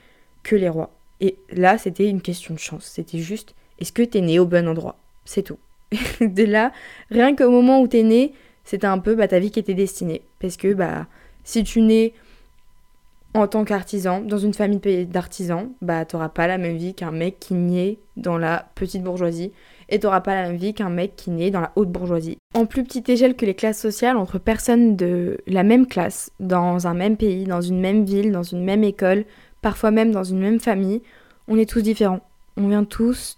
que 0.43 0.55
les 0.55 0.69
rois. 0.69 0.91
Et 1.19 1.37
là, 1.51 1.77
c'était 1.77 2.09
une 2.09 2.21
question 2.21 2.53
de 2.53 2.59
chance. 2.59 2.85
C'était 2.85 3.19
juste, 3.19 3.53
est-ce 3.79 3.91
que 3.91 4.01
t'es 4.01 4.21
né 4.21 4.39
au 4.39 4.45
bon 4.45 4.67
endroit? 4.67 4.97
C'est 5.23 5.43
tout. 5.43 5.59
de 6.21 6.43
là, 6.43 6.71
rien 7.11 7.35
qu'au 7.35 7.51
moment 7.51 7.81
où 7.81 7.87
t'es 7.87 8.03
né, 8.03 8.33
c'était 8.63 8.87
un 8.87 8.99
peu 8.99 9.15
bah, 9.15 9.27
ta 9.27 9.39
vie 9.39 9.51
qui 9.51 9.59
était 9.59 9.75
destinée. 9.75 10.23
Parce 10.39 10.57
que 10.57 10.73
bah, 10.73 11.05
si 11.43 11.63
tu 11.63 11.81
nais 11.81 12.13
en 13.33 13.47
tant 13.47 13.63
qu'artisan, 13.63 14.21
dans 14.21 14.37
une 14.37 14.53
famille 14.53 15.05
d'artisans, 15.05 15.69
bah 15.81 16.03
t'auras 16.03 16.29
pas 16.29 16.47
la 16.47 16.57
même 16.57 16.75
vie 16.75 16.93
qu'un 16.93 17.11
mec 17.11 17.39
qui 17.39 17.53
naît 17.53 17.97
dans 18.17 18.37
la 18.37 18.69
petite 18.75 19.03
bourgeoisie 19.03 19.53
et 19.87 19.99
t'auras 19.99 20.21
pas 20.21 20.35
la 20.35 20.49
même 20.49 20.57
vie 20.57 20.73
qu'un 20.73 20.89
mec 20.89 21.15
qui 21.15 21.31
naît 21.31 21.51
dans 21.51 21.61
la 21.61 21.71
haute 21.75 21.91
bourgeoisie. 21.91 22.37
En 22.53 22.65
plus 22.65 22.83
petite 22.83 23.07
échelle 23.09 23.35
que 23.35 23.45
les 23.45 23.53
classes 23.53 23.79
sociales, 23.79 24.17
entre 24.17 24.37
personnes 24.37 24.95
de 24.95 25.37
la 25.47 25.63
même 25.63 25.87
classe, 25.87 26.31
dans 26.39 26.87
un 26.87 26.93
même 26.93 27.15
pays, 27.15 27.45
dans 27.45 27.61
une 27.61 27.79
même 27.79 28.03
ville, 28.03 28.31
dans 28.31 28.43
une 28.43 28.63
même 28.63 28.83
école, 28.83 29.25
parfois 29.61 29.91
même 29.91 30.11
dans 30.11 30.23
une 30.23 30.39
même 30.39 30.59
famille, 30.59 31.01
on 31.47 31.57
est 31.57 31.69
tous 31.69 31.81
différents. 31.81 32.21
On 32.57 32.67
vient 32.67 32.83
tous 32.83 33.37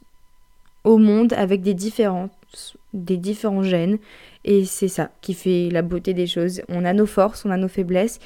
au 0.84 0.98
monde 0.98 1.34
avec 1.34 1.62
des 1.62 1.74
différences, 1.74 2.78
des 2.94 3.18
différents 3.18 3.64
gènes, 3.64 3.98
et 4.44 4.66
c'est 4.66 4.88
ça 4.88 5.12
qui 5.22 5.34
fait 5.34 5.70
la 5.72 5.82
beauté 5.82 6.14
des 6.14 6.28
choses. 6.28 6.62
On 6.68 6.84
a 6.84 6.94
nos 6.94 7.06
forces, 7.06 7.46
on 7.46 7.52
a 7.52 7.58
nos 7.58 7.68
faiblesses, 7.68 8.20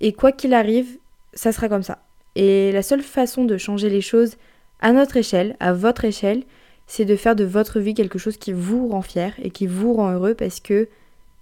et 0.00 0.12
quoi 0.12 0.32
qu'il 0.32 0.54
arrive, 0.54 0.98
ça 1.36 1.52
sera 1.52 1.68
comme 1.68 1.84
ça. 1.84 1.98
Et 2.34 2.72
la 2.72 2.82
seule 2.82 3.02
façon 3.02 3.44
de 3.44 3.56
changer 3.56 3.88
les 3.88 4.00
choses 4.00 4.36
à 4.80 4.92
notre 4.92 5.16
échelle, 5.16 5.56
à 5.60 5.72
votre 5.72 6.04
échelle, 6.04 6.42
c'est 6.86 7.04
de 7.04 7.16
faire 7.16 7.36
de 7.36 7.44
votre 7.44 7.80
vie 7.80 7.94
quelque 7.94 8.18
chose 8.18 8.36
qui 8.36 8.52
vous 8.52 8.88
rend 8.88 9.02
fier 9.02 9.34
et 9.42 9.50
qui 9.50 9.66
vous 9.66 9.94
rend 9.94 10.12
heureux 10.12 10.34
parce 10.34 10.60
que 10.60 10.88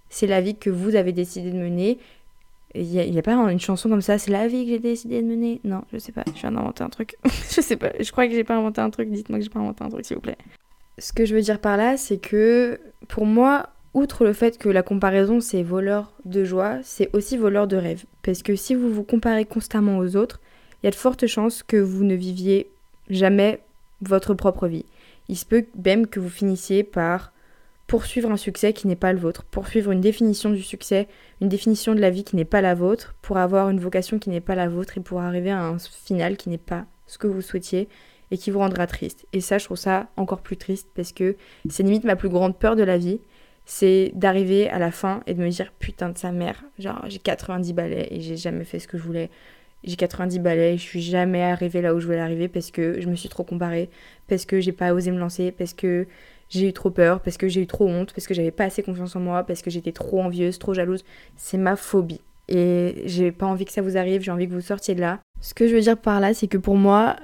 c'est 0.09 0.27
la 0.27 0.41
vie 0.41 0.55
que 0.55 0.69
vous 0.69 0.95
avez 0.95 1.11
décidé 1.11 1.51
de 1.51 1.57
mener. 1.57 1.97
Il 2.73 2.87
n'y 2.87 3.17
a, 3.17 3.21
pas 3.21 3.35
une 3.35 3.59
chanson 3.59 3.89
comme 3.89 4.01
ça, 4.01 4.17
c'est 4.17 4.31
la 4.31 4.47
vie 4.47 4.65
que 4.65 4.71
j'ai 4.71 4.79
décidé 4.79 5.21
de 5.21 5.27
mener. 5.27 5.61
Non, 5.63 5.83
je 5.93 5.97
sais 5.97 6.11
pas, 6.11 6.23
je 6.27 6.41
viens 6.41 6.51
d'inventer 6.51 6.83
un 6.83 6.89
truc. 6.89 7.15
je 7.25 7.61
sais 7.61 7.77
pas, 7.77 7.91
je 7.99 8.11
crois 8.11 8.27
que 8.27 8.33
j'ai 8.33 8.43
pas 8.43 8.55
inventé 8.55 8.81
un 8.81 8.89
truc, 8.89 9.09
dites-moi 9.09 9.39
que 9.39 9.45
j'ai 9.45 9.49
pas 9.49 9.59
inventé 9.59 9.83
un 9.83 9.89
truc 9.89 10.05
s'il 10.05 10.15
vous 10.15 10.21
plaît. 10.21 10.37
Ce 10.97 11.13
que 11.13 11.25
je 11.25 11.35
veux 11.35 11.41
dire 11.41 11.59
par 11.59 11.77
là, 11.77 11.95
c'est 11.95 12.17
que 12.17 12.79
pour 13.07 13.25
moi, 13.25 13.69
outre 13.95 14.23
le 14.23 14.33
fait 14.33 14.59
que 14.59 14.69
la 14.69 14.83
comparaison 14.83 15.39
c'est 15.39 15.63
voleur 15.63 16.13
de 16.25 16.43
joie, 16.43 16.77
c'est 16.83 17.09
aussi 17.13 17.37
voleur 17.37 17.65
de 17.65 17.77
rêve. 17.77 18.03
Parce 18.21 18.43
que 18.43 18.55
si 18.55 18.75
vous 18.75 18.93
vous 18.93 19.03
comparez 19.03 19.45
constamment 19.45 19.97
aux 19.97 20.15
autres, 20.15 20.39
il 20.83 20.85
y 20.85 20.87
a 20.87 20.91
de 20.91 20.95
fortes 20.95 21.25
chances 21.25 21.63
que 21.63 21.77
vous 21.77 22.03
ne 22.03 22.13
viviez 22.13 22.69
jamais 23.09 23.61
votre 24.01 24.35
propre 24.35 24.67
vie 24.67 24.85
il 25.27 25.37
se 25.37 25.45
peut 25.45 25.65
même 25.83 26.07
que 26.07 26.19
vous 26.19 26.29
finissiez 26.29 26.83
par 26.83 27.31
poursuivre 27.87 28.31
un 28.31 28.37
succès 28.37 28.73
qui 28.73 28.87
n'est 28.87 28.95
pas 28.95 29.13
le 29.13 29.19
vôtre, 29.19 29.43
poursuivre 29.43 29.91
une 29.91 30.01
définition 30.01 30.49
du 30.49 30.63
succès, 30.63 31.07
une 31.39 31.49
définition 31.49 31.93
de 31.93 31.99
la 31.99 32.09
vie 32.09 32.23
qui 32.23 32.35
n'est 32.35 32.43
pas 32.43 32.61
la 32.61 32.73
vôtre, 32.73 33.15
pour 33.21 33.37
avoir 33.37 33.69
une 33.69 33.79
vocation 33.79 34.17
qui 34.17 34.31
n'est 34.31 34.41
pas 34.41 34.55
la 34.55 34.67
vôtre 34.67 34.97
et 34.97 35.01
pour 35.01 35.21
arriver 35.21 35.51
à 35.51 35.63
un 35.63 35.77
final 35.77 36.35
qui 36.35 36.49
n'est 36.49 36.57
pas 36.57 36.85
ce 37.05 37.19
que 37.19 37.27
vous 37.27 37.41
souhaitiez 37.41 37.87
et 38.31 38.37
qui 38.39 38.49
vous 38.49 38.57
rendra 38.57 38.87
triste. 38.87 39.27
Et 39.33 39.41
ça, 39.41 39.59
je 39.59 39.65
trouve 39.65 39.77
ça 39.77 40.07
encore 40.17 40.41
plus 40.41 40.57
triste 40.57 40.89
parce 40.95 41.11
que 41.11 41.35
c'est 41.69 41.83
limite 41.83 42.05
ma 42.05 42.15
plus 42.15 42.29
grande 42.29 42.57
peur 42.57 42.75
de 42.75 42.83
la 42.83 42.97
vie, 42.97 43.19
c'est 43.65 44.11
d'arriver 44.13 44.69
à 44.69 44.79
la 44.79 44.91
fin 44.91 45.21
et 45.27 45.33
de 45.33 45.41
me 45.41 45.49
dire 45.49 45.73
putain 45.79 46.09
de 46.09 46.17
sa 46.17 46.31
mère, 46.31 46.63
genre 46.79 47.03
j'ai 47.07 47.19
90 47.19 47.73
balais 47.73 48.07
et 48.11 48.21
j'ai 48.21 48.37
jamais 48.37 48.63
fait 48.63 48.79
ce 48.79 48.87
que 48.87 48.97
je 48.97 49.03
voulais. 49.03 49.29
J'ai 49.83 49.95
90 49.95 50.39
balais 50.39 50.75
et 50.75 50.77
je 50.77 50.83
suis 50.83 51.01
jamais 51.01 51.43
arrivée 51.43 51.81
là 51.81 51.93
où 51.93 51.99
je 51.99 52.05
voulais 52.05 52.19
arriver 52.19 52.47
parce 52.47 52.71
que 52.71 52.99
je 52.99 53.07
me 53.07 53.15
suis 53.15 53.29
trop 53.29 53.43
comparée, 53.43 53.89
parce 54.27 54.45
que 54.45 54.59
j'ai 54.59 54.71
pas 54.71 54.93
osé 54.93 55.11
me 55.11 55.19
lancer, 55.19 55.51
parce 55.51 55.73
que 55.73 56.07
j'ai 56.49 56.69
eu 56.69 56.73
trop 56.73 56.89
peur, 56.89 57.19
parce 57.21 57.37
que 57.37 57.47
j'ai 57.47 57.61
eu 57.61 57.67
trop 57.67 57.87
honte, 57.87 58.13
parce 58.13 58.27
que 58.27 58.33
j'avais 58.33 58.51
pas 58.51 58.65
assez 58.65 58.83
confiance 58.83 59.15
en 59.15 59.19
moi, 59.19 59.43
parce 59.43 59.61
que 59.61 59.69
j'étais 59.69 59.91
trop 59.91 60.21
envieuse, 60.21 60.57
trop 60.57 60.73
jalouse. 60.73 61.03
C'est 61.35 61.57
ma 61.57 61.75
phobie. 61.75 62.21
Et 62.47 63.03
j'ai 63.05 63.31
pas 63.31 63.45
envie 63.47 63.65
que 63.65 63.71
ça 63.71 63.81
vous 63.81 63.97
arrive, 63.97 64.21
j'ai 64.21 64.31
envie 64.31 64.47
que 64.47 64.53
vous 64.53 64.61
sortiez 64.61 64.95
de 64.95 65.01
là. 65.01 65.19
Ce 65.41 65.53
que 65.53 65.67
je 65.67 65.75
veux 65.75 65.81
dire 65.81 65.97
par 65.97 66.19
là, 66.19 66.33
c'est 66.33 66.47
que 66.47 66.57
pour 66.57 66.77
moi, 66.77 67.15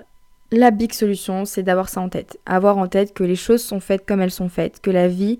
la 0.51 0.71
big 0.71 0.93
solution, 0.93 1.45
c'est 1.45 1.63
d'avoir 1.63 1.89
ça 1.89 2.01
en 2.01 2.09
tête. 2.09 2.39
Avoir 2.45 2.77
en 2.77 2.87
tête 2.87 3.13
que 3.13 3.23
les 3.23 3.35
choses 3.35 3.63
sont 3.63 3.79
faites 3.79 4.05
comme 4.05 4.21
elles 4.21 4.31
sont 4.31 4.49
faites, 4.49 4.81
que 4.81 4.91
la 4.91 5.07
vie 5.07 5.39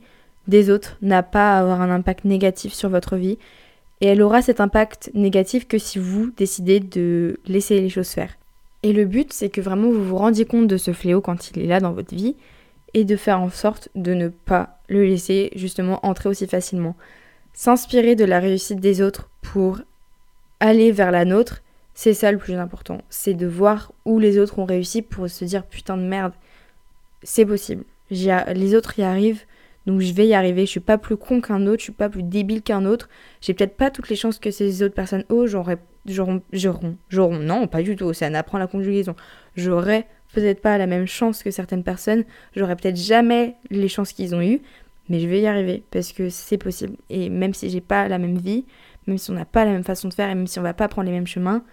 des 0.51 0.69
autres 0.69 0.97
n'a 1.01 1.23
pas 1.23 1.55
à 1.55 1.61
avoir 1.61 1.81
un 1.81 1.89
impact 1.89 2.25
négatif 2.25 2.73
sur 2.73 2.89
votre 2.89 3.15
vie. 3.15 3.39
Et 4.01 4.07
elle 4.07 4.21
aura 4.21 4.43
cet 4.43 4.59
impact 4.59 5.09
négatif 5.15 5.67
que 5.67 5.79
si 5.79 5.97
vous 5.97 6.31
décidez 6.37 6.79
de 6.79 7.39
laisser 7.47 7.81
les 7.81 7.89
choses 7.89 8.09
faire. 8.09 8.37
Et 8.83 8.93
le 8.93 9.05
but, 9.05 9.31
c'est 9.31 9.49
que 9.49 9.61
vraiment 9.61 9.89
vous 9.89 10.03
vous 10.03 10.17
rendiez 10.17 10.45
compte 10.45 10.67
de 10.67 10.77
ce 10.77 10.91
fléau 10.91 11.21
quand 11.21 11.51
il 11.51 11.59
est 11.59 11.67
là 11.67 11.79
dans 11.79 11.93
votre 11.93 12.13
vie 12.13 12.35
et 12.93 13.05
de 13.05 13.15
faire 13.15 13.39
en 13.39 13.49
sorte 13.49 13.89
de 13.95 14.13
ne 14.13 14.27
pas 14.27 14.79
le 14.89 15.05
laisser 15.05 15.51
justement 15.55 16.05
entrer 16.05 16.29
aussi 16.29 16.47
facilement. 16.47 16.95
S'inspirer 17.53 18.15
de 18.15 18.25
la 18.25 18.39
réussite 18.39 18.79
des 18.79 19.01
autres 19.01 19.29
pour 19.41 19.81
aller 20.59 20.91
vers 20.91 21.11
la 21.11 21.25
nôtre, 21.25 21.61
c'est 21.93 22.13
ça 22.13 22.31
le 22.31 22.37
plus 22.37 22.55
important. 22.55 23.01
C'est 23.09 23.33
de 23.33 23.47
voir 23.47 23.93
où 24.05 24.19
les 24.19 24.39
autres 24.39 24.59
ont 24.59 24.65
réussi 24.65 25.01
pour 25.01 25.29
se 25.29 25.45
dire 25.45 25.63
putain 25.63 25.97
de 25.97 26.03
merde, 26.03 26.33
c'est 27.23 27.45
possible. 27.45 27.83
Les 28.09 28.75
autres 28.75 28.97
y 28.97 29.03
arrivent, 29.03 29.43
donc 29.87 30.01
je 30.01 30.13
vais 30.13 30.27
y 30.27 30.33
arriver. 30.33 30.65
Je 30.65 30.71
suis 30.71 30.79
pas 30.79 30.97
plus 30.97 31.17
con 31.17 31.41
qu'un 31.41 31.65
autre, 31.67 31.79
je 31.79 31.85
suis 31.85 31.91
pas 31.91 32.09
plus 32.09 32.23
débile 32.23 32.61
qu'un 32.61 32.85
autre. 32.85 33.09
J'ai 33.41 33.53
peut-être 33.53 33.77
pas 33.77 33.89
toutes 33.89 34.09
les 34.09 34.15
chances 34.15 34.39
que 34.39 34.51
ces 34.51 34.83
autres 34.83 34.93
personnes 34.93 35.23
ont. 35.29 35.47
J'aurais, 35.47 35.77
j'aurais, 36.05 36.41
j'aurais, 36.51 37.39
non, 37.39 37.67
pas 37.67 37.81
du 37.81 37.95
tout. 37.95 38.13
Ça 38.13 38.29
n'apprend 38.29 38.57
la 38.57 38.67
conjugaison. 38.67 39.15
J'aurais 39.55 40.07
peut-être 40.33 40.61
pas 40.61 40.77
la 40.77 40.87
même 40.87 41.07
chance 41.07 41.43
que 41.43 41.51
certaines 41.51 41.83
personnes, 41.83 42.23
j'aurais 42.55 42.75
peut-être 42.75 42.95
jamais 42.95 43.55
les 43.69 43.87
chances 43.87 44.13
qu'ils 44.13 44.33
ont 44.33 44.41
eues, 44.41 44.61
mais 45.09 45.19
je 45.19 45.27
vais 45.27 45.41
y 45.41 45.47
arriver 45.47 45.83
parce 45.91 46.13
que 46.13 46.29
c'est 46.29 46.57
possible. 46.57 46.95
Et 47.09 47.29
même 47.29 47.53
si 47.53 47.69
j'ai 47.69 47.81
pas 47.81 48.07
la 48.07 48.17
même 48.17 48.37
vie, 48.37 48.65
même 49.07 49.17
si 49.17 49.31
on 49.31 49.33
n'a 49.33 49.45
pas 49.45 49.65
la 49.65 49.71
même 49.71 49.83
façon 49.83 50.07
de 50.07 50.13
faire 50.13 50.29
et 50.29 50.35
même 50.35 50.47
si 50.47 50.59
on 50.59 50.63
va 50.63 50.73
pas 50.73 50.87
prendre 50.87 51.07
les 51.07 51.13
mêmes 51.13 51.27
chemins, 51.27 51.63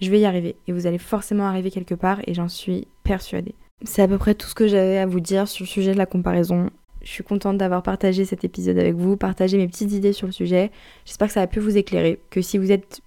je 0.00 0.10
vais 0.10 0.20
y 0.20 0.26
arriver. 0.26 0.56
Et 0.66 0.72
vous 0.72 0.86
allez 0.86 0.98
forcément 0.98 1.46
arriver 1.46 1.70
quelque 1.70 1.94
part 1.94 2.20
et 2.26 2.34
j'en 2.34 2.48
suis 2.48 2.86
persuadée. 3.04 3.54
C'est 3.84 4.02
à 4.02 4.08
peu 4.08 4.18
près 4.18 4.34
tout 4.34 4.46
ce 4.46 4.54
que 4.54 4.68
j'avais 4.68 4.98
à 4.98 5.06
vous 5.06 5.20
dire 5.20 5.48
sur 5.48 5.64
le 5.64 5.68
sujet 5.68 5.92
de 5.92 5.98
la 5.98 6.06
comparaison. 6.06 6.70
Je 7.02 7.10
suis 7.10 7.24
contente 7.24 7.58
d'avoir 7.58 7.82
partagé 7.82 8.24
cet 8.24 8.44
épisode 8.44 8.78
avec 8.78 8.94
vous, 8.94 9.16
partagé 9.16 9.58
mes 9.58 9.66
petites 9.66 9.92
idées 9.92 10.12
sur 10.12 10.26
le 10.26 10.32
sujet. 10.32 10.70
J'espère 11.04 11.28
que 11.28 11.34
ça 11.34 11.42
a 11.42 11.46
pu 11.46 11.58
vous 11.58 11.76
éclairer, 11.76 12.20
que 12.30 12.40
si 12.40 12.58
vous 12.58 12.70
êtes 12.70 13.00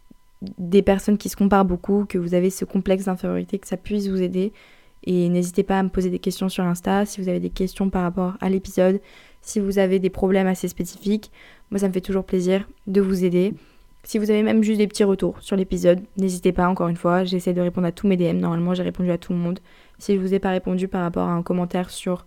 des 0.57 0.81
personnes 0.81 1.17
qui 1.17 1.29
se 1.29 1.35
comparent 1.35 1.65
beaucoup, 1.65 2.05
que 2.07 2.17
vous 2.17 2.33
avez 2.33 2.49
ce 2.49 2.65
complexe 2.65 3.05
d'infériorité, 3.05 3.57
que 3.57 3.67
ça 3.67 3.77
puisse 3.77 4.07
vous 4.07 4.21
aider. 4.21 4.51
Et 5.05 5.29
n'hésitez 5.29 5.63
pas 5.63 5.79
à 5.79 5.83
me 5.83 5.89
poser 5.89 6.09
des 6.09 6.19
questions 6.19 6.49
sur 6.49 6.63
Insta 6.63 7.05
si 7.05 7.21
vous 7.21 7.29
avez 7.29 7.39
des 7.39 7.49
questions 7.49 7.89
par 7.89 8.03
rapport 8.03 8.33
à 8.41 8.49
l'épisode, 8.49 8.99
si 9.41 9.59
vous 9.59 9.79
avez 9.79 9.99
des 9.99 10.09
problèmes 10.09 10.47
assez 10.47 10.67
spécifiques. 10.67 11.31
Moi, 11.71 11.79
ça 11.79 11.87
me 11.87 11.93
fait 11.93 12.01
toujours 12.01 12.25
plaisir 12.25 12.67
de 12.87 13.01
vous 13.01 13.23
aider. 13.23 13.53
Si 14.03 14.17
vous 14.17 14.29
avez 14.29 14.43
même 14.43 14.63
juste 14.63 14.79
des 14.79 14.87
petits 14.87 15.03
retours 15.03 15.41
sur 15.41 15.55
l'épisode, 15.55 16.01
n'hésitez 16.17 16.51
pas, 16.51 16.67
encore 16.67 16.89
une 16.89 16.95
fois, 16.95 17.23
j'essaie 17.23 17.53
de 17.53 17.61
répondre 17.61 17.87
à 17.87 17.91
tous 17.91 18.07
mes 18.07 18.17
DM. 18.17 18.37
Normalement, 18.37 18.73
j'ai 18.73 18.83
répondu 18.83 19.09
à 19.11 19.17
tout 19.17 19.33
le 19.33 19.39
monde. 19.39 19.59
Si 19.99 20.15
je 20.15 20.19
vous 20.19 20.33
ai 20.33 20.39
pas 20.39 20.51
répondu 20.51 20.87
par 20.87 21.01
rapport 21.01 21.27
à 21.27 21.31
un 21.31 21.43
commentaire 21.43 21.89
sur 21.89 22.25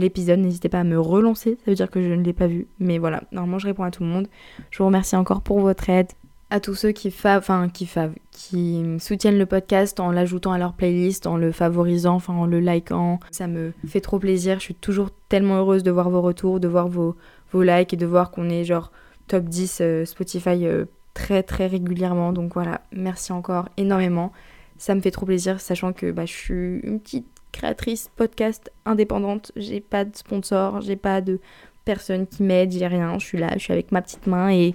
l'épisode, 0.00 0.40
n'hésitez 0.40 0.68
pas 0.68 0.80
à 0.80 0.84
me 0.84 0.98
relancer. 0.98 1.58
Ça 1.64 1.70
veut 1.70 1.74
dire 1.74 1.90
que 1.90 2.02
je 2.02 2.12
ne 2.12 2.22
l'ai 2.22 2.32
pas 2.32 2.46
vu. 2.46 2.66
Mais 2.78 2.98
voilà, 2.98 3.22
normalement, 3.32 3.58
je 3.58 3.66
réponds 3.66 3.84
à 3.84 3.90
tout 3.90 4.02
le 4.02 4.08
monde. 4.08 4.28
Je 4.70 4.78
vous 4.78 4.86
remercie 4.86 5.16
encore 5.16 5.42
pour 5.42 5.60
votre 5.60 5.88
aide 5.90 6.08
à 6.50 6.60
tous 6.60 6.74
ceux 6.74 6.92
qui, 6.92 7.12
enfin, 7.24 7.68
qui, 7.68 7.88
qui 8.30 8.84
soutiennent 9.00 9.38
le 9.38 9.46
podcast 9.46 9.98
en 9.98 10.12
l'ajoutant 10.12 10.52
à 10.52 10.58
leur 10.58 10.74
playlist, 10.74 11.26
en 11.26 11.36
le 11.36 11.50
favorisant, 11.50 12.14
enfin 12.14 12.34
en 12.34 12.46
le 12.46 12.60
likant. 12.60 13.18
Ça 13.30 13.48
me 13.48 13.72
fait 13.88 14.00
trop 14.00 14.18
plaisir. 14.18 14.58
Je 14.60 14.64
suis 14.64 14.74
toujours 14.74 15.10
tellement 15.28 15.56
heureuse 15.56 15.82
de 15.82 15.90
voir 15.90 16.10
vos 16.10 16.20
retours, 16.20 16.60
de 16.60 16.68
voir 16.68 16.86
vos, 16.86 17.16
vos 17.52 17.62
likes 17.62 17.94
et 17.94 17.96
de 17.96 18.06
voir 18.06 18.30
qu'on 18.30 18.48
est 18.50 18.64
genre 18.64 18.92
top 19.26 19.44
10 19.44 19.78
euh, 19.80 20.04
Spotify 20.04 20.66
euh, 20.66 20.84
très 21.12 21.42
très 21.42 21.66
régulièrement. 21.66 22.32
Donc 22.32 22.54
voilà, 22.54 22.82
merci 22.92 23.32
encore 23.32 23.68
énormément. 23.76 24.32
Ça 24.78 24.94
me 24.94 25.00
fait 25.00 25.10
trop 25.10 25.26
plaisir, 25.26 25.60
sachant 25.60 25.92
que 25.92 26.10
bah, 26.10 26.26
je 26.26 26.32
suis 26.32 26.80
une 26.82 27.00
petite 27.00 27.26
créatrice 27.54 28.10
podcast 28.16 28.70
indépendante. 28.84 29.52
J'ai 29.56 29.80
pas 29.80 30.04
de 30.04 30.14
sponsor, 30.16 30.80
j'ai 30.80 30.96
pas 30.96 31.20
de 31.20 31.40
personne 31.84 32.26
qui 32.26 32.42
m'aide, 32.42 32.72
j'ai 32.72 32.86
rien. 32.86 33.18
Je 33.18 33.24
suis 33.24 33.38
là, 33.38 33.50
je 33.54 33.60
suis 33.60 33.72
avec 33.72 33.92
ma 33.92 34.02
petite 34.02 34.26
main 34.26 34.50
et 34.50 34.74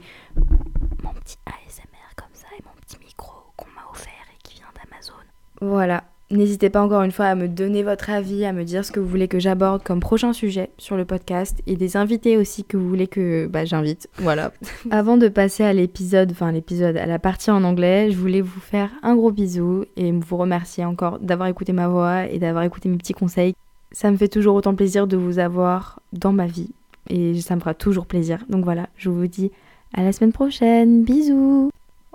mon 1.04 1.14
petit 1.14 1.38
ASMR 1.46 2.16
comme 2.16 2.34
ça 2.34 2.48
et 2.58 2.64
mon 2.64 2.72
petit 2.82 2.98
micro 3.00 3.34
qu'on 3.58 3.68
m'a 3.70 3.86
offert 3.92 4.12
et 4.34 4.38
qui 4.44 4.56
vient 4.56 4.72
d'Amazon. 4.76 5.14
Voilà. 5.62 6.06
N'hésitez 6.32 6.70
pas 6.70 6.84
encore 6.84 7.02
une 7.02 7.12
fois 7.12 7.26
à 7.26 7.34
me 7.34 7.48
donner 7.48 7.82
votre 7.82 8.12
avis, 8.12 8.46
à 8.46 8.54
me 8.54 8.64
dire 8.64 8.86
ce 8.86 8.92
que 8.92 9.00
vous 9.00 9.08
voulez 9.08 9.28
que 9.28 9.40
j'aborde 9.40 9.82
comme 9.82 10.00
prochain 10.00 10.32
sujet 10.32 10.70
sur 10.78 10.96
le 10.96 11.04
podcast 11.04 11.60
et 11.66 11.76
des 11.76 11.98
invités 11.98 12.38
aussi 12.38 12.64
que 12.64 12.78
vous 12.78 12.88
voulez 12.88 13.08
que 13.08 13.48
bah, 13.48 13.66
j'invite. 13.66 14.08
Voilà. 14.18 14.52
Avant 14.92 15.18
de 15.18 15.28
passer 15.28 15.64
à 15.64 15.74
l'épisode, 15.74 16.30
enfin 16.32 16.52
l'épisode, 16.52 16.98
à 16.98 17.08
la 17.08 17.18
partie 17.18 17.50
en 17.50 17.64
anglais, 17.64 18.12
je 18.12 18.18
voulais 18.18 18.42
vous 18.42 18.60
faire 18.60 18.92
un 19.02 19.16
gros 19.16 19.32
bisou 19.32 19.86
et 19.98 20.12
vous 20.12 20.38
remercier 20.38 20.86
encore 20.86 21.18
d'avoir 21.18 21.50
écouté 21.50 21.74
ma 21.74 21.88
voix 21.88 22.28
et 22.28 22.38
d'avoir 22.38 22.64
écouté 22.64 22.90
mes 22.90 22.98
petits 22.98 23.14
conseils. 23.14 23.56
Ça 23.92 24.12
me 24.12 24.18
fait 24.18 24.28
toujours 24.28 24.54
autant 24.54 24.76
plaisir 24.76 25.08
de 25.08 25.18
vous 25.18 25.40
avoir 25.40 26.00
dans 26.14 26.32
ma 26.32 26.46
vie 26.46 26.70
et 27.10 27.42
ça 27.42 27.56
me 27.56 27.60
fera 27.60 27.74
toujours 27.74 28.06
plaisir. 28.06 28.46
Donc 28.50 28.64
voilà, 28.64 28.88
je 28.98 29.10
vous 29.10 29.26
dis 29.26 29.52
à 29.96 30.04
la 30.04 30.12
semaine 30.12 30.34
prochaine. 30.34 31.04
Bisous. 31.04 31.72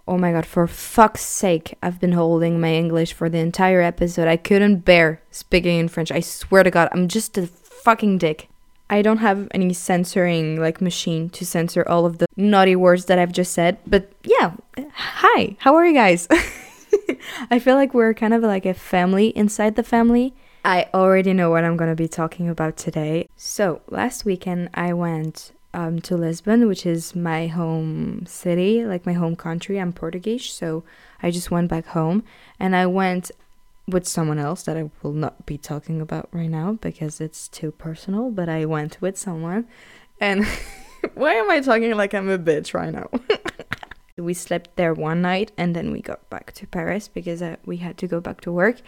Oh 0.07 0.19
my 0.19 0.33
god, 0.33 0.45
for 0.45 0.67
fuck's 0.67 1.23
sake, 1.23 1.77
I've 1.83 1.99
been 1.99 2.13
holding 2.13 2.61
my 2.61 2.75
English 2.75 3.15
for 3.15 3.31
the 3.31 3.39
entire 3.39 3.81
episode. 3.81 4.29
I 4.29 4.37
couldn't 4.37 4.85
bear 4.85 5.23
speaking 5.31 5.79
in 5.79 5.89
French. 5.89 6.13
I 6.13 6.21
swear 6.21 6.63
to 6.63 6.71
god, 6.71 6.91
I'm 6.93 7.09
just 7.09 7.39
a 7.39 7.47
fucking 7.47 8.19
dick. 8.19 8.49
I 8.91 9.01
don't 9.01 9.19
have 9.19 9.49
any 9.53 9.73
censoring 9.73 10.61
like 10.61 10.83
machine 10.83 11.31
to 11.31 11.47
censor 11.47 11.89
all 11.89 12.05
of 12.05 12.19
the 12.19 12.27
naughty 12.37 12.77
words 12.77 13.07
that 13.07 13.19
I've 13.19 13.33
just 13.33 13.53
said. 13.53 13.79
But 13.87 14.13
yeah, 14.25 14.53
hi. 14.93 15.57
How 15.61 15.75
are 15.75 15.87
you 15.87 15.95
guys? 15.95 16.29
I 17.51 17.59
feel 17.59 17.75
like 17.75 17.95
we're 17.95 18.13
kind 18.13 18.35
of 18.35 18.43
like 18.43 18.67
a 18.67 18.75
family 18.75 19.29
inside 19.29 19.77
the 19.77 19.83
family. 19.83 20.35
I 20.67 20.87
already 20.93 21.33
know 21.33 21.51
what 21.51 21.65
I'm 21.65 21.77
going 21.77 21.91
to 21.91 21.97
be 21.97 22.09
talking 22.09 22.49
about 22.49 22.77
today. 22.77 23.29
So, 23.37 23.83
last 23.89 24.25
weekend 24.25 24.71
I 24.75 24.93
went 24.95 25.53
um, 25.75 26.01
to 26.03 26.17
Lisbon, 26.17 26.69
which 26.69 26.87
is 26.87 27.15
my 27.15 27.49
home 27.49 28.25
city, 28.27 28.85
like 28.85 29.05
my 29.05 29.13
home 29.13 29.37
country. 29.37 29.79
I'm 29.79 29.93
Portuguese, 29.93 30.51
so 30.51 30.85
I 31.23 31.31
just 31.31 31.51
went 31.51 31.69
back 31.69 31.87
home 31.87 32.25
and 32.59 32.75
I 32.75 32.87
went 32.87 33.31
with 33.87 34.07
someone 34.07 34.39
else 34.39 34.63
that 34.63 34.77
I 34.77 34.91
will 35.03 35.13
not 35.13 35.45
be 35.45 35.59
talking 35.59 36.01
about 36.01 36.29
right 36.33 36.49
now 36.49 36.79
because 36.81 37.21
it's 37.21 37.49
too 37.49 37.73
personal, 37.73 38.31
but 38.31 38.49
I 38.49 38.65
went 38.65 39.01
with 39.01 39.19
someone. 39.19 39.67
And 40.21 40.47
why 41.15 41.35
am 41.35 41.51
I 41.51 41.61
talking 41.61 41.95
like 41.95 42.15
I'm 42.15 42.31
a 42.31 42.39
bitch 42.39 42.73
right 42.73 42.93
now? 42.93 43.11
we 44.17 44.33
slept 44.33 44.77
there 44.77 44.95
one 44.95 45.21
night 45.21 45.51
and 45.59 45.75
then 45.75 45.91
we 45.91 46.01
got 46.01 46.31
back 46.31 46.53
to 46.53 46.67
Paris 46.69 47.09
because 47.09 47.43
uh, 47.43 47.57
we 47.67 47.79
had 47.79 47.99
to 47.99 48.07
go 48.07 48.21
back 48.21 48.41
to 48.43 48.53
work. 48.53 48.81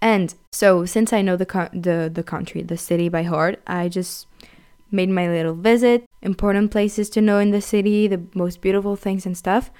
And 0.00 0.34
so, 0.52 0.86
since 0.86 1.12
I 1.12 1.20
know 1.20 1.36
the 1.36 1.44
co- 1.44 1.68
the 1.74 2.10
the 2.10 2.22
country, 2.22 2.62
the 2.62 2.78
city 2.78 3.10
by 3.10 3.22
heart, 3.22 3.60
I 3.66 3.90
just 3.90 4.26
made 4.90 5.08
my 5.08 5.28
little 5.28 5.54
visit, 5.54 6.04
important 6.22 6.70
places 6.70 7.10
to 7.10 7.20
know 7.20 7.38
in 7.38 7.50
the 7.50 7.60
city, 7.60 8.06
the 8.06 8.22
most 8.34 8.60
beautiful 8.60 8.96
things 8.96 9.26
and 9.26 9.36
stuff. 9.36 9.70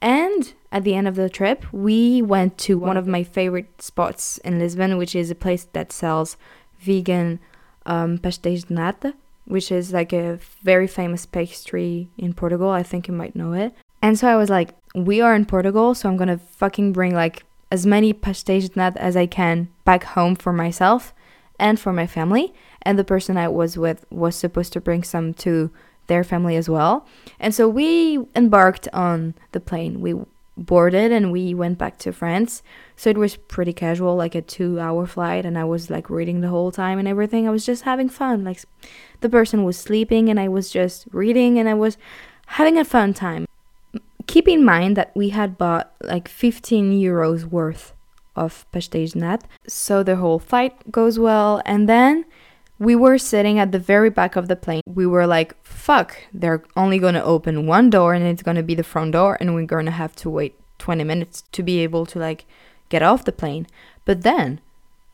And 0.00 0.52
at 0.70 0.84
the 0.84 0.94
end 0.94 1.08
of 1.08 1.14
the 1.14 1.30
trip, 1.30 1.64
we 1.72 2.20
went 2.20 2.58
to 2.58 2.78
one 2.78 2.96
of 2.96 3.06
my 3.06 3.24
favorite 3.24 3.80
spots 3.80 4.38
in 4.38 4.58
Lisbon, 4.58 4.98
which 4.98 5.14
is 5.14 5.30
a 5.30 5.34
place 5.34 5.64
that 5.72 5.92
sells 5.92 6.36
vegan 6.78 7.40
um, 7.86 8.18
pastéis 8.18 8.66
de 8.66 8.74
nata, 8.74 9.14
which 9.46 9.72
is 9.72 9.92
like 9.92 10.12
a 10.12 10.38
very 10.62 10.86
famous 10.86 11.26
pastry 11.26 12.10
in 12.18 12.34
Portugal. 12.34 12.68
I 12.70 12.82
think 12.82 13.08
you 13.08 13.14
might 13.14 13.34
know 13.34 13.52
it. 13.52 13.74
And 14.02 14.18
so 14.18 14.28
I 14.28 14.36
was 14.36 14.50
like, 14.50 14.74
we 14.94 15.20
are 15.20 15.34
in 15.34 15.46
Portugal, 15.46 15.94
so 15.94 16.08
I'm 16.08 16.16
gonna 16.16 16.38
fucking 16.38 16.92
bring 16.92 17.14
like 17.14 17.44
as 17.70 17.86
many 17.86 18.12
pastéis 18.12 18.70
de 18.70 18.78
nata 18.78 19.00
as 19.00 19.16
I 19.16 19.26
can 19.26 19.68
back 19.84 20.04
home 20.04 20.36
for 20.36 20.52
myself 20.52 21.14
and 21.58 21.80
for 21.80 21.92
my 21.92 22.06
family. 22.06 22.52
And 22.84 22.98
the 22.98 23.04
person 23.04 23.36
I 23.36 23.48
was 23.48 23.78
with 23.78 24.04
was 24.10 24.36
supposed 24.36 24.72
to 24.74 24.80
bring 24.80 25.02
some 25.02 25.34
to 25.34 25.70
their 26.06 26.24
family 26.24 26.56
as 26.56 26.68
well. 26.68 27.06
And 27.40 27.54
so 27.54 27.68
we 27.68 28.18
embarked 28.36 28.88
on 28.92 29.34
the 29.52 29.60
plane. 29.60 30.00
We 30.00 30.14
boarded 30.56 31.10
and 31.10 31.32
we 31.32 31.54
went 31.54 31.78
back 31.78 31.98
to 31.98 32.12
France. 32.12 32.62
So 32.96 33.10
it 33.10 33.18
was 33.18 33.36
pretty 33.36 33.72
casual, 33.72 34.14
like 34.14 34.34
a 34.34 34.42
two 34.42 34.78
hour 34.78 35.06
flight, 35.06 35.44
and 35.44 35.58
I 35.58 35.64
was 35.64 35.90
like 35.90 36.10
reading 36.10 36.40
the 36.40 36.48
whole 36.48 36.70
time 36.70 36.98
and 36.98 37.08
everything. 37.08 37.46
I 37.46 37.50
was 37.50 37.66
just 37.66 37.82
having 37.82 38.08
fun. 38.08 38.44
Like 38.44 38.60
the 39.20 39.28
person 39.28 39.64
was 39.64 39.76
sleeping 39.76 40.28
and 40.28 40.38
I 40.38 40.48
was 40.48 40.70
just 40.70 41.06
reading 41.10 41.58
and 41.58 41.68
I 41.68 41.74
was 41.74 41.96
having 42.46 42.78
a 42.78 42.84
fun 42.84 43.14
time. 43.14 43.46
Keep 44.26 44.48
in 44.48 44.64
mind 44.64 44.96
that 44.96 45.12
we 45.14 45.30
had 45.30 45.58
bought 45.58 45.92
like 46.02 46.28
15 46.28 46.92
euros 46.92 47.44
worth 47.44 47.92
of 48.36 48.66
pastéis 48.72 49.14
nat, 49.14 49.44
so 49.66 50.02
the 50.02 50.16
whole 50.16 50.38
flight 50.38 50.90
goes 50.90 51.18
well. 51.18 51.62
And 51.64 51.88
then 51.88 52.24
we 52.84 52.94
were 52.94 53.18
sitting 53.18 53.58
at 53.58 53.72
the 53.72 53.78
very 53.78 54.10
back 54.10 54.36
of 54.36 54.48
the 54.48 54.56
plane. 54.56 54.82
We 54.86 55.06
were 55.06 55.26
like, 55.26 55.54
fuck, 55.64 56.16
they're 56.32 56.62
only 56.76 56.98
gonna 56.98 57.22
open 57.22 57.66
one 57.66 57.90
door 57.90 58.14
and 58.14 58.24
it's 58.24 58.42
gonna 58.42 58.62
be 58.62 58.74
the 58.74 58.84
front 58.84 59.12
door, 59.12 59.36
and 59.40 59.54
we're 59.54 59.66
gonna 59.66 59.90
have 59.90 60.14
to 60.16 60.30
wait 60.30 60.54
20 60.78 61.04
minutes 61.04 61.44
to 61.52 61.62
be 61.62 61.80
able 61.80 62.06
to 62.06 62.18
like 62.18 62.44
get 62.88 63.02
off 63.02 63.24
the 63.24 63.32
plane. 63.32 63.66
But 64.04 64.22
then, 64.22 64.60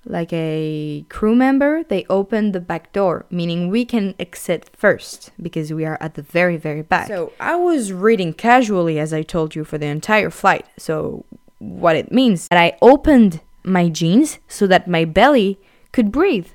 like 0.05 0.33
a 0.33 1.05
crew 1.09 1.35
member, 1.35 1.85
they 1.85 2.05
opened 2.09 2.55
the 2.55 2.61
back 2.61 2.93
door, 2.93 3.27
meaning 3.31 3.69
we 3.69 3.85
can 3.85 4.15
exit 4.19 4.71
first 4.77 5.31
because 5.41 5.73
we 5.73 5.85
are 5.85 5.99
at 6.01 6.15
the 6.15 6.23
very, 6.23 6.57
very 6.57 6.83
back. 6.83 7.09
So 7.09 7.33
I 7.39 7.57
was 7.57 7.93
reading 7.93 8.33
casually, 8.33 8.99
as 8.99 9.13
I 9.13 9.23
told 9.23 9.55
you, 9.55 9.65
for 9.65 9.79
the 9.79 9.87
entire 9.87 10.31
flight. 10.31 10.67
So, 10.77 11.25
what 11.59 11.95
it 11.95 12.11
means 12.11 12.49
that 12.49 12.59
I 12.59 12.79
opened 12.81 13.41
my 13.63 13.91
jeans 13.91 14.39
so 14.49 14.67
that 14.67 14.89
my 14.89 15.05
belly 15.05 15.59
could 15.93 16.11
breathe. 16.11 16.49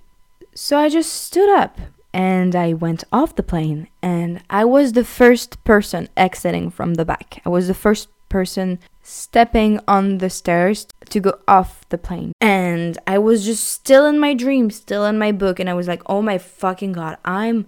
So 0.58 0.80
I 0.80 0.88
just 0.88 1.12
stood 1.12 1.50
up 1.50 1.78
and 2.14 2.56
I 2.56 2.72
went 2.72 3.04
off 3.12 3.36
the 3.36 3.44
plane 3.44 3.90
and 4.02 4.42
I 4.50 4.64
was 4.64 4.94
the 4.94 5.04
first 5.04 5.62
person 5.66 6.08
exiting 6.16 6.70
from 6.70 6.94
the 6.94 7.04
back. 7.04 7.42
I 7.46 7.50
was 7.50 7.68
the 7.68 7.74
first 7.74 8.08
person 8.30 8.80
stepping 9.04 9.82
on 9.86 10.20
the 10.20 10.30
stairs 10.30 10.88
to 11.10 11.20
go 11.20 11.38
off 11.46 11.88
the 11.90 11.98
plane. 11.98 12.32
And 12.40 12.98
I 13.06 13.18
was 13.18 13.44
just 13.44 13.68
still 13.68 14.06
in 14.06 14.18
my 14.18 14.34
dream, 14.34 14.72
still 14.72 15.06
in 15.06 15.18
my 15.18 15.34
book 15.34 15.60
and 15.60 15.70
I 15.70 15.74
was 15.74 15.90
like, 15.90 16.02
"Oh 16.06 16.22
my 16.22 16.38
fucking 16.38 16.94
god, 16.94 17.18
I'm 17.26 17.68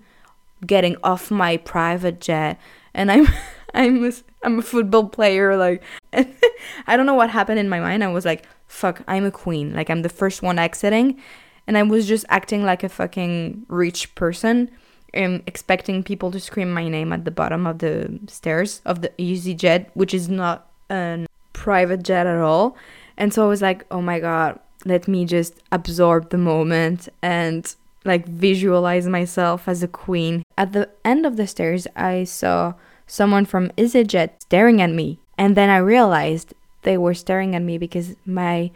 getting 0.65 0.95
off 1.03 1.29
my 1.29 1.57
private 1.57 2.21
jet 2.21 2.57
and 2.93 3.11
I'm 3.11 3.27
I'm 3.73 4.05
a, 4.05 4.13
I'm 4.43 4.59
a 4.59 4.61
football 4.61 5.09
player 5.09 5.57
like 5.57 5.83
I 6.13 6.95
don't 6.95 7.05
know 7.05 7.15
what 7.15 7.31
happened 7.31 7.59
in 7.59 7.67
my 7.67 7.81
mind. 7.81 8.01
I 8.01 8.07
was 8.07 8.23
like, 8.23 8.47
"Fuck, 8.65 9.03
I'm 9.09 9.25
a 9.25 9.31
queen. 9.31 9.73
Like 9.73 9.89
I'm 9.89 10.03
the 10.03 10.09
first 10.09 10.41
one 10.41 10.57
exiting." 10.57 11.21
And 11.67 11.77
I 11.77 11.83
was 11.83 12.07
just 12.07 12.25
acting 12.29 12.63
like 12.63 12.83
a 12.83 12.89
fucking 12.89 13.65
rich 13.67 14.15
person, 14.15 14.71
um, 15.15 15.43
expecting 15.45 16.01
people 16.01 16.31
to 16.31 16.39
scream 16.39 16.73
my 16.73 16.87
name 16.87 17.11
at 17.11 17.25
the 17.25 17.31
bottom 17.31 17.67
of 17.67 17.79
the 17.79 18.19
stairs 18.27 18.81
of 18.85 19.01
the 19.01 19.09
EasyJet, 19.19 19.87
which 19.93 20.13
is 20.13 20.29
not 20.29 20.71
a 20.89 21.25
private 21.51 22.03
jet 22.03 22.25
at 22.25 22.39
all. 22.39 22.77
And 23.17 23.33
so 23.33 23.43
I 23.43 23.47
was 23.47 23.61
like, 23.61 23.85
oh 23.91 24.01
my 24.01 24.19
god, 24.19 24.59
let 24.85 25.07
me 25.07 25.25
just 25.25 25.55
absorb 25.71 26.29
the 26.29 26.37
moment 26.37 27.09
and 27.21 27.75
like 28.05 28.25
visualize 28.25 29.07
myself 29.07 29.67
as 29.67 29.83
a 29.83 29.87
queen. 29.87 30.43
At 30.57 30.71
the 30.71 30.89
end 31.03 31.25
of 31.25 31.35
the 31.35 31.47
stairs, 31.47 31.85
I 31.95 32.23
saw 32.23 32.75
someone 33.05 33.43
from 33.45 33.69
EasyJet 33.71 34.41
staring 34.43 34.81
at 34.81 34.91
me, 34.91 35.19
and 35.37 35.57
then 35.57 35.69
I 35.69 35.77
realized 35.77 36.53
they 36.83 36.97
were 36.97 37.13
staring 37.13 37.55
at 37.55 37.61
me 37.61 37.77
because 37.77 38.15
my 38.25 38.71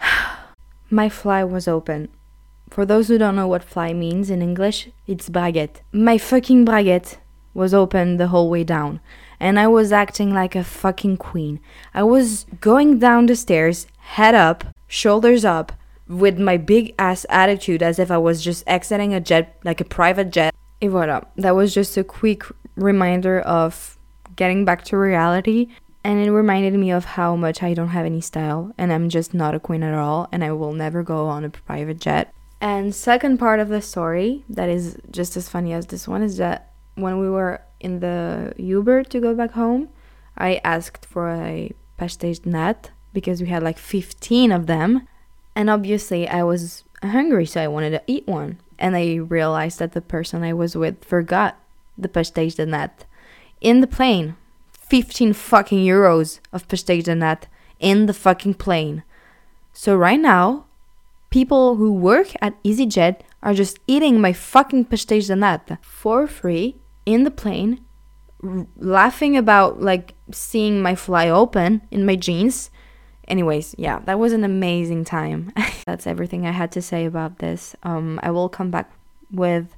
my 0.90 1.08
fly 1.08 1.44
was 1.44 1.68
open 1.68 2.08
for 2.74 2.84
those 2.84 3.06
who 3.06 3.18
don't 3.18 3.36
know 3.36 3.46
what 3.46 3.62
fly 3.62 3.92
means 3.92 4.30
in 4.30 4.42
English, 4.42 4.88
it's 5.06 5.30
braguette. 5.30 5.76
My 5.92 6.18
fucking 6.18 6.66
braguette 6.66 7.18
was 7.54 7.72
open 7.72 8.16
the 8.16 8.26
whole 8.26 8.50
way 8.50 8.64
down, 8.64 8.98
and 9.38 9.60
I 9.60 9.68
was 9.68 9.92
acting 9.92 10.34
like 10.34 10.56
a 10.56 10.64
fucking 10.64 11.18
queen. 11.18 11.60
I 11.94 12.02
was 12.02 12.46
going 12.60 12.98
down 12.98 13.26
the 13.26 13.36
stairs, 13.36 13.86
head 13.98 14.34
up, 14.34 14.64
shoulders 14.88 15.44
up, 15.44 15.70
with 16.08 16.36
my 16.36 16.56
big 16.56 16.96
ass 16.98 17.24
attitude 17.30 17.80
as 17.80 18.00
if 18.00 18.10
I 18.10 18.18
was 18.18 18.42
just 18.42 18.64
exiting 18.66 19.14
a 19.14 19.20
jet, 19.20 19.56
like 19.62 19.80
a 19.80 19.84
private 19.84 20.32
jet. 20.32 20.52
Et 20.82 20.90
voilà. 20.90 21.24
That 21.36 21.54
was 21.54 21.72
just 21.72 21.96
a 21.96 22.02
quick 22.02 22.42
reminder 22.74 23.38
of 23.40 23.96
getting 24.34 24.64
back 24.64 24.84
to 24.86 24.96
reality. 24.96 25.68
And 26.02 26.18
it 26.18 26.30
reminded 26.32 26.74
me 26.74 26.90
of 26.90 27.04
how 27.04 27.36
much 27.36 27.62
I 27.62 27.72
don't 27.72 27.88
have 27.88 28.04
any 28.04 28.20
style 28.20 28.74
and 28.76 28.92
I'm 28.92 29.08
just 29.08 29.32
not 29.32 29.54
a 29.54 29.60
queen 29.60 29.82
at 29.82 29.94
all 29.94 30.28
and 30.32 30.44
I 30.44 30.52
will 30.52 30.74
never 30.74 31.02
go 31.02 31.28
on 31.28 31.44
a 31.44 31.50
private 31.50 31.98
jet. 31.98 32.33
And 32.60 32.94
second 32.94 33.38
part 33.38 33.60
of 33.60 33.68
the 33.68 33.82
story 33.82 34.44
that 34.48 34.68
is 34.68 34.96
just 35.10 35.36
as 35.36 35.48
funny 35.48 35.72
as 35.72 35.86
this 35.86 36.08
one 36.08 36.22
is 36.22 36.36
that 36.38 36.72
when 36.94 37.18
we 37.18 37.28
were 37.28 37.60
in 37.80 38.00
the 38.00 38.54
Uber 38.56 39.04
to 39.04 39.20
go 39.20 39.34
back 39.34 39.52
home, 39.52 39.88
I 40.36 40.60
asked 40.64 41.04
for 41.04 41.30
a 41.30 41.72
pastéis 41.98 42.44
nat 42.46 42.90
because 43.12 43.40
we 43.40 43.48
had 43.48 43.62
like 43.62 43.78
15 43.78 44.52
of 44.52 44.66
them. 44.66 45.06
And 45.54 45.70
obviously 45.70 46.26
I 46.28 46.42
was 46.42 46.84
hungry, 47.02 47.46
so 47.46 47.62
I 47.62 47.68
wanted 47.68 47.90
to 47.90 48.02
eat 48.06 48.26
one. 48.26 48.58
And 48.78 48.96
I 48.96 49.16
realized 49.16 49.78
that 49.78 49.92
the 49.92 50.00
person 50.00 50.42
I 50.42 50.52
was 50.52 50.76
with 50.76 51.04
forgot 51.04 51.58
the 51.96 52.08
pastéis 52.08 52.56
de 52.56 52.66
nat 52.66 53.04
in 53.60 53.80
the 53.80 53.86
plane. 53.86 54.36
15 54.72 55.32
fucking 55.32 55.78
euros 55.78 56.40
of 56.52 56.68
pastéis 56.68 57.04
de 57.04 57.14
nat 57.14 57.46
in 57.78 58.06
the 58.06 58.14
fucking 58.14 58.54
plane. 58.54 59.02
So 59.72 59.96
right 59.96 60.20
now, 60.20 60.66
people 61.34 61.74
who 61.74 61.92
work 61.92 62.28
at 62.40 62.62
EasyJet 62.62 63.16
are 63.42 63.54
just 63.54 63.80
eating 63.88 64.20
my 64.20 64.32
fucking 64.32 64.84
pastéis 64.84 65.26
de 65.26 65.34
nata 65.34 65.76
for 65.82 66.28
free 66.28 66.76
in 67.04 67.24
the 67.24 67.30
plane, 67.42 67.84
r- 68.40 68.68
laughing 68.78 69.36
about 69.36 69.82
like 69.82 70.14
seeing 70.30 70.80
my 70.80 70.94
fly 70.94 71.28
open 71.28 71.82
in 71.90 72.06
my 72.06 72.14
jeans. 72.14 72.70
Anyways, 73.26 73.74
yeah, 73.76 73.98
that 74.06 74.20
was 74.20 74.32
an 74.32 74.44
amazing 74.44 75.04
time. 75.04 75.50
That's 75.86 76.06
everything 76.06 76.46
I 76.46 76.52
had 76.52 76.70
to 76.70 76.80
say 76.80 77.04
about 77.04 77.40
this. 77.40 77.74
Um, 77.82 78.20
I 78.22 78.30
will 78.30 78.48
come 78.48 78.70
back 78.70 78.92
with 79.28 79.74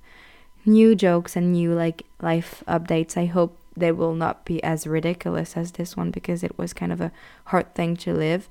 new 0.67 0.95
jokes 0.95 1.37
and 1.37 1.53
new 1.53 1.73
like 1.73 2.05
life 2.21 2.63
updates. 2.69 3.17
I 3.17 3.25
hope 3.25 3.57
they 3.75 3.93
will 3.93 4.15
not 4.15 4.45
be 4.45 4.63
as 4.63 4.87
ridiculous 4.87 5.57
as 5.57 5.73
this 5.73 5.97
one 5.97 6.11
because 6.11 6.45
it 6.45 6.59
was 6.59 6.75
kind 6.75 6.93
of 6.93 7.01
a 7.01 7.13
hard 7.47 7.75
thing 7.75 7.97
to 8.05 8.13
live. 8.13 8.47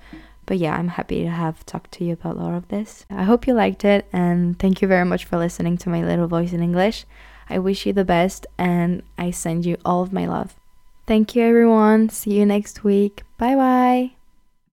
But 0.46 0.58
yeah, 0.58 0.76
I'm 0.76 0.90
happy 0.90 1.24
to 1.24 1.30
have 1.30 1.66
talked 1.66 1.92
to 1.94 2.04
you 2.04 2.14
about 2.14 2.38
all 2.38 2.56
of 2.56 2.68
this. 2.68 3.06
I 3.10 3.24
hope 3.24 3.48
you 3.48 3.54
liked 3.54 3.84
it 3.84 4.08
and 4.14 4.58
thank 4.60 4.82
you 4.82 4.88
very 4.88 5.06
much 5.06 5.26
for 5.26 5.38
listening 5.38 5.78
to 5.80 5.90
my 5.90 6.04
little 6.04 6.28
voice 6.28 6.54
in 6.54 6.62
English. 6.62 7.06
I 7.50 7.60
wish 7.60 7.86
you 7.86 7.94
the 7.94 8.06
best 8.06 8.48
and 8.58 9.04
I 9.18 9.32
send 9.32 9.66
you 9.66 9.78
all 9.86 10.02
of 10.02 10.14
my 10.14 10.26
love. 10.26 10.56
Thank 11.08 11.36
you, 11.36 11.44
everyone. 11.44 12.10
See 12.10 12.34
you 12.34 12.46
next 12.46 12.84
week. 12.84 13.24
Bye 13.38 13.56
bye. 13.56 14.25